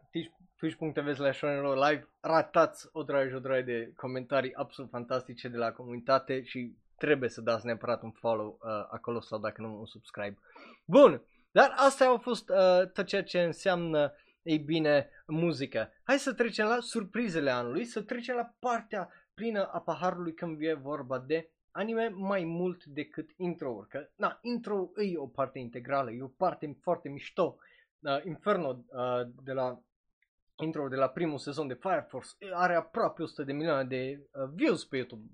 [0.59, 1.41] twitch.tv slash
[1.89, 6.77] live, ratați o draie și o draie de comentarii absolut fantastice de la comunitate și
[6.97, 10.39] trebuie să dați neapărat un follow uh, acolo sau dacă nu un subscribe.
[10.85, 14.13] Bun, dar astea au fost uh, tot ceea ce înseamnă,
[14.43, 15.93] ei bine, muzică.
[16.03, 20.73] Hai să trecem la surprizele anului, să trecem la partea plină a paharului când e
[20.73, 23.89] vorba de anime mai mult decât intro-uri.
[23.89, 27.59] Că, na, intro e o parte integrală, e o parte foarte mișto.
[28.01, 29.83] Uh, Inferno uh, de la
[30.61, 34.49] intro de la primul sezon de Fire Force are aproape 100 de milioane de uh,
[34.55, 35.31] views pe YouTube.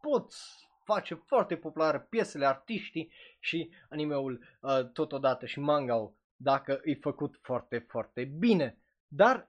[0.00, 7.38] Poți face foarte populară piesele, artiștii și animeul uh, totodată și manga dacă e făcut
[7.42, 8.78] foarte, foarte bine.
[9.08, 9.48] Dar,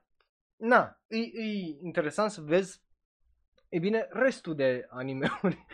[0.56, 2.80] na, e, e interesant să vezi
[3.68, 5.66] E bine, restul de animeuri.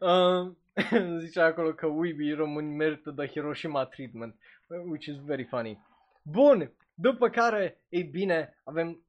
[0.00, 0.52] uh,
[1.18, 4.34] zicea acolo că Weeby români merită de Hiroshima treatment,
[4.66, 5.78] which is very funny.
[6.22, 9.04] Bun, după care, ei bine, avem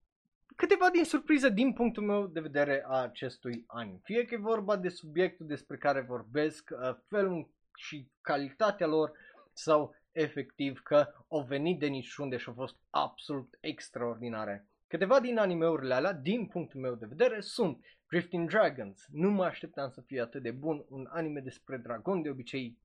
[0.56, 3.98] câteva din surprize din punctul meu de vedere a acestui an.
[4.04, 9.12] Fie că e vorba de subiectul despre care vorbesc, uh, felul și calitatea lor
[9.54, 14.68] sau efectiv că au venit de niciunde și au fost absolut extraordinare.
[14.88, 19.06] Câteva din animeurile alea, din punctul meu de vedere, sunt Drifting Dragons.
[19.12, 22.78] Nu mă așteptam să fie atât de bun un anime despre dragon, de obicei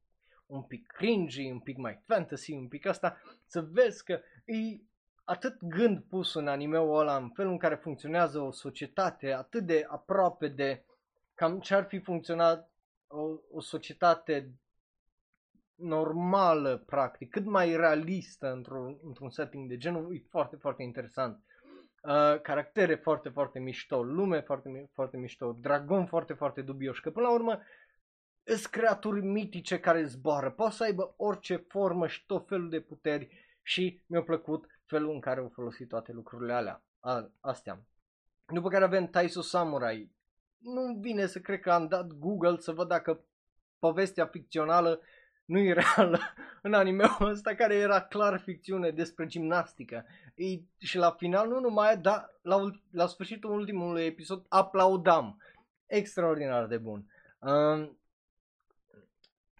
[0.46, 4.80] un pic cringy, un pic mai fantasy, un pic asta, să vezi că e
[5.24, 9.86] atât gând pus în animeul ăla, în felul în care funcționează o societate, atât de
[9.88, 10.84] aproape de
[11.34, 12.70] cam ce ar fi funcționat
[13.06, 14.52] o, o societate
[15.74, 21.40] normală, practic, cât mai realistă într-un, într-un setting de genul, e foarte, foarte interesant.
[22.02, 27.26] Uh, caractere foarte, foarte mișto, lume foarte, foarte mișto, dragon foarte, foarte dubioși, că până
[27.26, 27.60] la urmă
[28.46, 33.28] sunt creaturi mitice care zboară, poate să aibă orice formă și tot felul de puteri
[33.62, 37.80] și mi-a plăcut felul în care au folosit toate lucrurile alea, a, astea.
[38.46, 40.10] După care avem Taiso Samurai.
[40.58, 43.24] Nu vine să cred că am dat Google să văd dacă
[43.78, 45.00] povestea ficțională
[45.44, 46.20] nu e reală
[46.62, 50.04] în anime-ul ăsta care era clar ficțiune despre gimnastică.
[50.34, 50.44] E,
[50.78, 55.42] și la final nu numai, dar la, la sfârșitul ultimului episod aplaudam.
[55.86, 57.04] Extraordinar de bun.
[57.38, 57.90] Uh,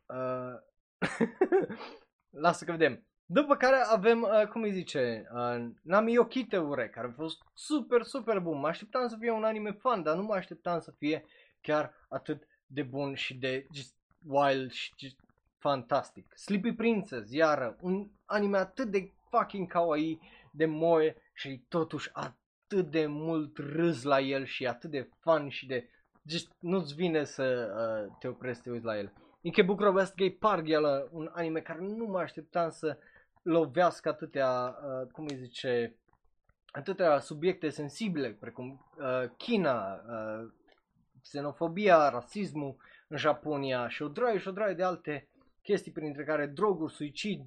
[0.07, 0.55] uh,
[2.45, 3.07] lasă că vedem.
[3.29, 8.03] După care avem, uh, cum îi zice, uh, Nami Yokite Ure, care a fost super,
[8.03, 8.59] super bun.
[8.59, 11.25] Mă așteptam să fie un anime fan, dar nu mă așteptam să fie
[11.61, 13.95] chiar atât de bun și de just
[14.27, 15.21] wild și just
[15.59, 16.33] fantastic.
[16.35, 20.21] Sleepy Princess, iară, un anime atât de fucking kawaii,
[20.53, 25.67] de moe și totuși atât de mult râs la el și atât de fun și
[25.67, 25.89] de...
[26.29, 27.45] Just nu-ți vine să
[27.77, 29.13] uh, te oprești să te uiți la el.
[29.47, 30.77] Ikebukuro Westgate Park e
[31.11, 32.99] un anime care nu mă așteptam să
[33.43, 35.97] lovească atâtea, uh, cum îi zice,
[36.71, 40.53] atâtea subiecte sensibile, precum uh, China, uh,
[41.23, 42.77] xenofobia, rasismul
[43.09, 45.29] în Japonia și o draie și o draie de alte
[45.63, 47.41] chestii printre care droguri, suicid,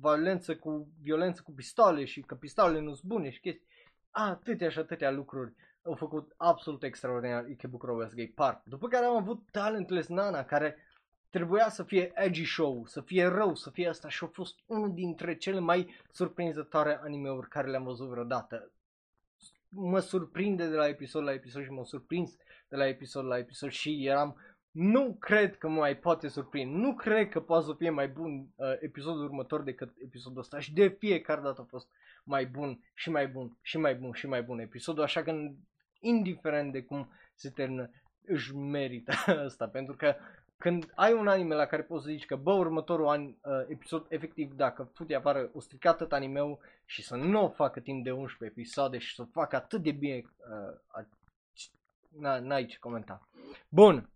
[0.00, 3.66] violență cu, violență cu pistoale și că pistolele nu sunt bune și chestii.
[4.10, 5.52] Atâtea și atâtea lucruri
[5.82, 8.62] au făcut absolut extraordinar Ikebukuro Westgate Park.
[8.64, 10.76] După care am avut Talentless Nana care
[11.32, 14.94] trebuia să fie edgy show, să fie rău, să fie asta și a fost unul
[14.94, 18.70] dintre cele mai surprinzătoare animeuri care le-am văzut vreodată.
[19.68, 22.36] Mă surprinde de la episod la episod și m-a surprins
[22.68, 24.36] de la episod la episod și eram
[24.70, 26.76] nu cred că mai poate surprinde.
[26.76, 30.72] Nu cred că poate să fie mai bun uh, episodul următor decât episodul ăsta și
[30.72, 31.88] de fiecare dată a fost
[32.24, 35.50] mai bun și mai bun și mai bun și mai bun episodul, așa că
[36.00, 37.90] indiferent de cum se termină,
[38.24, 39.12] își merită
[39.46, 40.14] asta, pentru că
[40.62, 43.34] când ai un anime la care poți să zici că, bă, următorul an, uh,
[43.68, 46.40] episod, efectiv, dacă fute afară, o stricat tot anime
[46.84, 49.90] și să nu o facă timp de 11 episoade și să o facă atât de
[49.90, 50.22] bine,
[50.94, 53.28] uh, n-ai ce comenta.
[53.68, 54.10] Bun.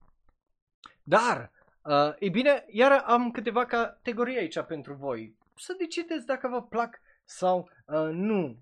[1.03, 1.51] Dar,
[1.83, 5.37] uh, e bine, iar am câteva categorii aici pentru voi.
[5.57, 8.57] Să decideți dacă vă plac sau uh, nu.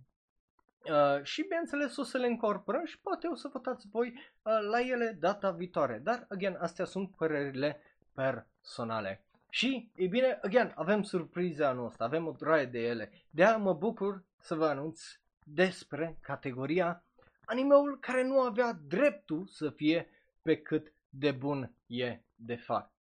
[0.91, 4.81] Uh, și bineînțeles o să le incorporăm și poate o să votați voi uh, la
[4.81, 6.01] ele data viitoare.
[6.03, 7.81] Dar, again, astea sunt părerile
[8.13, 9.25] personale.
[9.51, 13.11] Și, e bine, again, avem surpriza anul ăsta, avem o draie de ele.
[13.31, 15.03] de mă bucur să vă anunț
[15.45, 17.05] despre categoria
[17.45, 20.09] animeul care nu avea dreptul să fie
[20.43, 22.93] pe cât de bun e de fapt.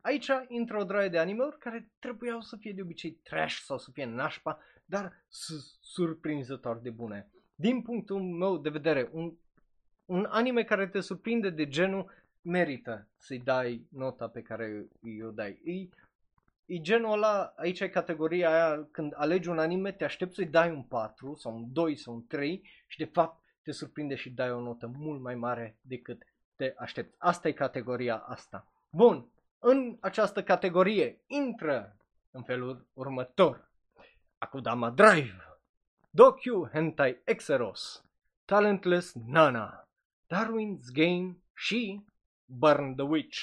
[0.00, 3.90] Aici intră o draie de animeuri care trebuiau să fie de obicei trash sau să
[3.90, 4.58] fie nașpa,
[4.92, 5.24] dar
[5.80, 7.30] surprinzător de bune.
[7.54, 9.32] Din punctul meu de vedere, un,
[10.04, 12.10] un anime care te surprinde de genul
[12.42, 15.60] merită să-i dai nota pe care îi o dai.
[15.64, 15.88] E,
[16.74, 20.70] e genul ăla, aici e categoria aia, când alegi un anime, te aștepți să-i dai
[20.70, 24.52] un 4 sau un 2 sau un 3 și de fapt te surprinde și dai
[24.52, 26.22] o notă mult mai mare decât
[26.56, 27.14] te aștepți.
[27.18, 28.66] Asta e categoria asta.
[28.90, 29.26] Bun,
[29.58, 31.96] în această categorie intră
[32.30, 33.70] în felul următor.
[34.42, 35.58] Akudama Drive,
[36.10, 38.04] Docu Hentai Exeros,
[38.44, 39.88] Talentless Nana,
[40.26, 42.04] Darwin's Game și
[42.44, 43.38] Burn the Witch.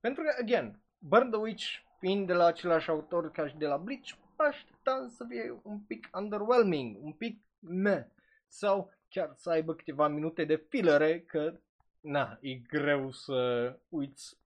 [0.00, 1.64] Pentru că, again, Burn the Witch
[1.98, 6.08] fiind de la același autor ca și de la Bleach, așteptam să fie un pic
[6.14, 8.04] underwhelming, un pic meh,
[8.46, 11.60] sau chiar să aibă câteva minute de filere, că,
[12.00, 14.38] na, e greu să uiți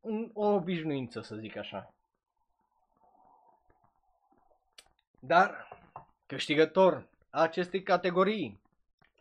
[0.00, 1.95] un, o obișnuință, să zic așa.
[5.26, 5.68] Dar
[6.26, 8.60] câștigător acestei categorii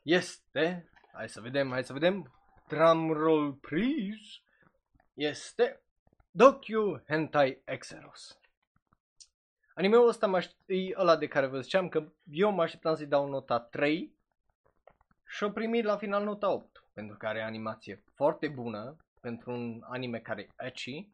[0.03, 2.33] este, hai să vedem, hai să vedem,
[2.67, 4.41] drumroll please,
[5.13, 5.81] este
[6.31, 8.39] Docu Hentai Exeros.
[9.73, 13.05] Animeul ăsta mă aștept, e ăla de care vă ziceam că eu mă așteptam să-i
[13.05, 14.15] dau nota 3
[15.27, 19.81] și o primit la final nota 8 pentru că are animație foarte bună pentru un
[19.83, 21.09] anime care e ecchi,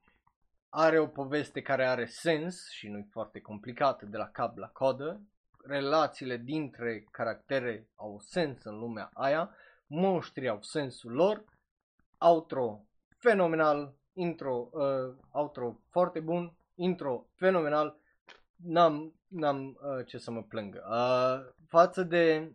[0.74, 4.68] are o poveste care are sens și nu e foarte complicată de la cap la
[4.68, 5.22] codă,
[5.64, 9.56] relațiile dintre caractere au sens în lumea aia,
[9.88, 11.44] monștrii au sensul lor,
[12.18, 12.86] outro
[13.18, 18.00] fenomenal, intro, uh, outro foarte bun, intro fenomenal,
[18.56, 20.76] n-am, n-am uh, ce să mă plâng.
[20.76, 22.52] Uh, față de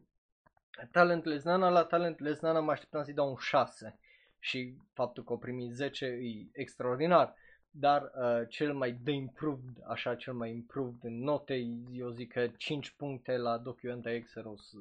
[0.93, 3.99] Talentless Nana, la Talentless Nana mă așteptam să-i dau un 6
[4.39, 7.35] și faptul că o primit 10 e extraordinar.
[7.79, 12.49] Dar uh, cel mai de improved, așa, cel mai improved în note, eu zic că
[12.57, 14.73] 5 puncte la Docuenta Exeros,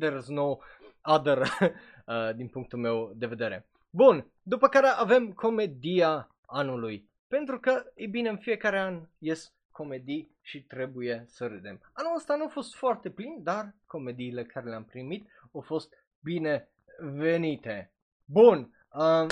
[0.00, 0.56] there's no
[1.02, 1.38] other
[2.06, 3.66] uh, din punctul meu de vedere.
[3.90, 7.08] Bun, după care avem comedia anului.
[7.28, 11.80] Pentru că, e bine, în fiecare an ies comedii și trebuie să râdem.
[11.92, 16.68] Anul ăsta nu a fost foarte plin, dar comediile care le-am primit au fost bine
[16.98, 17.92] venite.
[18.24, 19.26] Bun, uh,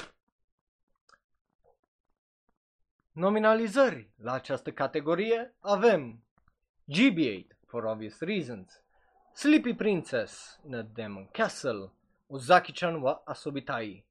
[3.16, 6.22] nominalizări la această categorie avem
[6.92, 8.82] GB8, for obvious reasons,
[9.32, 11.92] Sleepy Princess in a Demon Castle,
[12.26, 14.04] Uzaki-chan wa Asobitai,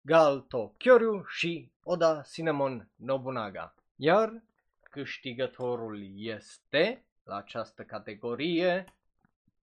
[0.00, 3.74] Galto Kyoryu și Oda Cinnamon Nobunaga.
[3.96, 4.42] Iar
[4.82, 8.84] câștigătorul este, la această categorie,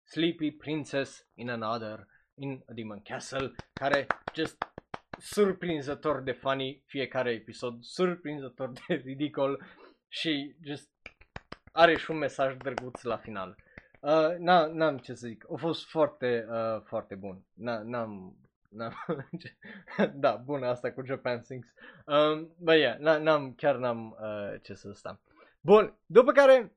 [0.05, 4.57] Sleepy Princess in Another, in a Demon Castle, care just
[5.19, 9.65] surprinzător de funny fiecare episod, surprinzător de ridicol
[10.09, 10.91] și just
[11.73, 13.57] are și un mesaj drăguț la final.
[14.01, 14.37] Uh,
[14.73, 17.43] n-am ce să zic, a fost foarte, uh, foarte bun.
[17.55, 18.37] N-am,
[18.69, 18.95] n-am,
[20.15, 21.69] da, bun asta cu Japan Sings.
[22.07, 25.21] Um, bă, yeah, n-am, chiar n-am uh, ce să stau.
[25.61, 26.73] Bun, după care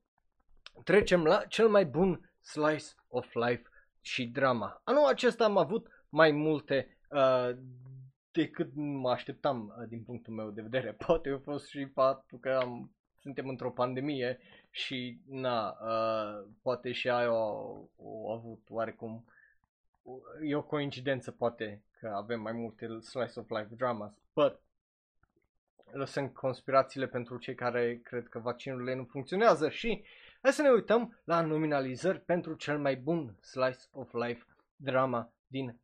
[0.84, 3.64] trecem la cel mai bun slice of life
[4.02, 4.82] și drama.
[4.84, 7.50] Anul acesta am avut mai multe uh,
[8.32, 10.91] decât mă așteptam uh, din punctul meu de vedere.
[11.06, 14.40] Poate a fost și faptul că am, suntem într-o pandemie
[14.70, 19.26] și na, uh, poate și aia au, au avut oarecum
[20.41, 24.62] e o coincidență poate că avem mai multe slice of life dramas, but
[25.91, 30.03] lăsăm conspirațiile pentru cei care cred că vaccinurile nu funcționează și
[30.41, 34.45] hai să ne uităm la nominalizări pentru cel mai bun slice of life
[34.76, 35.80] drama din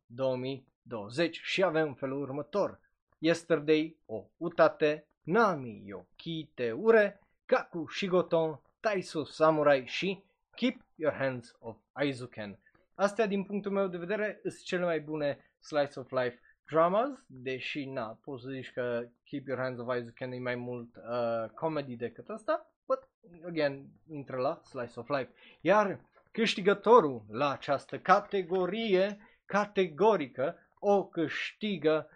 [0.88, 2.80] 2020 și avem felul următor.
[3.18, 10.22] Yesterday o Utate, Nami yo Kite Ure, Kaku Shigoton, Taiso Samurai și
[10.54, 12.58] Keep Your Hands of Aizuken.
[12.94, 17.84] Astea, din punctul meu de vedere, sunt cele mai bune slice of life dramas, deși,
[17.84, 21.96] na, poți să zici că Keep Your Hands of Aizuken e mai mult uh, comedy
[21.96, 23.08] decât asta, but,
[23.46, 25.30] again, intră la slice of life.
[25.60, 26.00] Iar
[26.30, 32.10] câștigătorul la această categorie categorică o câștigă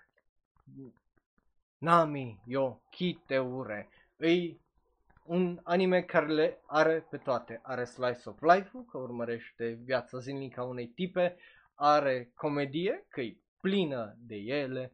[1.79, 3.89] Nami yo Kiteure.
[4.17, 4.57] E
[5.25, 7.61] un anime care le are pe toate.
[7.63, 11.37] Are slice of life-ul, că urmărește viața zilnică a unei tipe,
[11.75, 14.93] are comedie, că e plină de ele,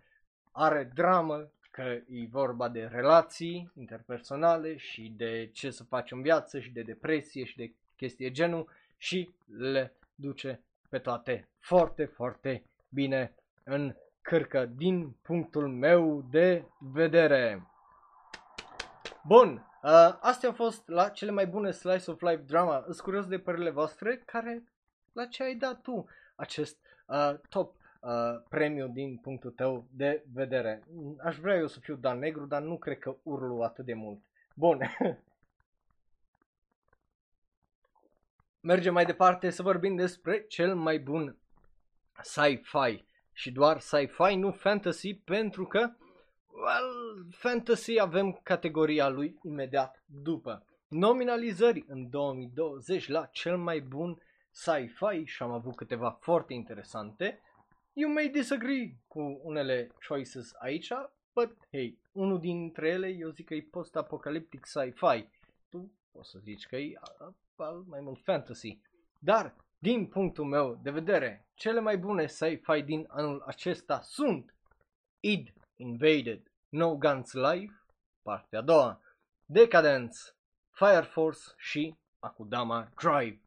[0.52, 6.60] are dramă, că e vorba de relații interpersonale și de ce să faci în viață
[6.60, 13.34] și de depresie și de chestii genul și le duce pe toate foarte, foarte bine
[13.68, 17.66] în cârcă din punctul meu de vedere.
[19.24, 22.84] Bun, uh, astea au fost la cele mai bune slice of life drama.
[22.86, 24.62] Îți curios de părerile voastre care
[25.12, 28.10] la ce ai dat tu acest uh, top uh,
[28.48, 30.82] premiu din punctul tău de vedere.
[31.24, 34.20] Aș vrea eu să fiu Dan Negru, dar nu cred că urlu atât de mult.
[34.54, 34.80] Bun.
[38.60, 41.36] Mergem mai departe să vorbim despre cel mai bun
[42.22, 43.07] sci-fi
[43.38, 45.78] și doar sci-fi, nu fantasy, pentru că
[46.50, 50.66] well, fantasy avem categoria lui imediat după.
[50.88, 57.40] Nominalizări în 2020 la cel mai bun sci-fi și am avut câteva foarte interesante.
[57.92, 60.92] You may disagree cu unele choices aici,
[61.32, 65.28] but hey, unul dintre ele eu zic că e post-apocaliptic sci-fi.
[65.70, 66.92] Tu poți să zici că e
[67.86, 68.78] mai mult fantasy.
[69.18, 74.54] Dar din punctul meu de vedere, cele mai bune sci-fi din anul acesta sunt
[75.20, 77.82] Id Invaded, No Guns Live,
[78.22, 79.00] partea a doua,
[79.44, 80.18] Decadence,
[80.70, 83.40] Fire Force și Akudama Drive.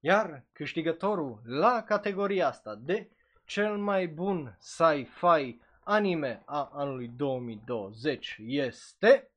[0.00, 3.10] Iar câștigătorul la categoria asta de
[3.44, 9.30] cel mai bun sci-fi anime a anului 2020 este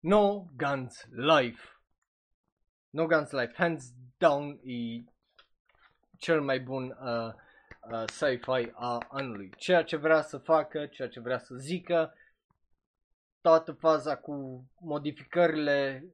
[0.00, 1.62] No Guns Life.
[2.90, 5.04] No Guns Life, hands Down e
[6.18, 7.32] cel mai bun uh,
[7.90, 9.50] uh, sci-fi a anului.
[9.56, 12.14] Ceea ce vrea să facă, ceea ce vrea să zică,
[13.40, 16.04] toată faza cu modificările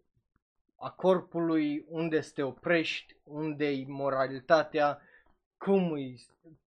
[0.76, 5.00] a corpului, unde să te oprești, unde e moralitatea,
[5.58, 6.14] cum e,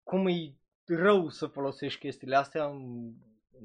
[0.03, 0.53] cum e
[0.85, 3.13] rău să folosești chestiile astea în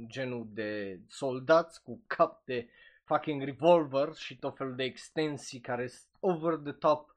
[0.07, 2.67] genul de soldați cu cap de
[3.03, 7.12] fucking revolver și tot felul de extensii care sunt over the top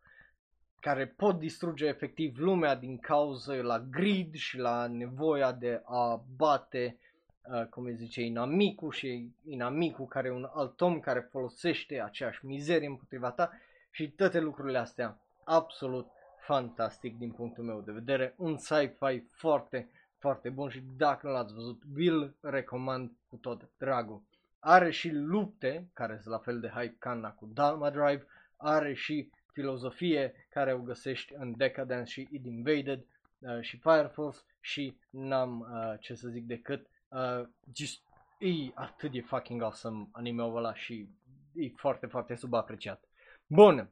[0.87, 6.99] care pot distruge efectiv lumea din cauza la grid și la nevoia de a bate,
[7.43, 12.47] uh, cum îi zice, inamicul și inamicul care e un alt om care folosește aceeași
[12.47, 13.51] mizerie împotriva ta
[13.91, 18.35] și toate lucrurile astea absolut fantastic din punctul meu de vedere.
[18.37, 24.23] Un sci-fi foarte, foarte bun și dacă nu l-ați văzut, vi-l recomand cu tot dragul.
[24.59, 28.27] Are și lupte, care sunt la fel de hype ca cu Dharma Drive,
[28.57, 33.07] are și filozofie care o găsești în Decadence și It Invaded
[33.39, 38.03] uh, și Fire Force și n-am uh, ce să zic decât uh, just,
[38.39, 41.09] e atât de fucking awesome anime-ul ăla și
[41.55, 43.05] e foarte, foarte subapreciat.
[43.47, 43.91] Bun,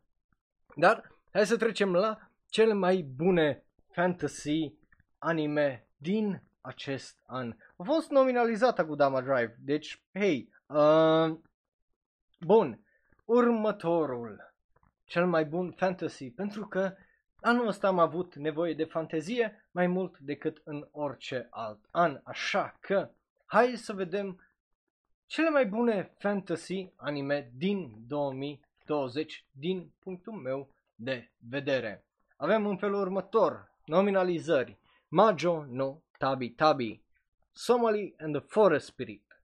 [0.77, 2.19] dar hai să trecem la
[2.49, 4.73] cele mai bune fantasy
[5.19, 7.55] anime din acest an.
[7.77, 11.39] A fost nominalizată cu Dama Drive, deci, hei, uh,
[12.41, 12.81] bun,
[13.24, 14.53] următorul
[15.05, 16.94] cel mai bun fantasy, pentru că
[17.40, 22.76] anul ăsta am avut nevoie de fantezie mai mult decât în orice alt an, așa
[22.81, 23.10] că
[23.44, 24.40] hai să vedem
[25.26, 32.05] cele mai bune fantasy anime din 2020 din punctul meu de vedere.
[32.36, 34.78] Avem în felul următor nominalizări
[35.09, 37.02] Majo no Tabi Tabi,
[37.52, 39.43] Somali and the Forest Spirit,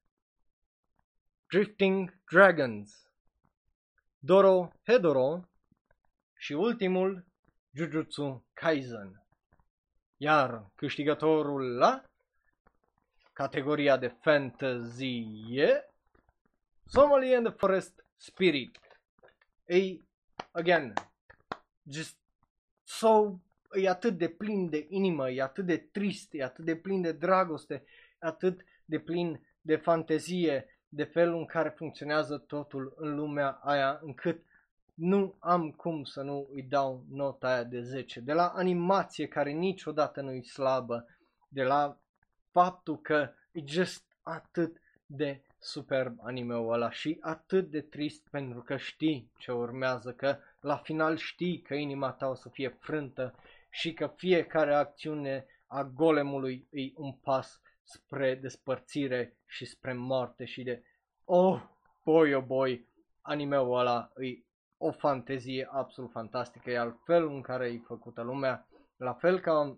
[1.47, 3.09] Drifting Dragons,
[4.19, 5.50] Doro Hedoro,
[6.41, 7.25] și ultimul
[7.73, 9.23] Jujutsu Kaisen.
[10.17, 12.05] Iar câștigătorul la
[13.33, 15.89] categoria de fantasy e
[16.87, 18.79] Somali and the Forest Spirit.
[19.67, 20.03] Ei,
[20.51, 20.93] again,
[21.83, 22.17] just
[22.85, 23.39] so,
[23.73, 27.13] e atât de plin de inimă, e atât de trist, e atât de plin de
[27.13, 33.51] dragoste, e atât de plin de fantezie, de felul în care funcționează totul în lumea
[33.51, 34.49] aia, încât
[35.01, 38.21] nu am cum să nu îi dau nota aia de 10.
[38.21, 41.07] De la animație care niciodată nu-i slabă,
[41.49, 41.99] de la
[42.51, 48.77] faptul că e just atât de superb anime-ul ăla și atât de trist pentru că
[48.77, 53.35] știi ce urmează, că la final știi că inima ta o să fie frântă
[53.71, 60.63] și că fiecare acțiune a golemului e un pas spre despărțire și spre moarte și
[60.63, 60.83] de
[61.25, 61.63] oh,
[62.05, 62.87] boy, oh boy,
[63.21, 64.49] anime-ul ăla e
[64.83, 68.67] o fantezie absolut fantastică, iar felul în care e făcută lumea,
[68.97, 69.77] la fel ca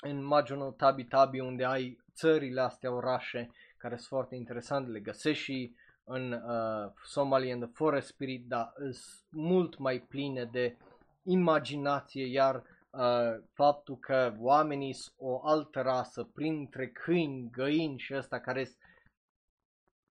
[0.00, 5.42] în Majono Tabi Tabi unde ai țările astea, orașe, care sunt foarte interesante, le găsești
[5.42, 5.74] și
[6.04, 10.76] în uh, Somalia and the Forest Spirit, dar sunt mult mai pline de
[11.22, 18.40] imaginație, iar uh, faptul că oamenii sunt o altă rasă printre câini, găini și ăsta
[18.40, 18.68] care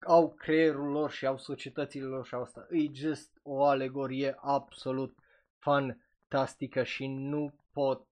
[0.07, 5.19] au creierul lor și au societățile lor și asta, e just o alegorie absolut
[5.59, 8.07] fantastică și nu pot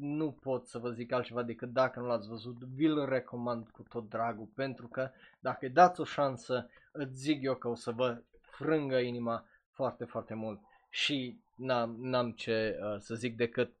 [0.00, 4.08] nu pot să vă zic altceva decât dacă nu l-ați văzut, vi-l recomand cu tot
[4.08, 5.10] dragul, pentru că
[5.40, 10.34] dacă dați o șansă, îți zic eu că o să vă frângă inima foarte, foarte
[10.34, 13.72] mult și n-am, n-am ce uh, să zic decât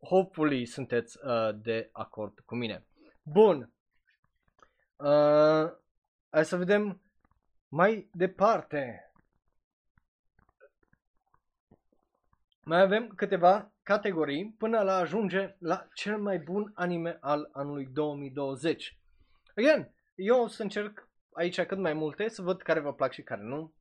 [0.00, 2.84] hopefully sunteți uh, de acord cu mine.
[3.22, 3.70] Bun.
[4.96, 5.72] Uh,
[6.36, 7.00] hai să vedem
[7.68, 9.10] mai departe.
[12.64, 18.98] Mai avem câteva categorii până la ajunge la cel mai bun anime al anului 2020.
[19.56, 23.22] Again, eu o să încerc aici cât mai multe să văd care vă plac și
[23.22, 23.74] care nu.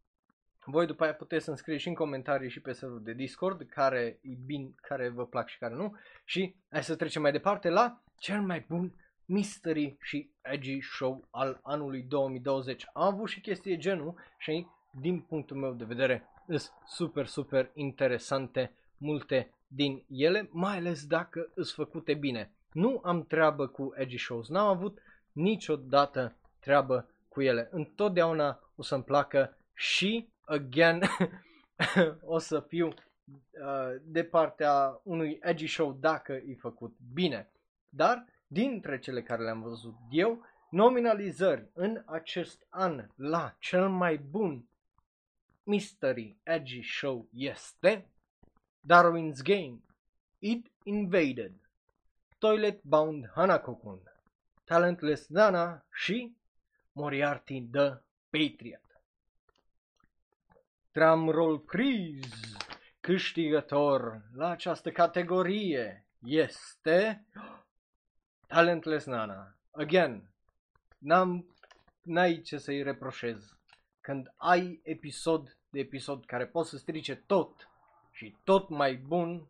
[0.65, 4.19] Voi după aia puteți să-mi scrieți și în comentarii și pe serverul de Discord care
[4.21, 5.95] e bine, care vă plac și care nu.
[6.25, 8.95] Și hai să trecem mai departe la cel mai bun
[9.25, 12.85] mystery și edgy show al anului 2020.
[12.93, 18.71] Am avut și chestii genul și din punctul meu de vedere sunt super, super interesante
[18.97, 22.51] multe din ele, mai ales dacă sunt făcute bine.
[22.71, 24.99] Nu am treabă cu edgy shows, n-am avut
[25.31, 27.67] niciodată treabă cu ele.
[27.71, 31.01] Întotdeauna o să-mi placă și, again,
[32.35, 37.49] o să fiu uh, de partea unui edgy show dacă e făcut bine.
[37.89, 44.67] Dar, dintre cele care le-am văzut eu, nominalizări în acest an la cel mai bun
[45.63, 48.09] mystery edgy show este
[48.93, 49.79] Darwin's Game,
[50.39, 51.53] It Invaded,
[52.37, 53.99] Toilet Bound Hanako-kun,
[54.63, 56.35] Talentless Nana și
[56.91, 59.01] Moriarty the Patriot.
[60.91, 62.29] Drumroll please!
[62.99, 67.25] Câștigător la această categorie este
[68.47, 69.55] Talentless Nana.
[69.71, 70.29] Again,
[70.97, 71.45] n-am,
[72.01, 73.57] n-ai ce să-i reproșez.
[74.01, 77.69] Când ai episod de episod care poate să strice tot
[78.11, 79.47] și tot mai bun,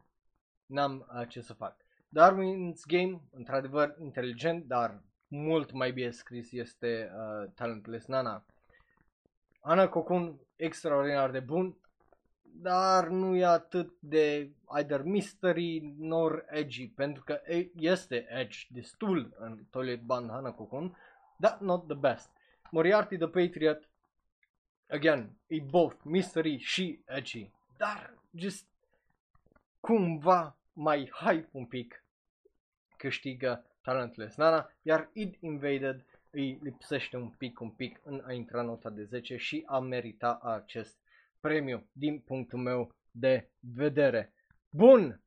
[0.65, 1.77] n-am uh, ce să fac.
[2.09, 8.45] Darwin's Game, într-adevăr inteligent, dar mult mai bine scris este uh, Talentless Nana.
[9.59, 11.77] Ana Cocoon, extraordinar de bun,
[12.61, 17.41] dar nu e atât de either mystery nor edgy, pentru că
[17.75, 20.97] este edge destul în Toilet Band Hana Cocoon,
[21.37, 22.29] dar not the best.
[22.71, 23.89] Moriarty the Patriot,
[24.89, 28.67] again, e both mystery și edgy, dar just
[29.79, 32.03] cumva mai hype un pic
[32.97, 38.61] câștigă Talentless Nana, iar Id Invaded îi lipsește un pic, un pic în a intra
[38.61, 40.97] nota de 10 și a merita acest
[41.45, 44.33] premiu din punctul meu de vedere.
[44.69, 45.21] Bun,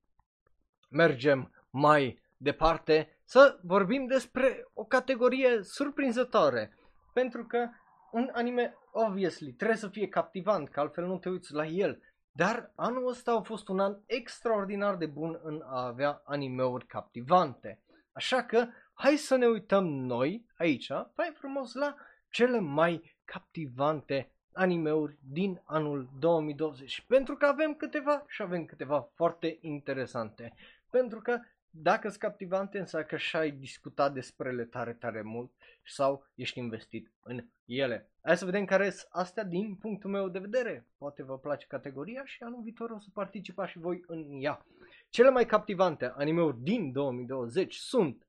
[0.90, 6.78] mergem mai departe să vorbim despre o categorie surprinzătoare,
[7.12, 7.68] pentru că
[8.12, 12.02] un anime, obviously, trebuie să fie captivant, că altfel nu te uiți la el.
[12.32, 17.82] Dar anul ăsta a fost un an extraordinar de bun în a avea animeuri captivante.
[18.12, 21.94] Așa că hai să ne uităm noi aici, mai frumos, la
[22.30, 27.04] cele mai captivante animeuri din anul 2020.
[27.06, 30.54] Pentru că avem câteva și avem câteva foarte interesante.
[30.90, 35.50] Pentru că dacă sunt captivante, înseamnă că și-ai discutat despre ele tare, tare mult
[35.86, 38.10] sau ești investit în ele.
[38.22, 40.86] Hai să vedem care sunt astea din punctul meu de vedere.
[40.98, 44.66] Poate vă place categoria și anul viitor o să participați și voi în ea.
[45.08, 48.26] Cele mai captivante animeuri din 2020 sunt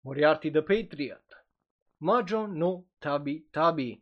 [0.00, 1.46] Moriarty the Patriot,
[1.96, 4.00] Majo no Tabi Tabi,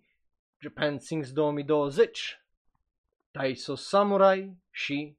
[0.64, 2.42] Japan Sings 2020,
[3.30, 5.16] Taiso Samurai și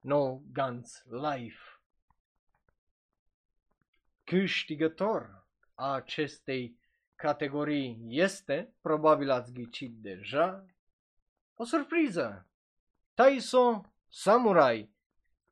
[0.00, 1.80] No Guns Life.
[4.24, 6.78] Câștigător a acestei
[7.14, 10.66] categorii este, probabil ați ghicit deja,
[11.54, 12.46] o surpriză.
[13.14, 14.90] Taiso Samurai.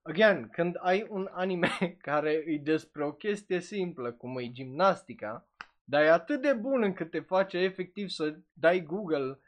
[0.02, 5.48] Again, când ai un anime care îi despre o chestie simplă, cum e gimnastica,
[5.85, 9.39] dar e atât de bun încât te face efectiv să dai Google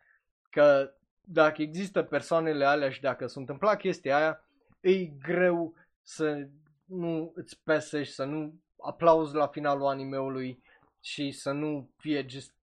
[0.51, 4.45] că dacă există persoanele alea și dacă s-a întâmplat chestia aia,
[4.81, 6.49] e greu să
[6.85, 10.63] nu îți pesești, să nu aplauzi la finalul animeului
[11.01, 12.55] și să nu fie just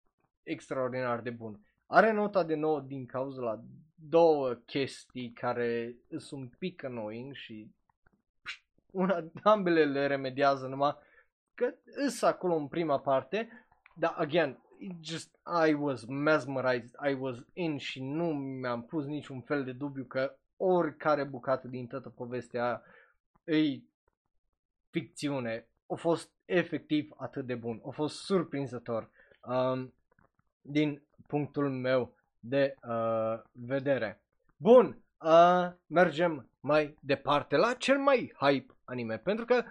[0.43, 1.59] extraordinar de bun.
[1.85, 3.63] Are nota de 9 din cauza la
[3.95, 7.71] două chestii care sunt un pic annoying și
[8.91, 10.95] una, ambele le remediază numai
[11.53, 11.73] că
[12.05, 13.62] îs acolo în prima parte,
[13.93, 14.57] dar again,
[15.01, 15.35] just
[15.67, 20.35] I was mesmerized, I was in și nu mi-am pus niciun fel de dubiu că
[20.57, 22.83] oricare bucată din toată povestea aia
[23.59, 23.81] e
[24.89, 25.67] ficțiune.
[25.87, 29.09] A fost efectiv atât de bun, a fost surprinzător
[29.41, 29.93] um,
[30.61, 34.21] din punctul meu de uh, vedere.
[34.57, 39.63] Bun, uh, mergem mai departe la cel mai hype anime, pentru că,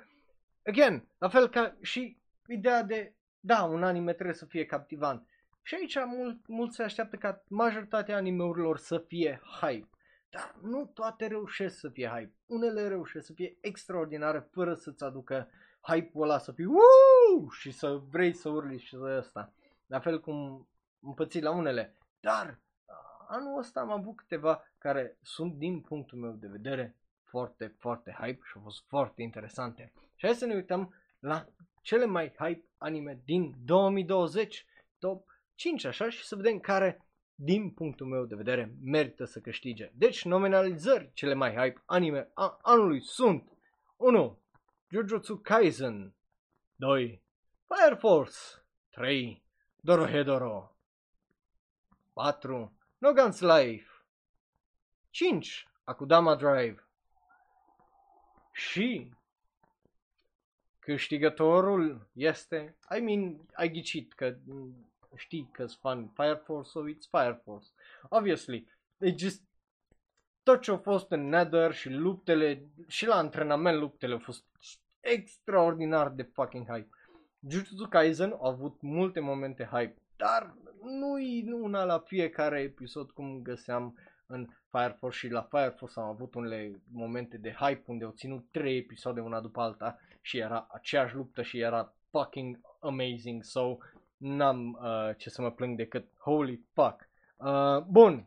[0.66, 2.16] again, la fel ca și
[2.46, 3.12] ideea de,
[3.44, 5.26] da, un anime trebuie să fie captivant.
[5.62, 9.88] Și aici mult, mult se așteaptă ca majoritatea animeurilor să fie hype.
[10.30, 12.34] Dar nu toate reușesc să fie hype.
[12.46, 15.50] Unele reușesc să fie extraordinare fără să-ți aducă
[15.80, 17.50] hype-ul ăla să fii Woo!
[17.50, 19.52] și să vrei să urli și să ăsta.
[19.86, 20.68] La fel cum
[21.00, 21.96] împăți la unele.
[22.20, 22.60] Dar
[23.28, 28.40] anul ăsta am avut câteva care sunt din punctul meu de vedere foarte, foarte hype
[28.44, 29.92] și au fost foarte interesante.
[30.14, 31.46] Și hai să ne uităm la
[31.82, 34.66] cele mai hype anime din 2020,
[34.98, 39.90] top 5 așa și să vedem care din punctul meu de vedere merită să câștige.
[39.94, 43.52] Deci nominalizări cele mai hype anime a anului sunt
[43.96, 44.38] 1.
[44.88, 46.14] Jujutsu Kaisen
[46.74, 47.22] 2.
[47.66, 48.36] Fire Force
[48.90, 49.42] 3.
[49.76, 50.76] Dorohedoro
[52.12, 52.78] 4.
[52.98, 53.88] No Guns Life
[55.10, 55.66] 5.
[55.84, 56.88] Akudama Drive
[58.52, 59.12] și
[60.84, 64.36] câștigătorul este, I mean, ai ghicit că
[65.16, 67.68] știi că sunt fan Fire Force, so it's Fire Force.
[68.08, 68.68] Obviously,
[69.00, 69.42] it just
[70.42, 74.44] tot ce a fost în Nether și luptele, și la antrenament luptele au fost
[75.00, 76.88] extraordinar de fucking hype.
[77.48, 83.98] Jujutsu Kaisen a avut multe momente hype, dar nu-i una la fiecare episod cum găseam
[84.26, 88.10] în Fire Force și la Fire Force am avut unele momente de hype unde au
[88.10, 93.76] ținut trei episoade una după alta și era aceeași luptă și era fucking amazing, so
[94.16, 97.08] n-am uh, ce să mă plâng decât holy fuck.
[97.36, 98.26] Uh, bun,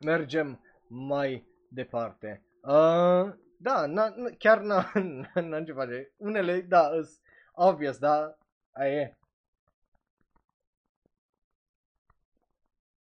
[0.00, 2.42] mergem mai departe.
[2.60, 6.12] Uh, da, n-a, chiar n-am, n-am ce face.
[6.16, 7.20] Unele, da, is
[7.52, 8.36] obvious, da,
[8.72, 9.14] aia e.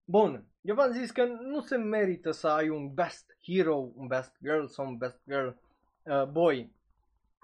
[0.04, 4.36] Bun, eu v-am zis că nu se merită să ai un best hero, un best
[4.42, 5.48] girl sau un best girl
[6.02, 6.76] uh, boy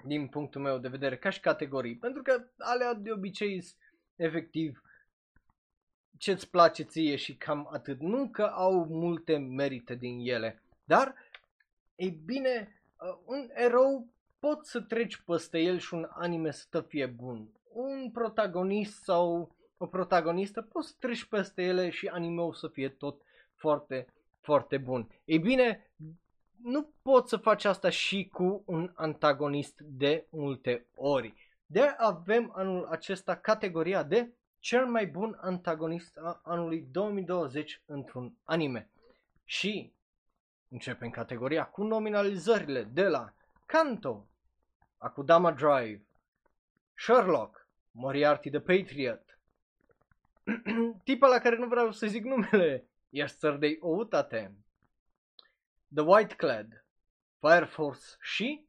[0.05, 3.65] din punctul meu de vedere ca și categorii, pentru că alea de obicei
[4.17, 4.83] efectiv
[6.19, 8.01] ce-ți place ție și cam atât.
[8.01, 11.15] Nu că au multe merite din ele, dar,
[11.95, 14.09] e bine, uh, un erou
[14.39, 17.49] poți să treci peste el și un anime să te fie bun.
[17.73, 23.23] Un protagonist sau o protagonistă poți să treci peste ele și anime să fie tot
[23.55, 24.07] foarte,
[24.41, 25.09] foarte bun.
[25.25, 25.91] Ei bine,
[26.65, 31.35] nu poți să faci asta și cu un antagonist de multe ori.
[31.67, 38.91] De avem anul acesta categoria de cel mai bun antagonist a anului 2020 într-un anime.
[39.45, 39.93] Și
[40.69, 43.33] începem categoria cu nominalizările de la
[43.67, 44.27] Kanto,
[44.99, 46.03] Akudama Drive,
[46.95, 49.39] Sherlock, Moriarty the Patriot,
[51.05, 54.55] tipa la care nu vreau să zic numele, Yesterday Outate,
[55.95, 56.85] The White Clad,
[57.41, 58.67] Fire Force și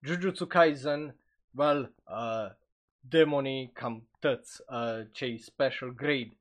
[0.00, 1.16] Jujutsu Kaisen,
[1.54, 2.50] well, uh,
[3.00, 6.36] demonii cam tăți, uh, cei special grade.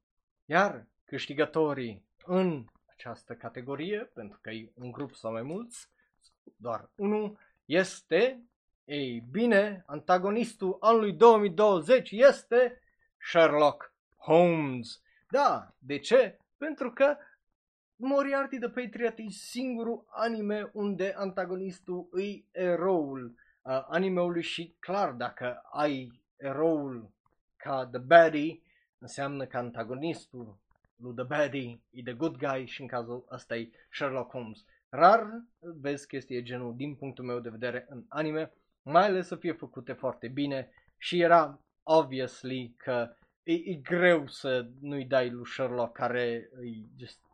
[0.45, 5.89] Iar câștigătorii în această categorie, pentru că e un grup sau mai mulți,
[6.55, 8.43] doar unul, este,
[8.85, 12.81] ei bine, antagonistul anului 2020 este
[13.17, 15.01] Sherlock Holmes.
[15.29, 16.37] Da, de ce?
[16.57, 17.17] Pentru că
[17.97, 25.61] Moriarty the Patriot e singurul anime unde antagonistul îi eroul uh, animeului și clar dacă
[25.71, 27.11] ai eroul
[27.55, 28.61] ca The Baddie
[28.97, 30.57] înseamnă că antagonistul
[30.95, 34.65] lui The Baddie e The Good Guy și în cazul ăsta e Sherlock Holmes.
[34.89, 38.51] Rar vezi chestii genul din punctul meu de vedere în anime,
[38.81, 44.67] mai ales să fie făcute foarte bine și era obviously că e, e greu să
[44.79, 47.24] nu-i dai lui Sherlock care e just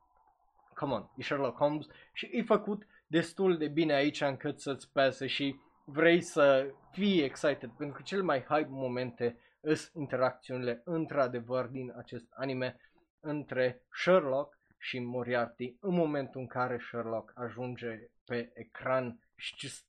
[0.74, 5.28] come on, e Sherlock Holmes și e făcut destul de bine aici încât să-ți pese
[5.28, 11.94] și vrei să fii excited pentru că cele mai hype momente îs interacțiunile într-adevăr din
[11.98, 12.80] acest anime
[13.20, 19.86] între Sherlock și Moriarty în momentul în care Sherlock ajunge pe ecran și just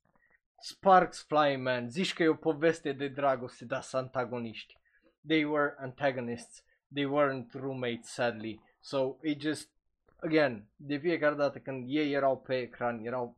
[0.59, 1.89] sparks fly, man.
[1.89, 4.77] Zici că e o poveste de dragoste, dar sunt antagoniști.
[5.27, 6.63] They were antagonists.
[6.93, 8.61] They weren't roommates, sadly.
[8.79, 9.69] So, it just,
[10.23, 13.37] again, de fiecare dată când ei erau pe ecran, erau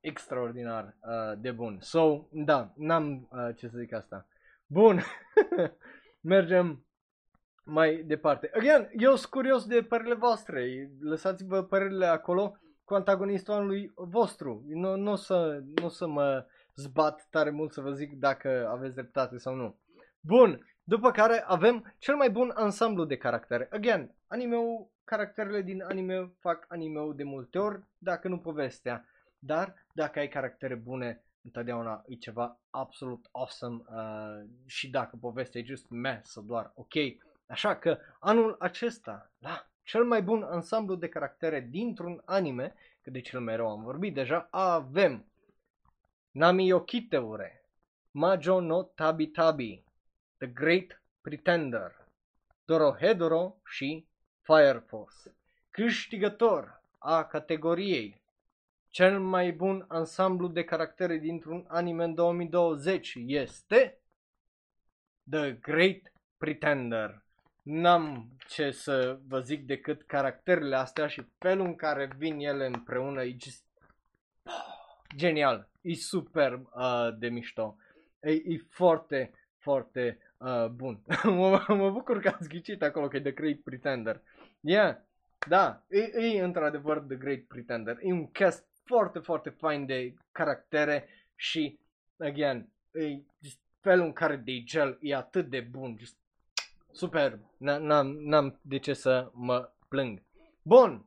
[0.00, 1.78] extraordinar uh, de bun.
[1.80, 4.26] So, da, n-am uh, ce să zic asta.
[4.66, 5.00] Bun,
[6.20, 6.86] mergem
[7.64, 8.50] mai departe.
[8.54, 10.90] Again, eu sunt curios de părerile voastre.
[11.00, 14.64] Lăsați-vă părerile acolo cu antagonistul anului vostru.
[14.68, 18.68] Nu, nu, o să, nu o să mă zbat tare mult să vă zic dacă
[18.70, 19.78] aveți dreptate sau nu.
[20.20, 23.68] Bun, după care avem cel mai bun ansamblu de caractere.
[23.70, 24.56] Again, anime
[25.04, 29.06] caracterele din anime fac anime de multe ori, dacă nu povestea.
[29.38, 35.64] Dar dacă ai caractere bune, întotdeauna e ceva absolut awesome uh, și dacă povestea e
[35.64, 36.92] just meh sau doar ok.
[37.46, 43.20] Așa că anul acesta, da, cel mai bun ansamblu de caractere dintr-un anime, că de
[43.20, 45.26] cel mai rău am vorbit deja, avem
[46.30, 47.64] Nami Yokiteure,
[48.10, 49.84] Majo no Tabi Tabi,
[50.38, 52.08] The Great Pretender,
[52.64, 54.06] Dorohedoro și
[54.42, 55.34] Fire Force.
[55.70, 58.20] Câștigător a categoriei
[58.92, 63.98] cel mai bun ansamblu de caractere dintr-un anime în 2020 este
[65.30, 67.22] The Great Pretender.
[67.62, 73.22] N-am ce să vă zic decât caracterele astea și felul în care vin ele împreună
[73.22, 73.64] e just...
[75.16, 77.76] genial, e super uh, de mișto,
[78.20, 81.00] e, e foarte, foarte uh, bun.
[81.24, 84.20] mă, mă bucur că ați ghicit acolo că e The Great Pretender.
[84.64, 84.96] Yeah,
[85.48, 91.08] da, e, e într-adevăr The Great Pretender, e un cast foarte, foarte fain de caractere
[91.34, 91.78] și,
[92.18, 96.16] again, e just felul în care gel e atât de bun, just
[96.92, 100.22] super, n-am, n-am de ce să mă plâng.
[100.62, 101.06] Bun,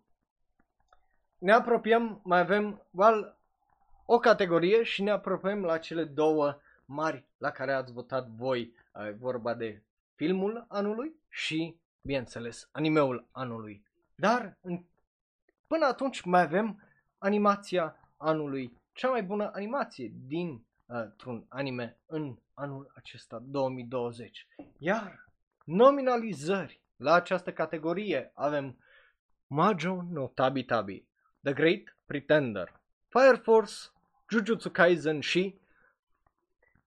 [1.37, 3.37] ne apropiem, mai avem, well,
[4.05, 8.73] o categorie și ne apropiem la cele două mari la care ați votat voi.
[9.07, 9.81] E vorba de
[10.15, 13.83] filmul anului și, bineînțeles, animeul anului.
[14.15, 14.57] Dar,
[15.67, 16.83] până atunci mai avem
[17.17, 24.47] animația anului, cea mai bună animație dintr-un uh, anime în anul acesta 2020.
[24.77, 25.29] Iar
[25.63, 28.77] nominalizări la această categorie avem
[29.47, 31.05] Majo no Tabi Tabi,
[31.43, 33.73] The Great Pretender, Fire Force,
[34.29, 35.59] Jujutsu Kaisen și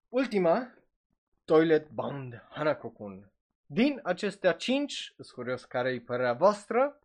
[0.09, 0.73] ultima,
[1.45, 3.31] Toilet Bound Hanako-kun.
[3.71, 6.99] Din acestea 5, sunt curios care e părerea voastră,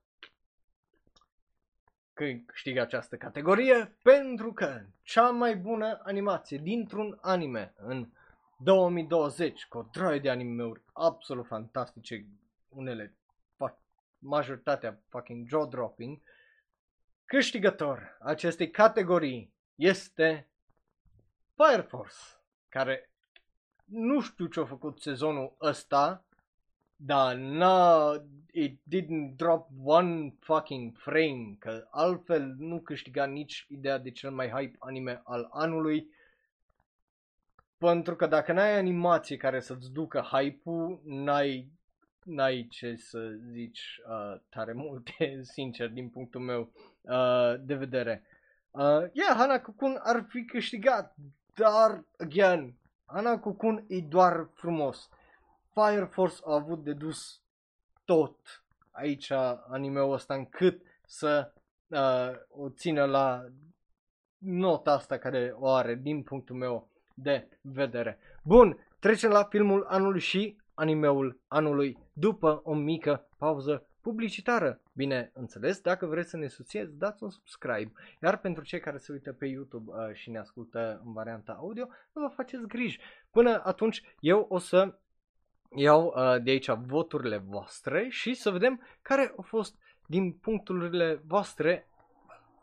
[2.13, 8.09] că câștigă această categorie pentru că cea mai bună animație dintr-un anime în
[8.59, 12.27] 2020 cu o droaie de anime-uri absolut fantastice,
[12.69, 13.15] unele
[14.19, 16.21] majoritatea fucking jaw-dropping,
[17.25, 20.49] câștigător acestei categorii este
[21.55, 22.17] Fire Force,
[22.69, 23.11] care
[23.85, 26.25] nu știu ce a făcut sezonul ăsta,
[27.07, 28.13] dar n-a,
[28.53, 34.49] it didn't drop one fucking frame, că altfel nu câștiga nici ideea de cel mai
[34.49, 36.09] hype anime al anului.
[37.79, 41.73] Pentru că dacă n-ai animație care să-ți ducă hype-ul, n-ai,
[42.25, 48.23] n-ai ce să zici uh, tare multe, sincer, din punctul meu uh, de vedere.
[48.71, 48.83] Uh,
[49.13, 51.15] yeah, Hana Kukun ar fi câștigat,
[51.55, 52.75] dar, again,
[53.05, 55.09] Hana Kukun e doar frumos.
[55.75, 57.41] Fire Force a avut de dus
[58.05, 59.31] tot aici
[59.69, 61.53] animeul ăsta încât să
[61.87, 63.45] uh, o țină la
[64.39, 68.19] nota asta care o are din punctul meu de vedere.
[68.43, 74.81] Bun, trecem la filmul anului și animeul anului după o mică pauză publicitară.
[74.93, 77.93] Bine înțeles, dacă vreți să ne susțineți, dați un subscribe.
[78.23, 81.89] Iar pentru cei care se uită pe YouTube uh, și ne ascultă în varianta audio,
[82.13, 83.01] nu vă faceți griji.
[83.31, 84.99] Până atunci, eu o să
[85.75, 89.75] iau uh, de aici voturile voastre și să vedem care au fost
[90.07, 91.89] din puncturile voastre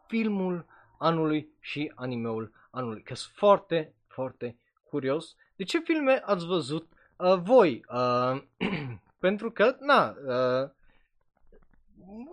[0.07, 0.65] filmul
[0.97, 3.01] anului și animeul anului.
[3.01, 7.85] Că sunt foarte, foarte curios de ce filme ați văzut uh, voi.
[7.89, 8.41] Uh,
[9.25, 10.69] pentru că, na, uh,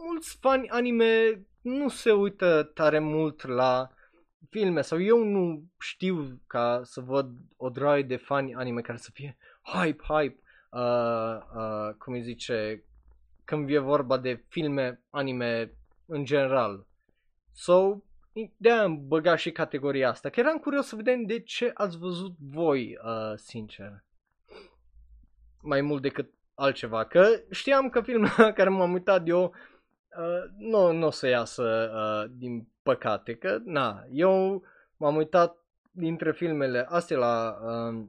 [0.05, 3.91] mulți fani anime nu se uită tare mult la
[4.51, 9.11] filme sau eu nu știu ca să văd o droaie de fani anime care să
[9.13, 12.85] fie hype, hype uh, uh, cum îi zice,
[13.45, 15.73] când e vorba de filme, anime
[16.07, 16.87] în general.
[17.53, 17.97] So,
[18.57, 22.35] de am băgat și categoria asta, că eram curios să vedem de ce ați văzut
[22.39, 24.05] voi, uh, sincer.
[25.63, 29.43] mai mult decât altceva, că știam că filmul la care m-am uitat eu
[30.19, 34.63] uh, nu, nu o să iasă uh, din păcate, că na, eu
[34.97, 35.57] m-am uitat
[35.91, 38.07] dintre filmele astea la uh,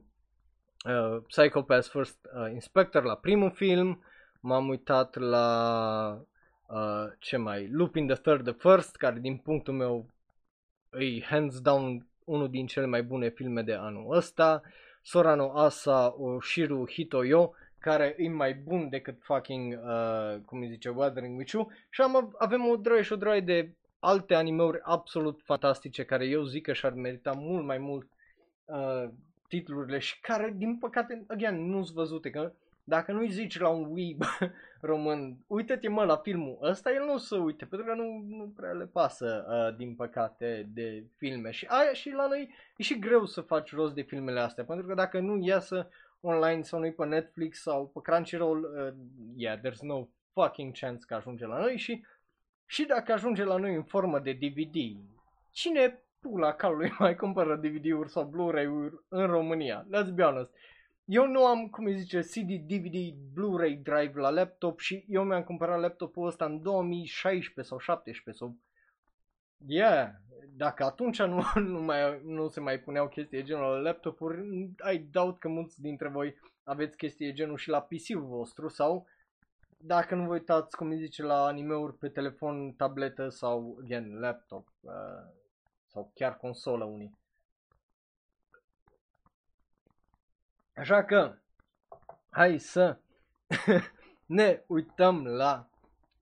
[0.84, 4.04] uh, Psychopath First uh, Inspector, la primul film,
[4.40, 6.20] m-am uitat la
[6.66, 10.06] uh, ce mai, Lupin the Third the First, care din punctul meu
[10.92, 14.62] e hands down unul din cele mai bune filme de anul ăsta,
[15.02, 21.38] Sorano Asa Oshiru Hitoyo, care e mai bun decât fucking, uh, cum îi zice, Wuthering
[21.38, 21.70] With You.
[21.90, 26.42] Și am, avem o droaie și o droaie de alte animeuri absolut fantastice care eu
[26.42, 28.08] zic că și-ar merita mult mai mult
[28.64, 29.08] uh,
[29.50, 32.52] titlurile și care, din păcate, again, nu-s văzute, că
[32.84, 34.22] dacă nu-i zici la un weeb
[34.90, 38.52] român, uite-te mă la filmul ăsta, el nu o să uite, pentru că nu, nu
[38.56, 41.50] prea le pasă, uh, din păcate, de filme.
[41.50, 44.86] Și aia și la noi e și greu să faci rost de filmele astea, pentru
[44.86, 45.88] că dacă nu iasă
[46.20, 48.94] online sau nu pe Netflix sau pe Crunchyroll, uh,
[49.36, 52.04] yeah, there's no fucking chance că ajunge la noi și
[52.66, 54.76] și dacă ajunge la noi în formă de DVD,
[55.50, 59.86] cine pula calului mai cumpără DVD-uri sau Blu-ray-uri în România?
[59.86, 60.50] Let's be honest.
[61.04, 65.42] Eu nu am, cum îi zice, CD, DVD, Blu-ray drive la laptop și eu mi-am
[65.42, 68.56] cumpărat laptopul ăsta în 2016 sau 17 sau...
[69.66, 70.08] Yeah,
[70.56, 71.42] dacă atunci nu,
[71.72, 74.40] nu, mai, nu se mai puneau chestii genul la laptopuri,
[74.92, 76.34] I doubt că mulți dintre voi
[76.64, 79.06] aveți chestii genul și la PC-ul vostru sau
[79.82, 84.68] dacă nu vă uitați, cum îi zice, la animeuri pe telefon, tabletă sau, again, laptop
[84.80, 84.92] uh,
[85.92, 87.18] sau chiar consolă unii.
[90.74, 91.36] Așa că,
[92.30, 92.98] hai să
[94.26, 95.68] ne uităm la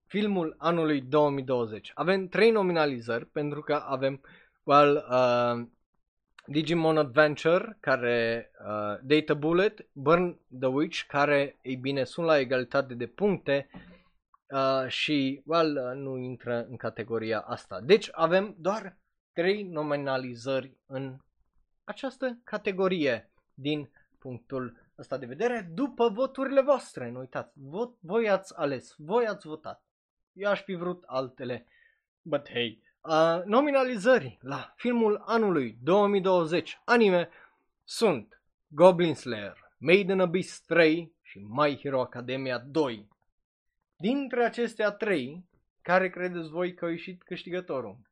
[0.07, 1.91] filmul anului 2020.
[1.95, 4.21] Avem trei nominalizări pentru că avem
[4.63, 5.67] well, uh,
[6.47, 12.95] Digimon Adventure, care uh, Data Bullet, Burn the Witch, care, ei bine, sunt la egalitate
[12.95, 13.69] de puncte
[14.51, 17.81] uh, și, well, uh, nu intră în categoria asta.
[17.81, 18.98] Deci avem doar
[19.39, 21.17] trei nominalizări în
[21.85, 27.11] această categorie din punctul ăsta de vedere după voturile voastre.
[27.11, 29.85] Nu uitați, vot, voi ați ales, voi ați votat.
[30.33, 31.67] Eu aș fi vrut altele,
[32.23, 32.83] but hey.
[33.01, 37.29] Uh, nominalizări la filmul anului 2020 anime
[37.85, 43.09] sunt Goblin Slayer, Made in Abyss 3 și My Hero Academia 2.
[43.97, 45.45] Dintre acestea trei,
[45.83, 48.07] care credeți voi că a ieșit câștigătorul?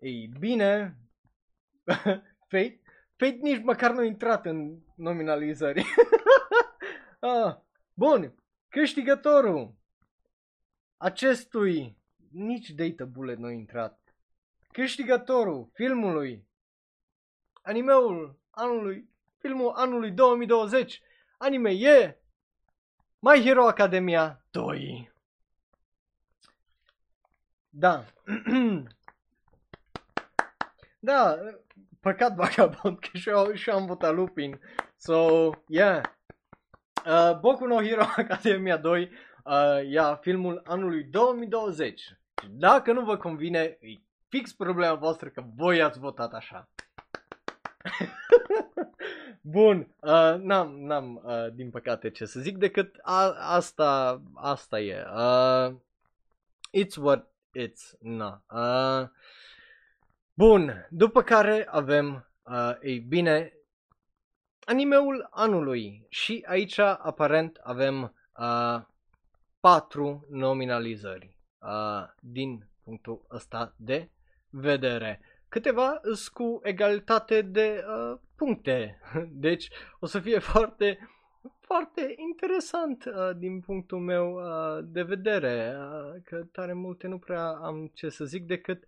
[0.00, 0.96] Ei bine,
[2.50, 2.80] Fate
[3.16, 5.84] Fate nici măcar nu a intrat în nominalizări.
[7.20, 7.56] ah,
[7.94, 8.34] bun,
[8.68, 9.74] câștigătorul
[10.96, 11.96] acestui
[12.30, 14.14] nici Data Bullet nu a intrat.
[14.72, 16.46] Câștigătorul filmului,
[17.62, 19.08] animeul anului,
[19.38, 21.02] filmul anului 2020,
[21.38, 22.18] anime e
[23.18, 25.12] My Hero Academia 2.
[27.68, 28.04] Da.
[31.00, 31.38] da,
[32.00, 34.60] păcat Vagabond, că și-eu, și am votat Lupin.
[34.96, 36.02] So, yeah.
[37.06, 39.10] Uh, Boku no Hero Academia 2
[39.44, 42.02] uh, ia filmul anului 2020.
[42.50, 46.68] Dacă nu vă convine, e fix problema voastră că voi ați votat așa.
[49.40, 55.04] Bun, uh, n-am, n-am uh, din păcate ce să zic decât a, asta, asta e.
[55.14, 55.74] Uh,
[56.78, 57.28] it's what
[57.58, 58.42] it's, na.
[58.50, 59.08] Uh,
[60.40, 63.52] Bun, după care avem, uh, ei bine,
[64.60, 68.80] animeul anului și aici aparent avem uh,
[69.60, 74.10] patru nominalizări uh, din punctul ăsta de
[74.50, 75.20] vedere.
[75.48, 79.00] Câteva sunt cu egalitate de uh, puncte,
[79.46, 79.68] deci
[79.98, 80.98] o să fie foarte,
[81.60, 87.48] foarte interesant uh, din punctul meu uh, de vedere, uh, că tare multe nu prea
[87.48, 88.84] am ce să zic decât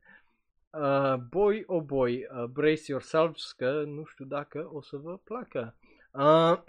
[1.31, 5.77] Boy, oh boy, uh, brace yourselves că nu știu dacă o să vă placă.
[6.13, 6.63] Uh,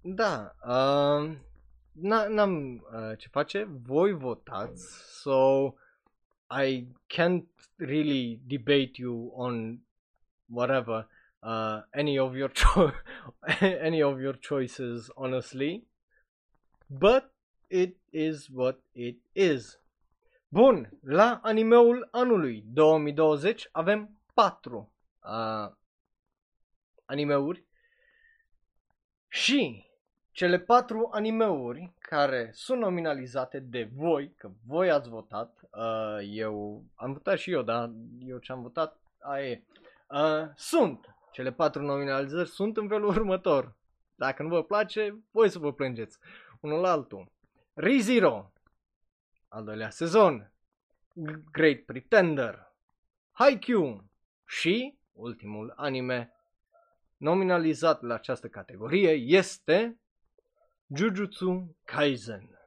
[0.00, 1.36] da, uh,
[2.28, 5.72] n-am uh, ce face, voi votați, so
[6.50, 9.80] I can't really debate you on
[10.48, 11.08] whatever,
[11.42, 12.92] uh, any of your cho-
[13.60, 15.86] any of your choices, honestly,
[16.86, 17.32] but
[17.68, 19.81] it is what it is.
[20.54, 24.92] Bun, la animeul anului 2020 avem 4
[25.22, 25.72] uh,
[27.04, 27.64] animeuri
[29.28, 29.84] și
[30.30, 37.12] cele patru animeuri care sunt nominalizate de voi, că voi ați votat, uh, eu am
[37.12, 39.62] votat și eu, dar eu ce am votat, aia e,
[40.08, 43.76] uh, sunt cele patru nominalizări sunt în felul următor.
[44.14, 46.18] Dacă nu vă place, voi să vă plângeți
[46.60, 47.32] unul la altul.
[47.74, 48.51] ReZero,
[49.52, 50.52] al doilea sezon,
[51.52, 52.72] Great Pretender,
[53.32, 54.10] Haikyuu
[54.46, 56.32] și ultimul anime
[57.16, 59.98] nominalizat la această categorie este
[60.94, 62.60] Jujutsu Kaisen.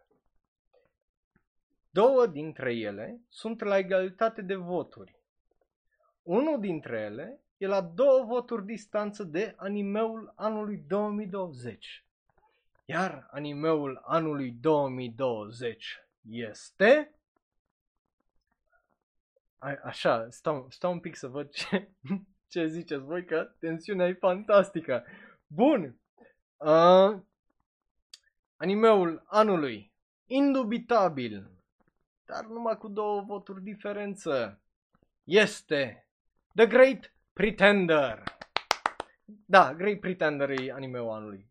[1.89, 5.19] Două dintre ele sunt la egalitate de voturi.
[6.23, 12.05] Unul dintre ele e la două voturi distanță de animeul anului 2020.
[12.85, 17.15] Iar animeul anului 2020 este...
[19.57, 21.89] A, așa, stau, stau un pic să văd ce,
[22.51, 25.05] ce ziceți voi, că tensiunea e fantastică.
[25.47, 25.99] Bun!
[26.57, 27.19] Uh,
[28.55, 29.93] animeul anului,
[30.25, 31.49] indubitabil,
[32.25, 34.61] dar numai cu două voturi diferență,
[35.23, 36.07] este
[36.55, 38.23] The Great Pretender.
[39.45, 41.49] Da, Great Pretender e animeul anului.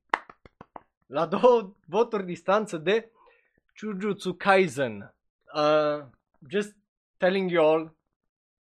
[1.07, 3.11] La două voturi distanță de
[3.75, 5.15] Jujutsu Kaisen.
[5.55, 6.05] Uh,
[6.49, 6.75] just
[7.17, 7.97] telling you all,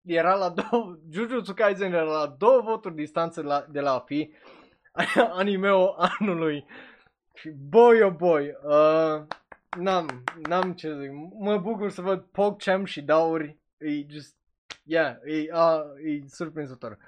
[0.03, 4.33] era la două, Jujutsu Kaisen era la două voturi distanță la, de la a fi
[5.41, 6.65] animeul anului.
[7.35, 9.27] Și boy oh boy, uh,
[9.79, 14.37] n-am, n-am ce zic, mă bucur să văd PogChamp și Dauri, e just,
[14.83, 16.99] yeah, e, uh, e surprinzător.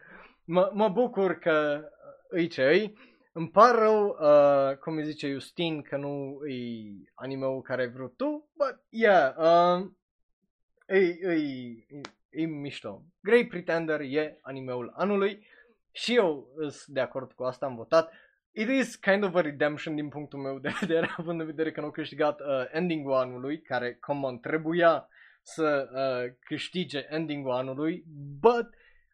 [0.45, 1.85] Mă, mă bucur că
[2.31, 2.93] e ce e.
[3.39, 6.57] Îmi par rău, uh, cum îi zice Justin, că nu e
[7.15, 9.91] anime-ul care ai vrut tu, but yeah, uh,
[10.87, 11.33] e, e,
[11.89, 12.01] e,
[12.31, 13.03] e mișto.
[13.21, 15.47] Great Pretender e animeul anului
[15.93, 18.13] și eu sunt de acord cu asta, am votat.
[18.53, 21.81] It is kind of a redemption din punctul meu de vedere, având în vedere că
[21.81, 25.09] nu au câștigat uh, ending-ul anului, care, come on, trebuia
[25.43, 28.05] să uh, câștige ending-ul anului,
[28.41, 28.69] but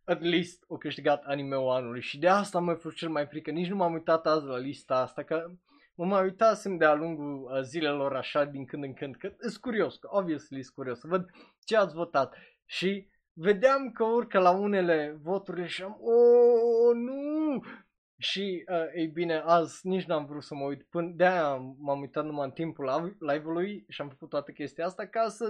[0.05, 3.51] at least o câștigat anime-ul anului și de asta mă fost cel mai frică.
[3.51, 5.51] Nici nu m-am uitat azi la lista asta, că
[5.95, 9.97] mă mai uitasem de-a lungul uh, zilelor așa din când în când, că sunt curios,
[9.97, 11.31] că obviously sunt curios să văd
[11.65, 12.37] ce ați votat.
[12.67, 17.63] Și vedeam că urcă la unele voturi și am, oh, nu!
[18.19, 22.25] Și, uh, ei bine, azi nici n-am vrut să mă uit, până de-aia m-am uitat
[22.25, 25.49] numai în timpul live-ului și am făcut toată chestia asta ca să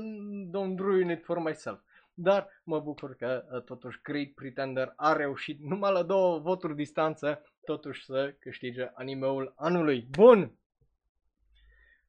[0.48, 1.80] don't ruin it for myself
[2.14, 7.42] dar mă bucur că uh, totuși Great Pretender a reușit numai la două voturi distanță
[7.64, 10.06] totuși să câștige animeul anului.
[10.10, 10.52] Bun!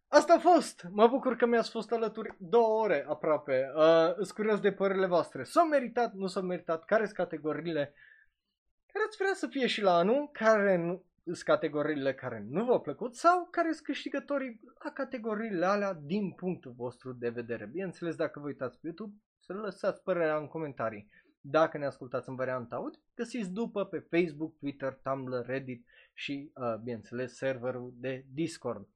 [0.08, 0.88] Asta a fost!
[0.90, 3.72] Mă bucur că mi-ați fost alături două ore aproape.
[3.76, 5.44] Uh, îs curios de părerile voastre.
[5.44, 6.86] S-au meritat, nu s-au meritat?
[6.86, 7.94] Care sunt categoriile
[8.96, 10.30] care ați vrea să fie și la anul?
[10.32, 15.94] Care nu, sunt categoriile care nu v-au plăcut sau care sunt câștigătorii la categoriile alea
[15.94, 17.66] din punctul vostru de vedere.
[17.66, 19.14] Bineînțeles, dacă vă uitați pe YouTube,
[19.46, 21.10] să lăsați părerea în comentarii.
[21.42, 26.76] Dacă ne ascultați în varianta audio, găsiți după pe Facebook, Twitter, Tumblr, Reddit și, uh,
[26.76, 28.88] bineînțeles, serverul de Discord.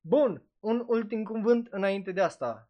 [0.00, 2.68] Bun, un ultim cuvânt înainte de asta.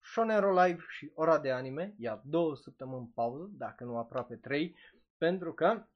[0.00, 4.76] Shonero Live și ora de anime ia două săptămâni pauză, dacă nu aproape trei,
[5.18, 5.86] pentru că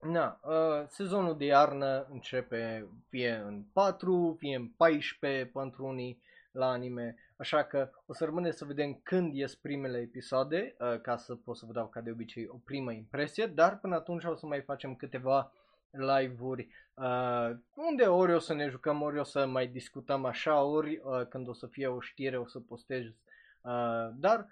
[0.00, 6.22] na, uh, sezonul de iarnă începe fie în 4, fie în 14 pentru unii
[6.58, 7.16] la anime.
[7.36, 11.56] Așa că o să rămâne să vedem când ies primele episoade, uh, ca să pot
[11.56, 14.60] să vă dau ca de obicei o primă impresie, dar până atunci o să mai
[14.60, 15.52] facem câteva
[15.90, 21.00] live-uri uh, unde ori o să ne jucăm, ori o să mai discutăm așa, ori
[21.04, 24.46] uh, când o să fie o știre o să postez, uh, dar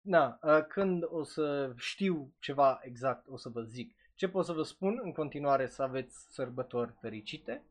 [0.00, 3.94] na, uh, când o să știu ceva exact o să vă zic.
[4.14, 5.00] Ce pot să vă spun?
[5.02, 7.62] În continuare să aveți sărbători fericite,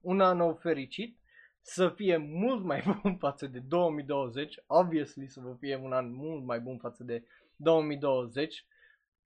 [0.00, 1.16] un an nou fericit
[1.62, 6.44] să fie mult mai bun față de 2020, obviously să vă fie un an mult
[6.44, 7.24] mai bun față de
[7.56, 8.66] 2020.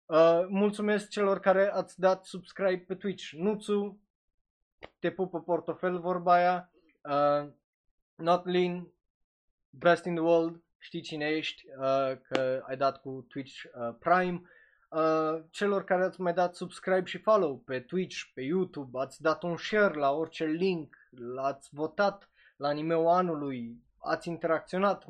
[0.06, 3.30] Uh, mulțumesc celor care ați dat subscribe pe Twitch.
[3.30, 4.00] Nuțu,
[4.98, 6.70] te pupă portofel vorba aia.
[7.02, 7.50] Uh,
[8.14, 8.88] not lean,
[9.70, 14.42] best in the world, știi cine ești, uh, că ai dat cu Twitch uh, Prime.
[14.88, 19.42] Uh, celor care ați mai dat subscribe și follow pe Twitch, pe YouTube, ați dat
[19.42, 25.04] un share la orice link, l-ați votat la anime anului, ați interacționat,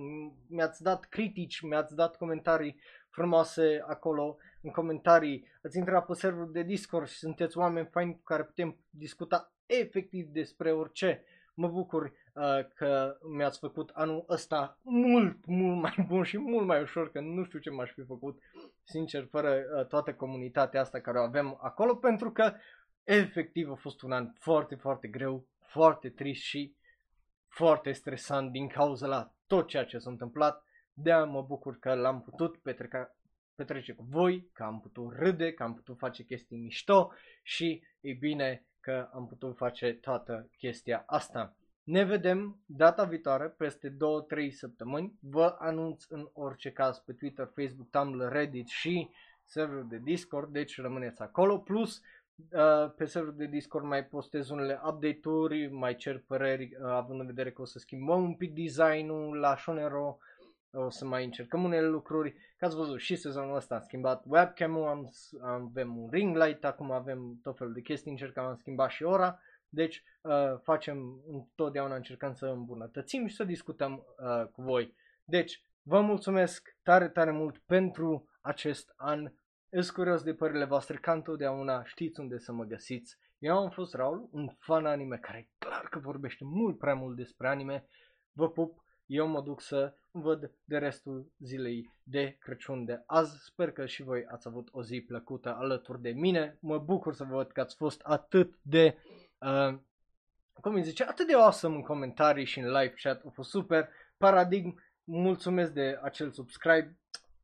[0.48, 2.80] mi-ați dat critici, mi-ați dat comentarii
[3.10, 8.22] frumoase acolo în comentarii, ați intrat pe serverul de Discord și sunteți oameni faini cu
[8.22, 11.24] care putem discuta efectiv despre orice.
[11.54, 16.82] Mă bucur uh, că mi-ați făcut anul ăsta mult, mult mai bun și mult mai
[16.82, 18.38] ușor, că nu știu ce m-aș fi făcut,
[18.86, 22.54] sincer, fără uh, toată comunitatea asta care o avem acolo, pentru că
[23.04, 26.76] efectiv a fost un an foarte, foarte greu, foarte trist și
[27.48, 30.64] foarte stresant din cauza la tot ceea ce s-a întâmplat.
[30.92, 33.16] de mă bucur că l-am putut petreca
[33.54, 38.12] petrece cu voi, că am putut râde, că am putut face chestii mișto și e
[38.12, 41.56] bine că am putut face toată chestia asta.
[41.86, 43.96] Ne vedem data viitoare, peste
[44.48, 45.18] 2-3 săptămâni.
[45.20, 49.10] Vă anunț în orice caz pe Twitter, Facebook, Tumblr, Reddit și
[49.44, 51.58] serverul de Discord, deci rămâneți acolo.
[51.58, 52.00] Plus,
[52.36, 57.26] uh, pe serverul de Discord mai postez unele update-uri, mai cer păreri, uh, având în
[57.26, 60.18] vedere că o să schimbăm un pic designul la Shonero,
[60.70, 62.34] o să mai încercăm unele lucruri.
[62.56, 65.10] Ca ați văzut, și sezonul ăsta am schimbat webcam-ul, am,
[65.40, 69.40] avem un ring light, acum avem tot felul de chestii, încercăm am schimbat și ora.
[69.68, 70.32] Deci uh,
[70.62, 74.94] facem întotdeauna încercăm să îmbunătățim și să discutăm uh, cu voi.
[75.24, 79.32] Deci, vă mulțumesc tare, tare mult pentru acest an.
[79.68, 83.18] Îs curios de părerile voastre, ca întotdeauna știți unde să mă găsiți.
[83.38, 87.48] Eu am fost Raul, un fan anime care clar că vorbește mult prea mult despre
[87.48, 87.88] anime.
[88.32, 93.44] Vă pup, eu mă duc să văd de restul zilei de Crăciun de azi.
[93.44, 96.58] Sper că și voi ați avut o zi plăcută alături de mine.
[96.60, 98.96] Mă bucur să văd că ați fost atât de
[99.38, 99.78] Uh,
[100.60, 103.88] cum îi zice, atât de awesome în comentarii și în live chat, a fost super.
[104.16, 106.96] Paradigm, mulțumesc de acel subscribe.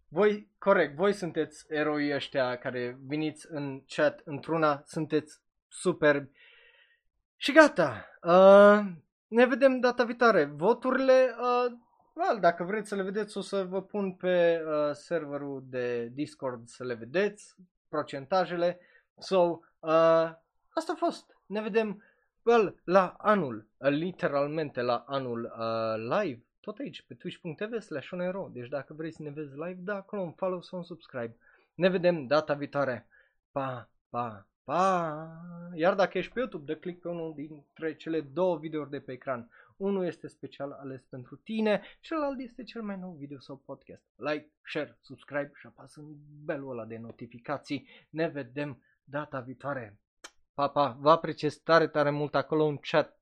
[0.08, 6.28] Voi, corect, voi sunteți eroi ăștia care veniți în chat într-una, sunteți super.
[7.36, 8.80] Și gata, uh,
[9.28, 10.44] ne vedem data viitoare.
[10.44, 11.72] Voturile, uh,
[12.14, 16.68] well, dacă vreți să le vedeți, o să vă pun pe uh, serverul de Discord
[16.68, 17.54] să le vedeți,
[17.88, 18.80] procentajele.
[19.18, 19.38] So,
[19.78, 20.30] uh,
[20.68, 22.02] asta a fost ne vedem
[22.42, 28.50] well, la anul, literalmente la anul uh, live, tot aici, pe twitch.tv slash onero.
[28.52, 31.36] Deci dacă vrei să ne vezi live, da, acolo un follow sau un subscribe.
[31.74, 33.06] Ne vedem data viitoare.
[33.52, 35.28] Pa, pa, pa.
[35.74, 39.12] Iar dacă ești pe YouTube, dă click pe unul dintre cele două videouri de pe
[39.12, 39.50] ecran.
[39.76, 44.04] Unul este special ales pentru tine, celălalt este cel mai nou video sau podcast.
[44.16, 46.14] Like, share, subscribe și apasă în
[46.44, 47.88] belul ăla de notificații.
[48.10, 49.98] Ne vedem data viitoare.
[50.54, 53.20] Pa, pa, vă apreciez tare, tare mult acolo un chat